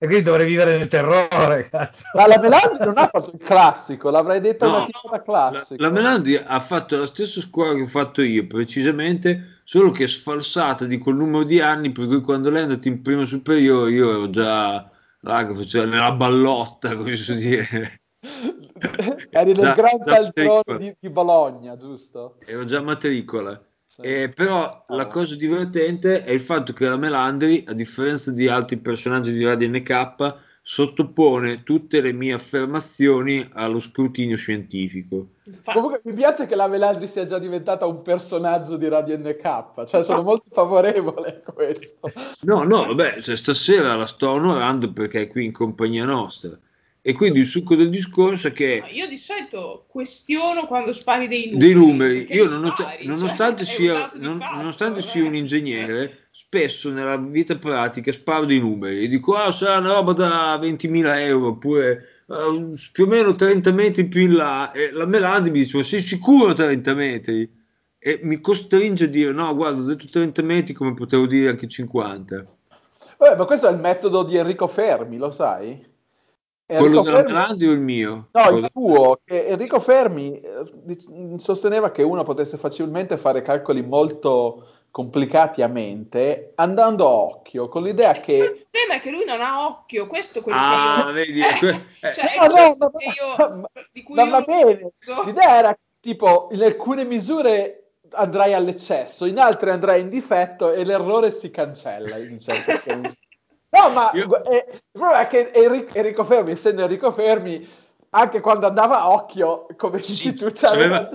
[0.00, 2.04] E quindi dovrei vivere nel terrore, cazzo.
[2.14, 5.66] Ma la Melandri non ha fatto il classico, l'avrei detta No, una tipa da la,
[5.76, 10.84] la Melandri ha fatto la stessa scuola che ho fatto io, precisamente, solo che sfalsata
[10.84, 14.10] di quel numero di anni, per cui quando lei è andata in prima superiore io
[14.10, 14.88] ero già
[15.22, 18.00] là che facevo nella ballotta, come si dire.
[19.30, 20.78] Eri nel Da- Gran piccolo.
[20.78, 22.36] di, di Bologna, giusto?
[22.44, 23.60] Ero già matricola.
[23.84, 24.00] Sì.
[24.02, 28.76] Eh, però la cosa divertente è il fatto che la Melandri, a differenza di altri
[28.76, 35.28] personaggi di Radio NK, sottopone tutte le mie affermazioni allo scrutinio scientifico.
[35.64, 40.02] Comunque mi piace che la Melandri sia già diventata un personaggio di Radio NK, cioè
[40.04, 42.12] sono molto favorevole a questo.
[42.42, 46.50] No, no, vabbè, cioè, stasera la sto onorando perché è qui in compagnia nostra.
[47.00, 51.26] E quindi il succo del discorso è che No, io di solito questiono quando spari
[51.28, 51.58] dei numeri.
[51.58, 56.90] dei numeri, io nonost- spari, nonostante, cioè, sia, non- fatto, nonostante sia un ingegnere, spesso
[56.90, 61.48] nella vita pratica sparo dei numeri e dico, ah, sarà una roba da 20.000 euro,
[61.48, 64.72] oppure eh, più o meno 30 metri più in là.
[64.72, 67.50] E la Melandi mi dice, ma sei sicuro 30 metri?
[68.00, 71.66] E mi costringe a dire, no, guarda, ho detto 30 metri come potevo dire anche
[71.68, 72.44] 50.
[73.16, 75.87] Vabbè, ma questo è il metodo di Enrico Fermi, lo sai?
[76.76, 78.28] Quello Enrico della Fermi- Melandi o il mio?
[78.32, 83.82] No, Quello il tuo, che Enrico Fermi eh, sosteneva che uno potesse facilmente fare calcoli
[83.82, 88.66] molto complicati a mente andando a occhio, con l'idea Il che...
[88.70, 91.12] problema è che lui non ha occhio, questo è quello Ah, che io...
[91.14, 92.12] vedi, Eh, que- eh.
[92.12, 93.70] cioè, è No, no, che io...
[93.92, 95.22] di cui io va non bene, so.
[95.24, 101.30] l'idea era tipo in alcune misure andrai all'eccesso, in altre andrai in difetto e l'errore
[101.30, 103.16] si cancella in un certo senso.
[103.70, 107.68] No, ma Io- eh, il problema è che Enric- Enrico Fermi, essendo Enrico Fermi,
[108.10, 111.08] anche quando andava a occhio, come dici Sì, tu, c'aveva,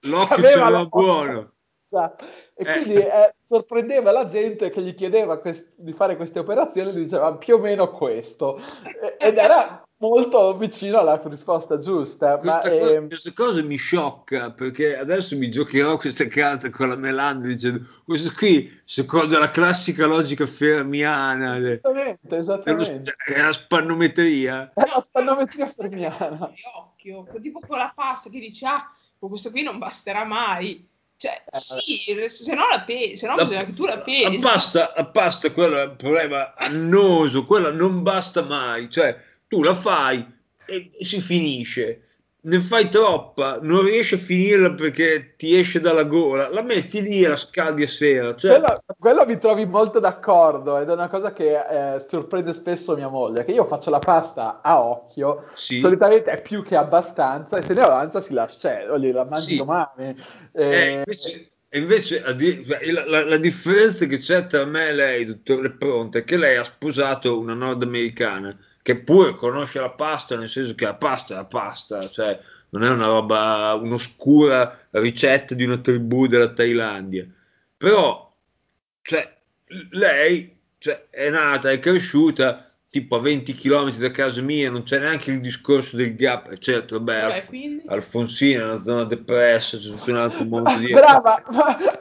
[0.00, 1.00] l'occhio c'aveva l'occhio.
[1.00, 1.52] buono.
[1.94, 2.10] E
[2.56, 2.64] Eh.
[2.64, 7.02] quindi eh, sorprendeva la gente che gli chiedeva quest- di fare queste operazioni e gli
[7.04, 8.58] diceva più o meno questo.
[9.18, 12.38] Ed era molto vicino alla risposta giusta.
[12.42, 16.88] Ma, Questa, co- ehm, questa cosa mi sciocca perché adesso mi giocherò queste carte con
[16.88, 23.14] la Melanda dicendo questo qui secondo la classica logica fermiana de- esattamente, esattamente.
[23.24, 26.52] è la spannometria È la spannometria fermiana.
[26.76, 30.86] occhio, tipo con la pasta che dici, ah, questo qui non basterà mai.
[31.16, 34.00] Cioè, Eh, sì, se no la pesi, se no La- bisogna che tu la la
[34.02, 34.38] pesi.
[34.40, 39.16] pasta, la pasta quello è un problema annoso quella non basta mai cioè
[39.48, 40.24] tu la fai
[40.66, 42.00] e si finisce
[42.44, 47.22] ne fai troppa non riesci a finirla perché ti esce dalla gola la metti lì
[47.22, 51.08] e la scaldi a sera cioè, Quello, quello mi trovi molto d'accordo ed è una
[51.08, 55.78] cosa che eh, sorprende spesso mia moglie, che io faccio la pasta a occhio, Sì.
[55.80, 59.56] solitamente è più che abbastanza e se ne avanza si lascia, cioè, la mangi Sì.
[59.56, 60.14] domani.
[60.52, 62.22] Eh, Eh, invece, e invece
[62.92, 66.56] la, la- la differenza che c'è tra me e lei, dottore Pronte, è che lei
[66.56, 68.54] ha sposato una nordamericana
[68.84, 72.38] che pure conosce la pasta, nel senso che la pasta è la pasta, cioè
[72.68, 77.26] non è una roba, un'oscura ricetta di una tribù della Thailandia.
[77.78, 78.30] Però,
[79.00, 79.36] cioè,
[79.92, 84.98] lei cioè, è nata, è cresciuta tipo a 20 km da casa mia, non c'è
[84.98, 87.84] neanche il discorso del gap, certo, Vabbè, Alf- quindi?
[87.86, 90.92] Alfonsina è una zona depressa, c'è tutto un altro mondo di...
[90.92, 91.42] brava,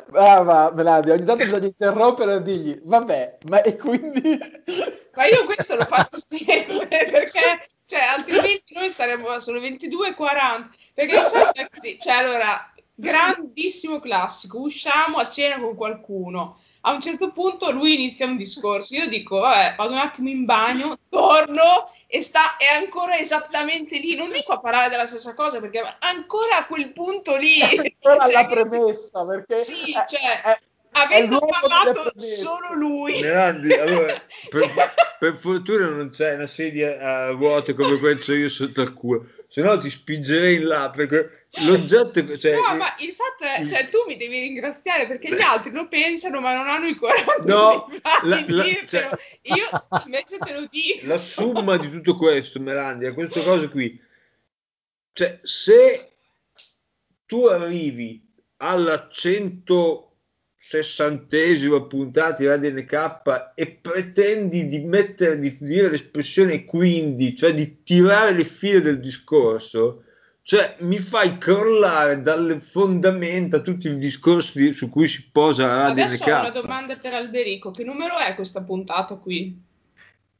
[0.10, 4.38] brava Meladia, ogni tanto bisogna interrompere e dirgli, vabbè, ma e quindi...
[5.16, 11.26] Ma io questo lo faccio sempre perché, cioè, altrimenti noi staremo, sono 22.40, perché di
[11.26, 17.32] solito è così, cioè, allora, grandissimo classico, usciamo a cena con qualcuno, a un certo
[17.32, 22.22] punto lui inizia un discorso, io dico, vabbè, vado un attimo in bagno, torno e
[22.22, 26.66] sta, è ancora esattamente lì, non dico a parlare della stessa cosa, perché ancora a
[26.66, 27.62] quel punto lì...
[27.62, 29.58] Ancora cioè, la premessa, perché...
[29.58, 30.60] Sì, è- cioè, è
[30.94, 33.20] avendo parlato solo lui...
[33.22, 34.14] Melandi, allora,
[34.50, 38.82] per, per fortuna non c'è una sedia a ruote come quella che ho io sotto
[38.82, 42.22] al culo, se no ti spingerei in là perché l'oggetto...
[42.38, 45.72] Cioè, No, ma il fatto è, il- cioè, tu mi devi ringraziare perché gli altri
[45.72, 47.88] lo pensano, ma non hanno i coraggio No,
[48.24, 48.88] la- la- dirtelo.
[48.88, 49.10] cioè-
[49.44, 49.66] Io
[50.06, 51.06] invece te lo dico.
[51.08, 54.02] la somma di tutto questo, Melandi, è questa cosa qui.
[55.14, 56.12] Cioè, se
[57.28, 58.22] tu arrivi
[58.58, 59.10] alla
[60.64, 67.84] 160esima puntata di Radio NK e pretendi di mettere, di dire l'espressione quindi, cioè di
[67.84, 70.04] tirare le file del discorso,
[70.42, 76.04] cioè mi fai crollare dalle fondamenta tutto il discorso di- su cui si posa Radio
[76.06, 76.28] Adesso NK.
[76.32, 77.72] ho una domanda per Alberico.
[77.72, 79.62] Che numero è questa puntata qui?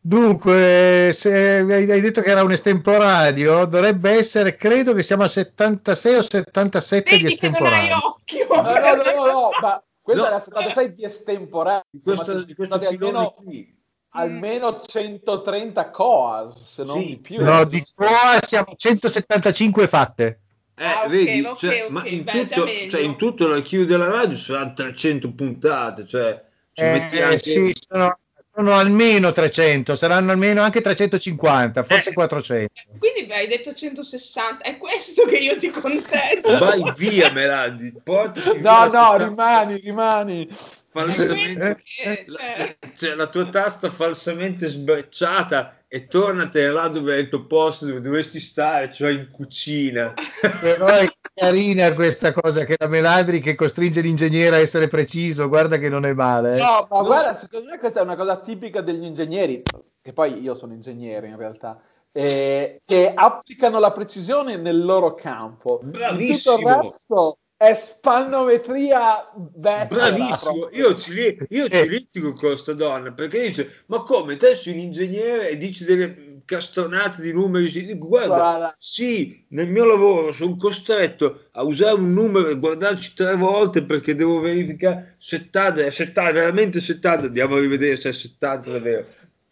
[0.06, 6.16] Dunque, se hai detto che era un estemporadio, dovrebbe essere, credo che siamo a 76
[6.16, 7.98] o 77 di Vedi che non hai estemporaneo.
[8.08, 8.48] occhio.
[8.50, 10.28] No, no, no, no, no, ma questa No.
[10.28, 13.76] è la 76 di estemporanea, Di questo, di sono questo almeno, qui.
[14.10, 17.08] almeno 130 coas, se non Sì.
[17.08, 17.44] di più.
[17.44, 20.40] No, di qua siamo a 175 fatte.
[20.76, 24.10] Eh, Ah, vedi, ok, cioè, ok, ma in, beh, tutto, cioè, in tutto l'archivio della
[24.10, 26.44] radio saranno 300 puntate, cioè
[26.74, 27.38] ci Eh, metti anche...
[27.38, 28.18] sì, sono
[28.56, 32.14] sono almeno 300, saranno almeno anche 350, forse Eh.
[32.14, 32.72] 400.
[33.00, 36.58] Quindi beh, hai detto 160, è questo che io ti contesto.
[36.60, 37.94] Vai via, Melandi.
[38.04, 40.48] portati No, via no, rimani, rimani.
[40.92, 47.18] Falsamente- che, la, cioè, cioè, la tua tasta falsamente sbrecciata e tornatene là dove è
[47.18, 50.14] il tuo posto, dove dovresti stare, cioè in cucina.
[50.62, 55.78] Però è carina questa cosa che la Melandri che costringe l'ingegnere a essere preciso, guarda
[55.78, 56.56] che non è male.
[56.56, 56.60] eh.
[56.60, 59.70] No, ma guarda, secondo me questa è una cosa tipica degli ingegneri,
[60.02, 61.82] che poi io sono ingegnere in realtà,
[62.12, 65.80] eh, che applicano la precisione nel loro campo.
[65.82, 66.58] In tutto Bravissimo.
[66.58, 67.38] il resto
[67.68, 69.88] è spannometria vecchia.
[70.12, 71.88] Bravissimo, io ci, io ci Eh.
[71.88, 76.42] litigo con questa donna perché dice: Ma come te sei un ingegnere e dici delle
[76.46, 77.70] castonate di numeri?
[77.72, 78.76] Dico, Guarda, Guarda.
[78.78, 84.16] sì, nel mio lavoro sono costretto a usare un numero e guardarci tre volte perché
[84.16, 89.06] devo verificare 70, è 70, è veramente 70, andiamo a rivedere se è 70 davvero.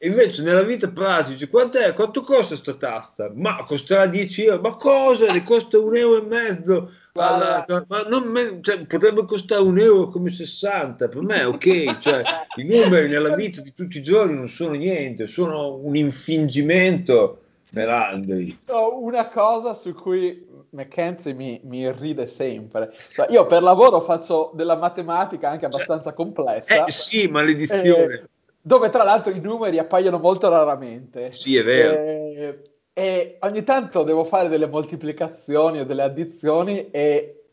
[0.04, 3.32] Invece nella vita pratica, quant'è, quanto costa sta tasta?
[3.36, 5.32] Ma costerà 10 euro, ma cosa?
[5.32, 6.92] Ne costa un euro e mezzo.
[7.14, 7.86] Guarda.
[7.90, 12.24] ma non me- cioè, potrebbe costare un euro come 60, per me è ok, cioè,
[12.56, 17.40] i numeri nella vita di tutti i giorni non sono niente, sono un infingimento,
[17.72, 18.60] Melandri.
[19.00, 22.94] Una cosa su cui McKenzie mi, mi irride sempre.
[23.14, 26.86] Cioè, io per lavoro faccio della matematica anche abbastanza complessa.
[26.86, 28.14] Eh sì, maledizione.
[28.14, 28.24] eh,
[28.62, 31.32] dove tra l'altro i numeri appaiono molto raramente.
[31.32, 31.94] Sì, è vero.
[31.98, 37.44] Eh, e ogni tanto devo fare delle moltiplicazioni o delle addizioni e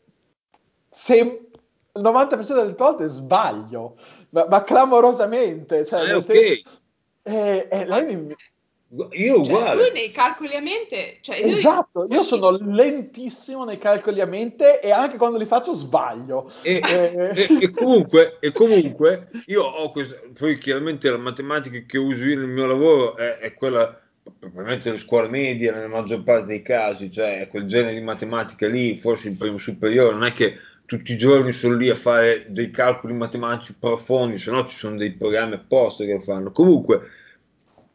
[0.89, 3.95] se il 90% delle volte sbaglio,
[4.29, 5.85] ma, ma clamorosamente.
[5.85, 6.31] Cioè, Ah, ok.
[6.33, 6.69] senso-
[7.23, 8.35] e, e lei mi,
[9.11, 9.75] Io cioè, uguale.
[9.75, 14.79] lui nei calcoli a mente, cioè, lui- Esatto, io sono lentissimo nei calcoli a mente
[14.81, 16.49] e anche quando li faccio sbaglio.
[16.63, 17.31] E, Eh.
[17.35, 22.37] e- e comunque, e comunque io ho questa, poi chiaramente la matematica che uso io
[22.37, 23.99] nel mio lavoro è, è quella
[24.37, 28.99] probabilmente delle scuole medie nella maggior parte dei casi, cioè quel genere di matematica lì,
[28.99, 32.71] forse in primo superiore, non è che tutti i giorni sono lì a fare dei
[32.71, 36.51] calcoli matematici profondi, se no ci sono dei programmi apposta che lo fanno.
[36.51, 37.01] Comunque,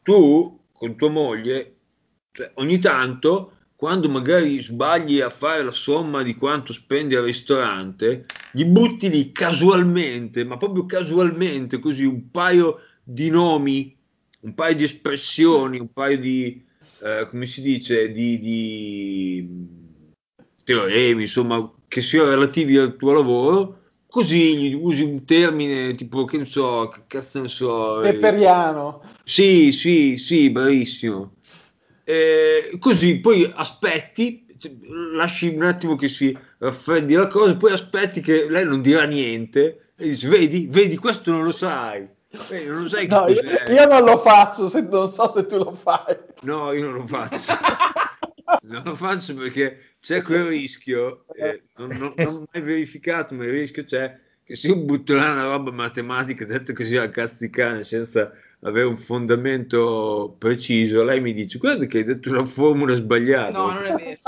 [0.03, 1.75] tu con tua moglie,
[2.31, 8.27] cioè, ogni tanto, quando magari sbagli a fare la somma di quanto spendi al ristorante,
[8.53, 13.94] gli butti lì casualmente, ma proprio casualmente, così un paio di nomi,
[14.45, 16.63] un paio di espressioni, un paio di,
[17.03, 19.49] eh, come si dice, di, di
[20.65, 23.81] teoremi, insomma, che siano relativi al tuo lavoro.
[24.07, 29.03] Così usi un termine tipo, che ne so, che cazzo ne so, eh, Peperiano.
[29.25, 31.33] sì, sì, sì, bravissimo.
[32.05, 34.73] Eh, così poi aspetti, cioè,
[35.15, 39.93] lasci un attimo che si raffreddi la cosa, poi aspetti che lei non dirà niente
[39.97, 42.07] e dici, vedi, vedi, questo non lo sai.
[42.35, 43.41] Lo sai No, io,
[43.73, 46.17] io non lo faccio, se, non so se tu lo fai.
[46.43, 47.53] No, io non lo faccio.
[48.65, 53.45] Non lo faccio perché c'è quel rischio, eh, non, non, non ho mai verificato, ma
[53.45, 57.37] il rischio c'è che se io butto là una roba matematica, detto così a cazzo
[57.41, 62.45] di cane, senza avere un fondamento preciso, lei mi dice, guarda che hai detto una
[62.45, 63.51] formula sbagliata.
[63.51, 64.19] No, non è vero.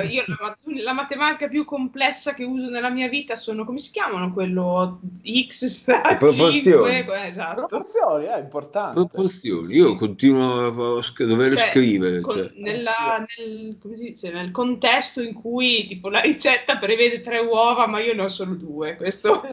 [0.00, 4.32] Io la, la matematica più complessa che uso nella mia vita sono, come si chiamano?
[4.32, 5.00] Quello
[5.48, 6.62] X sta Proporzioni.
[6.62, 7.66] 5, esatto.
[7.66, 8.94] Proporzioni, è importante.
[8.94, 9.76] Proporzioni, Sì.
[9.76, 12.20] io continuo a sc- dover Cioè, scrivere.
[12.20, 12.50] con- cioè.
[12.56, 17.86] nella- nel, come si dice, nel contesto in cui tipo la ricetta prevede tre uova,
[17.86, 18.96] ma io ne ho solo due.
[18.96, 19.48] Questo o,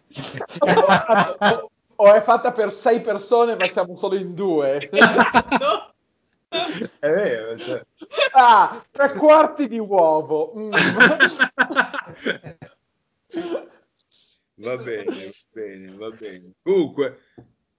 [1.96, 4.88] o è fatta per sei persone, ma siamo solo in due.
[4.90, 5.94] esatto.
[6.50, 7.86] È vero, cioè.
[8.34, 10.54] Ah, tre quarti di uovo.
[10.58, 10.72] Mm.
[14.60, 16.52] Va bene, va bene, va bene.
[16.62, 17.20] Comunque,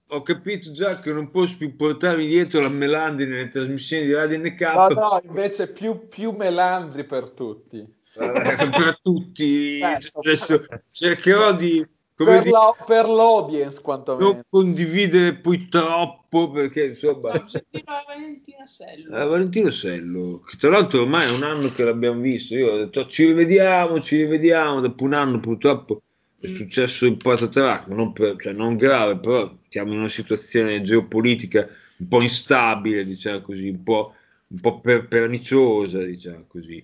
[0.07, 4.39] ho capito già che non posso più portarmi dietro la Melandi nelle trasmissioni di Radio
[4.39, 7.87] NK No, no, invece più, più melandri per tutti.
[8.13, 9.77] per tutti.
[9.77, 10.19] Certo.
[10.19, 11.87] Adesso cercherò di,
[12.23, 14.31] come Per, dire, la- per l'audience, quantomeno.
[14.31, 17.31] non condividere poi troppo perché insomma.
[17.31, 19.15] A Valentina Sello.
[19.17, 22.77] Eh, Valentino Sello, che tra l'altro ormai è un anno che l'abbiamo visto, io ho
[22.77, 26.01] detto ci rivediamo, ci rivediamo, dopo un anno purtroppo
[26.39, 26.53] è Mm.
[26.53, 31.67] successo il patatrac, non, per- cioè, non grave, però siamo in una situazione geopolitica
[31.97, 34.13] un po' instabile, diciamo così, un po',
[34.47, 36.83] un po' per- perniciosa, diciamo così.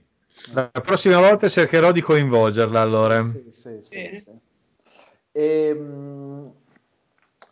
[0.54, 3.22] La prossima volta cercherò di coinvolgerla allora.
[3.24, 4.32] Sì, sì, sì, sì.
[5.38, 6.52] Ehm,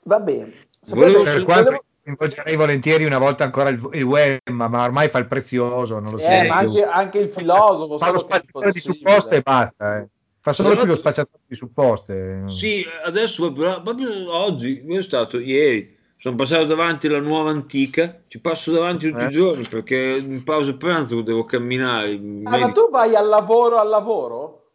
[0.06, 0.54] va bene.
[0.88, 5.20] Volevo- Per quanto volevo- coinvolgerei volentieri una volta ancora il, il web, ma ormai fa
[5.20, 6.28] il prezioso, non lo so.
[6.28, 7.98] eh, ma anche, anche il filosofo.
[7.98, 9.98] fa lo è spacciatore di supposte e basta.
[10.00, 10.08] eh.
[10.40, 12.44] Fa solo Però- più lo spacciatore di supposte.
[12.48, 18.22] Sì, adesso proprio, proprio oggi, io sono stato ieri, sono passato davanti alla nuova antica,
[18.28, 19.28] ci passo davanti tutti Eh.
[19.28, 22.14] i giorni perché in pausa pranzo devo camminare.
[22.44, 24.70] Ah, ma tu vai al lavoro al lavoro?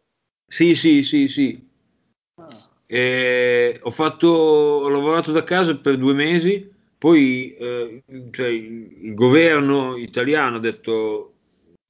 [0.45, 1.69] Sì, sì, sì, sì.
[2.91, 2.95] Ah.
[2.95, 9.95] E ho fatto, ho lavorato da casa per due mesi, poi eh, cioè, il governo
[9.97, 11.33] italiano ha detto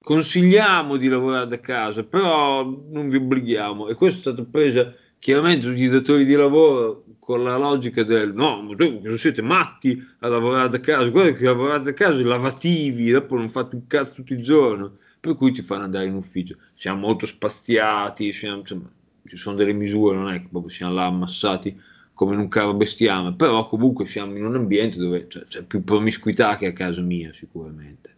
[0.03, 3.87] consigliamo di lavorare da casa, però non vi obblighiamo.
[3.89, 8.33] E questo è stato preso chiaramente tutti i datori di lavoro con la logica del
[8.33, 11.09] no, ma voi siete matti a lavorare da casa?
[11.09, 15.35] Guarda che lavorare da casa, lavativi, dopo non fate un cazzo tutto il giorno, per
[15.35, 16.57] cui ti fanno andare in ufficio.
[16.73, 18.89] Siamo molto spaziati, siamo- insomma,
[19.25, 21.79] ci sono delle misure, non è che proprio siamo là ammassati
[22.13, 25.83] come in un carro bestiame, però comunque siamo in un ambiente dove c'è, c'è più
[25.83, 28.09] promiscuità che a casa mia sicuramente.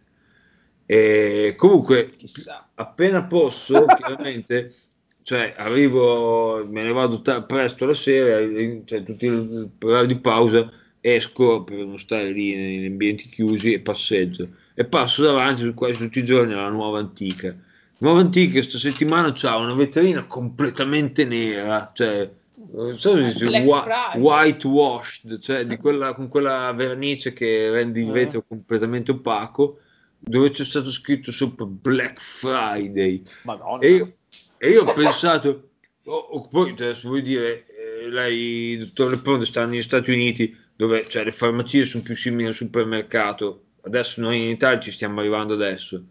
[0.86, 2.68] E comunque, Chissà.
[2.74, 4.74] appena posso, chiaramente,
[5.22, 8.38] cioè arrivo, me ne vado ta- presto la sera,
[8.84, 10.70] cioè tutti il orario di pausa,
[11.00, 16.18] esco per non stare lì negli ambienti chiusi e passeggio e passo davanti quasi tutti
[16.18, 17.56] i giorni alla nuova antica.
[17.98, 22.30] Nuova antica questa settimana c'ha una vetrina completamente nera, cioè
[22.72, 24.20] non so se si Friday.
[24.20, 28.12] whitewashed, cioè di quella, con quella vernice che rende il Eh.
[28.12, 29.78] vetro completamente opaco,
[30.18, 33.22] dove c'è stato scritto sopra Black Friday.
[33.42, 33.82] Madonna.
[33.82, 34.12] E io,
[34.58, 35.68] e io ho pensato,
[36.04, 41.06] oh, oh, poi adesso vuoi dire, eh, lei, dottor Lepronte, sta negli Stati Uniti, dove
[41.06, 43.62] cioè, le farmacie sono più simili al supermercato.
[43.82, 46.02] Adesso noi in Italia ci stiamo arrivando adesso.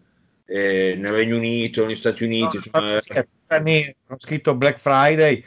[0.46, 2.96] Eh, nel Regno Unito, negli Stati Uniti, insomma,
[4.08, 5.42] ho scritto Black Friday,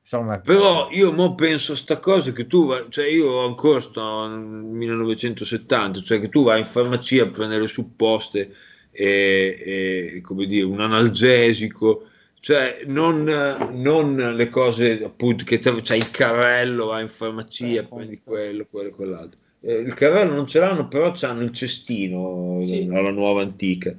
[0.00, 4.28] insomma, Però io mo penso a sta cosa che tu vai, cioè io ancora sto
[4.28, 8.54] nel 1970, cioè che tu vai in farmacia a prendere supposte
[8.92, 12.08] e, e, come dire, un analgesico,
[12.38, 13.24] cioè non,
[13.72, 18.20] non le cose appunto che te- c'hai il carrello, vai in farmacia, Eh, prendi appunto.
[18.22, 19.40] quello, quello, quell'altro.
[19.60, 22.88] Eh, il carrello non ce l'hanno, però c'hanno il cestino Sì.
[22.92, 23.96] alla nuova antica.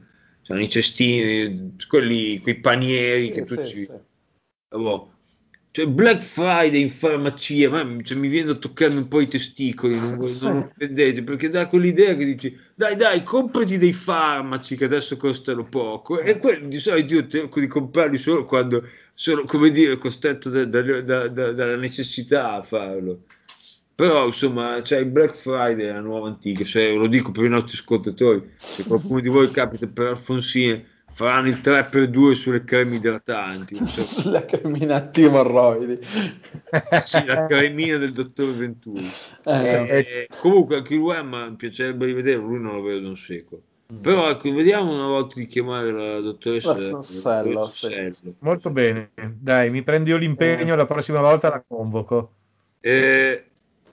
[0.47, 3.79] C'hanno i cestini, quelli, quei panieri Sì, che tu sì, ci...
[3.83, 3.91] sì.
[4.69, 5.11] Boh.
[5.71, 9.99] Cioè, Black Friday in farmacia, ma cioè, mi viene da toccarmi un po' i testicoli,
[9.99, 14.85] non, voi- non offendete, perché dà quell'idea che dici, dai dai, comprati dei farmaci che
[14.85, 19.69] adesso costano poco, e quelli di solito io cerco di comprarli solo quando sono, come
[19.69, 23.23] dire, costretto da- da- da- dalla necessità a farlo.
[23.97, 27.79] Però, insomma, c'è il Black Friday, la nuova antica, cioè, lo dico per i nostri
[27.79, 34.01] ascoltatori, se qualcuno di voi capita per Alfonsine, faranno il 3x2 sulle creme idratanti, so
[34.21, 35.97] Sulla cremina antimorroidi.
[37.05, 39.03] sì, la cremina del dottor Venturi.
[39.45, 43.63] Eh, Eh, comunque anche lui mi piacerebbe rivederlo, lui non lo vedo da un secolo.
[43.99, 48.33] Però ecco, vediamo una volta di chiamare la dottoressa, La Sassello, dottoressa sì.
[48.41, 49.09] Molto bene.
[49.39, 52.33] Dai, mi prendo io l'impegno, la prossima volta la convoco.
[52.79, 53.47] Eh,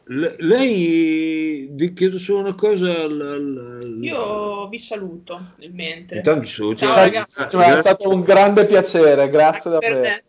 [0.07, 3.03] le- lei, vi chiedo solo una cosa.
[3.03, 6.19] al- al- Io vi saluto nel mentre.
[6.19, 6.77] Intanto ci saluti.
[6.85, 7.43] Ciao, ragazzi.
[7.43, 10.23] è stato un grande piacere, grazie Anche per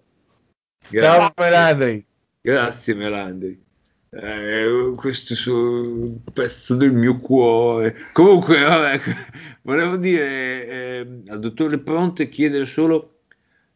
[0.92, 1.08] davvero.
[1.08, 2.06] Ciao Melandri.
[2.42, 3.64] Grazie Melandri.
[4.12, 7.96] Eh, questo è un pezzo del mio cuore.
[8.14, 9.00] Comunque, vabbè,
[9.64, 13.18] volevo dire eh, al dottore Pronte chiedere solo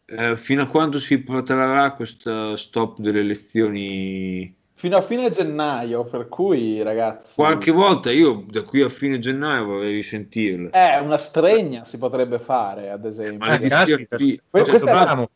[0.05, 4.55] eh, fino a quando si protrarrà questo stop delle elezioni.
[4.79, 7.33] Fino a fine gennaio, per cui ragazzi...
[7.35, 10.69] Qualche volta io da qui a fine gennaio vorrei risentirle.
[10.71, 13.45] Eh, una stregna si potrebbe fare, ad esempio.
[13.45, 14.39] Ma caspita, sì.
[14.49, 15.29] Que- questa, è la,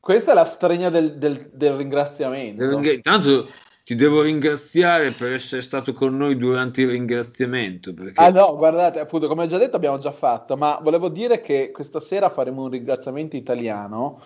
[0.00, 2.68] questa è la stregna del, del- del ringraziamento.
[2.68, 3.48] ringra- Intanto
[3.84, 7.94] ti devo ringraziare per essere stato con noi durante il ringraziamento.
[7.94, 8.20] Perché...
[8.20, 11.70] Ah no, guardate, appunto, come ho già detto abbiamo già fatto, ma volevo dire che
[11.70, 14.20] questa sera faremo un ringraziamento italiano,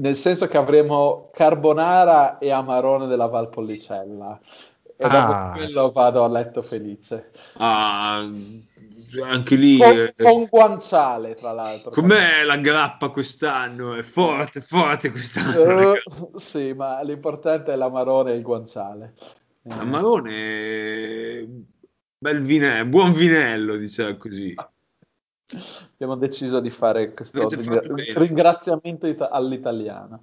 [0.00, 4.40] nel senso che avremo carbonara e amarone della Valpolicella.
[4.96, 5.52] E dopo Ah.
[5.54, 7.30] quello vado a letto felice.
[7.54, 8.24] Ah,
[9.22, 9.78] anche lì.
[9.78, 11.90] Con, eh, con guanciale, tra l'altro.
[11.90, 13.94] Com'è la grappa quest'anno?
[13.94, 15.92] È forte, forte quest'anno.
[15.94, 16.02] Eh,
[16.36, 19.14] sì, ma l'importante è l'amarone e il guanciale.
[19.64, 21.46] Eh, Amarone,
[22.18, 24.54] bel vinello, buon vinello, diciamo così.
[25.94, 27.82] abbiamo deciso di fare questo ringra-
[28.14, 30.20] ringraziamento ita- all'italiana.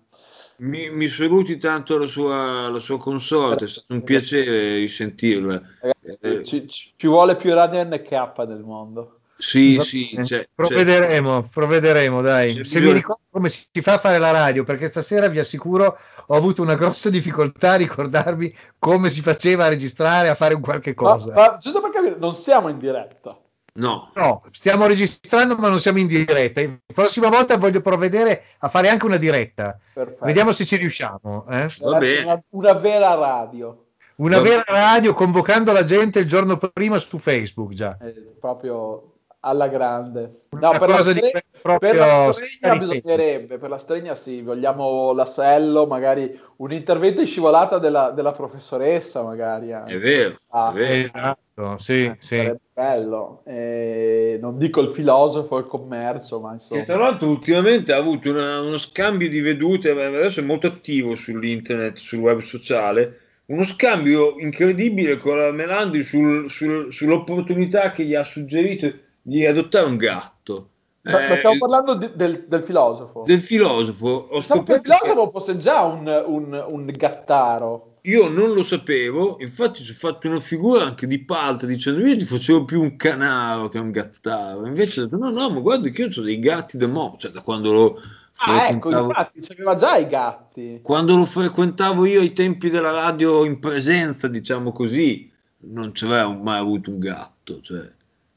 [0.57, 5.61] Mi, mi saluti tanto la sua, la sua consorte, è stato un piacere risentirla.
[5.81, 8.11] Ragazzi, Eh, ci, ci- vuole più radio NK
[8.47, 9.15] nel mondo.
[9.37, 12.53] sì, Va sì, c'è- c'è- provvederemo, provvederemo, dai.
[12.53, 15.39] C'è Se mi bisogno- ricordo come si fa a fare la radio, perché stasera vi
[15.39, 15.97] assicuro
[16.27, 20.61] ho avuto una grossa difficoltà a ricordarmi come si faceva a registrare, a fare un
[20.61, 21.33] qualche Ma, cosa.
[21.33, 23.35] ma giusto per capire, non siamo in diretta.
[23.73, 26.61] No, No, stiamo registrando ma non siamo in diretta.
[26.61, 29.79] La prossima volta voglio provvedere a fare anche una diretta.
[29.93, 30.25] Perfetto.
[30.25, 31.45] Vediamo se ci riusciamo.
[31.49, 31.67] eh.
[31.99, 32.21] Bene.
[32.23, 33.85] Una, una vera radio.
[34.15, 37.97] Una Va- vera radio convocando la gente il giorno prima su Facebook già.
[38.01, 39.10] Eh, proprio
[39.41, 40.31] alla grande.
[40.51, 44.41] No, per la, cosa di stre- proprio per la stregna bisognerebbe, per la stregna sì,
[44.41, 49.73] vogliamo l'assello, magari un intervento in scivolata della, della professoressa, magari.
[49.73, 49.95] anche.
[49.95, 50.93] È vero, Ah, è vero.
[50.93, 52.53] Esatto, sì, Eh, sì.
[52.73, 53.41] Bello.
[53.45, 56.99] Eh, non dico il filosofo, il commercio, ma Che tra insomma.
[57.03, 62.19] l'altro ultimamente ha avuto una- uno scambio di vedute, adesso è molto attivo sull'internet, sul
[62.19, 68.91] web sociale, uno scambio incredibile con la Melandi sul- sul- sull'opportunità che gli ha suggerito
[69.21, 70.69] di adottare un gatto.
[71.03, 73.23] Ma, ma Eh, stiamo parlando di- del, del filosofo.
[73.25, 74.07] del filosofo.
[74.07, 77.87] Ho Pensavo che il scoperto che- filosofo fosse già un, un- un gattaro.
[78.05, 82.17] Io non lo sapevo, infatti ci ho fatto una figura anche di palta dicendo io
[82.17, 84.65] ti facevo più un canaro che un gattaro.
[84.65, 87.31] Invece ho detto no, no, ma guarda che io ho dei gatti da mo', cioè
[87.31, 88.01] da quando lo
[88.43, 90.79] Ah, ecco, infatti, c'aveva già i gatti.
[90.81, 95.31] quando lo frequentavo io ai tempi della radio in presenza, diciamo così,
[95.65, 97.59] non avevo mai avuto un gatto.
[97.61, 97.87] Cioè.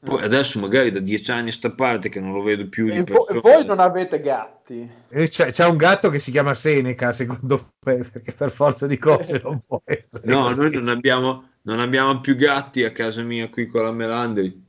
[0.05, 2.97] Poi adesso magari da dieci anni a sta parte che non lo vedo più di
[2.99, 3.39] E, persona.
[3.41, 4.89] voi non avete gatti.
[5.09, 8.97] E C'è, c'è un gatto che si chiama Seneca, secondo me, perché per forza di
[8.97, 10.31] cose non può essere.
[10.31, 10.59] No, così.
[10.59, 14.63] noi non abbiamo, non abbiamo più gatti a casa mia qui con la Melandri.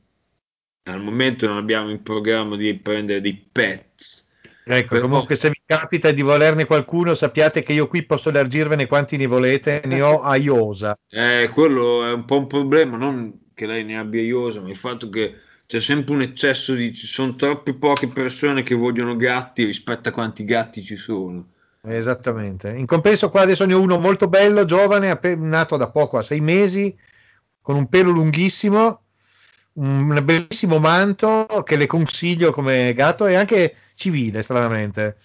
[0.89, 4.25] Al momento non abbiamo in programma di prendere dei pets.
[4.69, 8.85] Ecco, Però- comunque se vi capita di volerne qualcuno, sappiate che io qui posso elargirvene
[8.87, 10.97] quanti ne volete, ne ho a iosa.
[11.09, 14.75] Eh, quello è un po' un problema, non che lei ne abbia iosa, ma il
[14.75, 15.33] fatto che
[15.65, 16.93] c'è sempre un eccesso di...
[16.93, 21.47] ci sono troppe poche persone che vogliono gatti rispetto a quanti gatti ci sono.
[21.81, 22.69] Esattamente.
[22.69, 26.39] In compenso qua adesso ne ho uno molto bello, giovane, nato da poco, a sei
[26.39, 26.95] mesi,
[27.59, 29.01] con un pelo lunghissimo,
[29.73, 35.17] un bellissimo manto che le consiglio come gatto e anche civile, stranamente.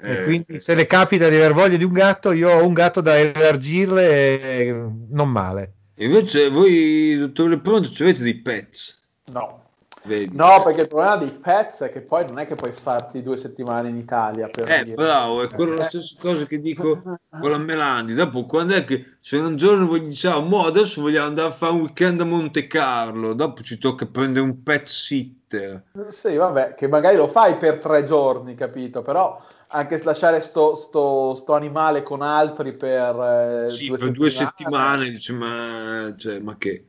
[0.00, 3.00] Eh, quindi se le capita di aver voglia di un gatto, io ho un gatto
[3.00, 4.72] da elargirle
[5.10, 5.74] non male.
[6.00, 9.02] Invece voi, dottor Lepronto, ci avete dei pets?
[9.32, 9.64] No.
[10.04, 10.34] Vedi?
[10.36, 13.36] No, perché il problema dei pets è che poi non è che puoi farti due
[13.36, 14.94] settimane in Italia per Eh, dire.
[14.94, 18.14] bravo, è quello la stessa cosa che dico con la Melandi.
[18.14, 21.72] Dopo, quando è che se un giorno voi diciamo, mo adesso vogliamo andare a fare
[21.72, 25.82] un weekend a Monte Carlo, dopo ci tocca prendere un pet sitter.
[26.08, 29.02] Sì, vabbè, che magari lo fai per tre giorni, capito?
[29.02, 35.10] Però anche lasciare sto, sto, sto animale con altri per, eh, Sì, per due settimane,
[35.10, 36.86] dice, ma, cioè, ma che?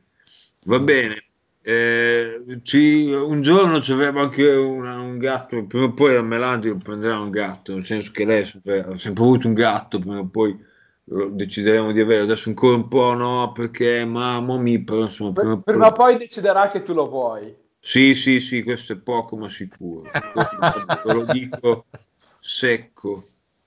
[0.64, 1.24] Va bene.
[1.62, 6.68] Eh, ci- un giorno ci aveva anche una- un gatto, prima o poi a Melandi
[6.68, 9.98] lo prenderà un gatto, nel senso che lei ha sempre, ha sempre avuto un gatto,
[9.98, 10.58] prima o poi
[11.04, 15.52] lo decideremo di avere, adesso ancora un po' no, perché mamma mia, però insomma, prima
[15.52, 15.92] o poi...
[15.92, 17.54] poi deciderà che tu lo vuoi.
[17.78, 21.86] Sì, sì, sì, questo è poco ma sicuro, Questo lo dico
[22.50, 23.22] secco.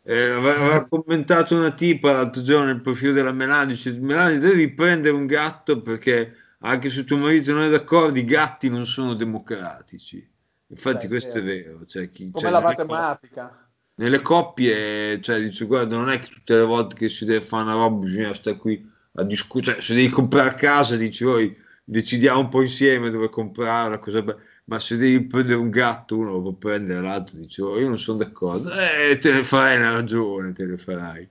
[0.06, 5.16] Eh, aveva commentato una tipa l'altro giorno nel profilo della Melania, dice Melania devi prendere
[5.16, 10.30] un gatto perché anche se tuo marito non è d'accordo i gatti non sono democratici.
[10.68, 11.72] Infatti Beh, questo è vero.
[11.74, 11.86] vero.
[11.86, 13.70] Cioè, chi, Come cioè, la matematica.
[13.96, 17.64] nelle coppie, cioè, dice, guarda, non è che tutte le volte che si deve fare
[17.64, 22.40] una roba bisogna stare qui a discutere, cioè, se devi comprare casa, dici, voi decidiamo
[22.40, 26.42] un po' insieme dove comprarla, cosa be- ma se devi prendere un gatto, uno lo
[26.42, 30.54] può prendere, l'altro dice, oh, io non sono d'accordo, eh, te ne farai una ragione,
[30.54, 31.30] te ne farai.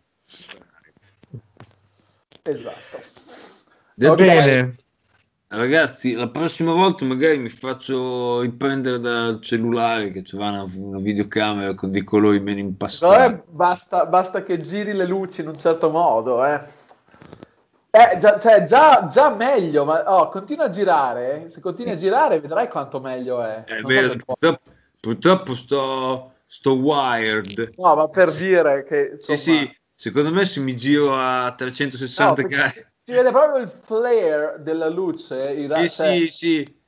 [2.43, 3.01] Esatto.
[3.95, 4.15] Va.
[4.15, 4.77] Bene,
[5.55, 11.75] Ragazzi, la prossima volta magari mi faccio riprendere dal cellulare che c'è una, una videocamera
[11.75, 13.35] con dei colori meno impastati.
[13.35, 16.59] me basta, basta che giri le luci in un certo modo, eh.
[17.95, 21.51] Eh, già, cioè, già, già meglio, ma oh, continua a girare.
[21.51, 23.65] Se continui a girare, vedrai quanto meglio è.
[23.65, 27.75] È vero, purtroppo, purtroppo sto, sto wired.
[27.77, 31.55] No, ma per dire che Sì, insomma, sì, secondo me se mi giro a no,
[31.55, 32.87] 360 perché gradi.
[33.05, 35.53] si vede proprio il flare della luce.
[35.53, 36.81] in Sì, realtà- sì, sì.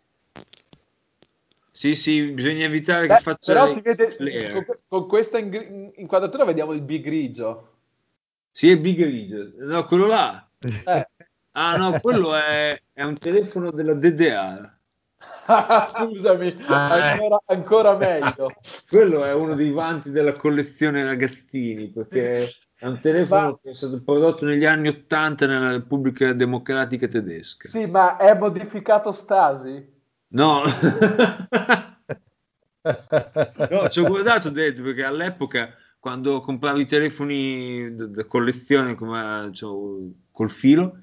[1.70, 4.16] Sì, sì, bisogna evitare Beh, che faccia però si vede
[4.52, 7.72] con, con questa inquadratura vediamo il bigrigio.
[8.50, 9.50] Sì, è big grigio.
[9.58, 10.48] No, quello là.
[10.84, 11.08] Eh.
[11.52, 14.72] Ah, no, quello è, è un telefono della DDR.
[15.94, 17.10] Scusami, Ah.
[17.12, 18.54] ancora, ancora meglio.
[18.88, 23.74] Quello è uno dei vanti della collezione Ragazzini, perché è un telefono Ma- che è
[23.74, 27.68] stato prodotto negli anni 80 nella Repubblica Democratica Tedesca.
[27.68, 29.92] Sì, ma è modificato Stasi?
[30.28, 30.62] No,
[33.70, 35.74] no, ci ho guardato dentro perché all'epoca
[36.04, 39.74] quando compravo i telefoni da, collezione come, cioè,
[40.32, 40.98] col filo,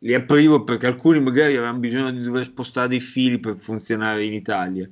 [0.00, 4.34] li aprivo perché alcuni magari avevano bisogno di dover spostare dei fili per funzionare in
[4.34, 4.86] Italia.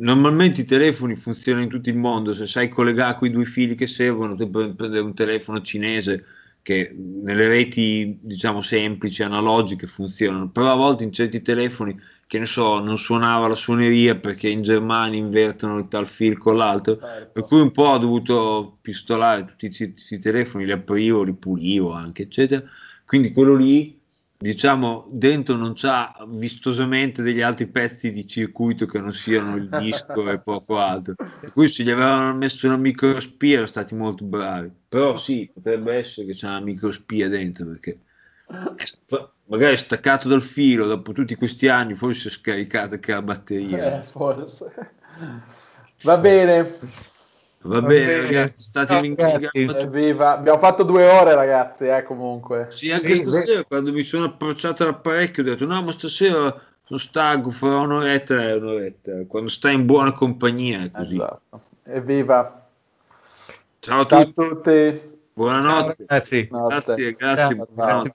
[0.00, 3.86] Normalmente i telefoni funzionano in tutto il mondo, se sai collegare quei due fili che
[3.86, 6.24] servono, tu puoi prendere un telefono cinese
[6.62, 11.96] che nelle reti diciamo semplici, analogiche funzionano, però a volte in certi telefoni,
[12.32, 16.56] che ne so, non suonava la suoneria perché in Germania invertono il tal fil con
[16.56, 17.30] l'altro, Certo.
[17.30, 22.22] per cui un po' ho dovuto pistolare tutti questi telefoni, li aprivo, li pulivo anche,
[22.22, 22.64] eccetera.
[23.04, 24.00] Quindi quello lì,
[24.38, 30.30] diciamo, dentro non c'ha vistosamente degli altri pezzi di circuito che non siano il disco
[30.30, 31.14] e poco altro.
[31.16, 34.70] Per cui se gli avevano messo una microspia erano stati molto bravi.
[34.88, 37.98] Però sì, potrebbe essere che c'è una microspia dentro perché
[39.46, 44.02] magari è staccato dal filo dopo tutti questi anni, forse è scaricata anche la batteria.
[44.02, 44.72] Eh, forse.
[46.02, 46.62] Va bene.
[47.62, 48.20] Va, Va bene, bene.
[48.22, 49.70] ragazzi, state Ciao, in.
[49.76, 50.32] Evviva.
[50.32, 52.66] Abbiamo fatto due ore, ragazzi, eh, comunque.
[52.70, 56.98] Sì, anche Sì, stasera quando mi sono approcciato all'apparecchio ho detto no, ma stasera sono
[56.98, 59.26] stanco, farò un'oretta e un'oretta.
[59.28, 61.14] Quando stai in buona compagnia è così.
[61.14, 61.60] Esatto.
[61.84, 62.66] Evviva.
[63.78, 65.20] Ciao a Ciao a tutti, tutti.
[65.32, 65.94] buonanotte.
[65.96, 66.48] Ciao, ragazzi.
[66.50, 66.74] Notte.
[66.84, 67.56] Grazie, grazie.
[67.56, 68.14] Ciao, buonanotte.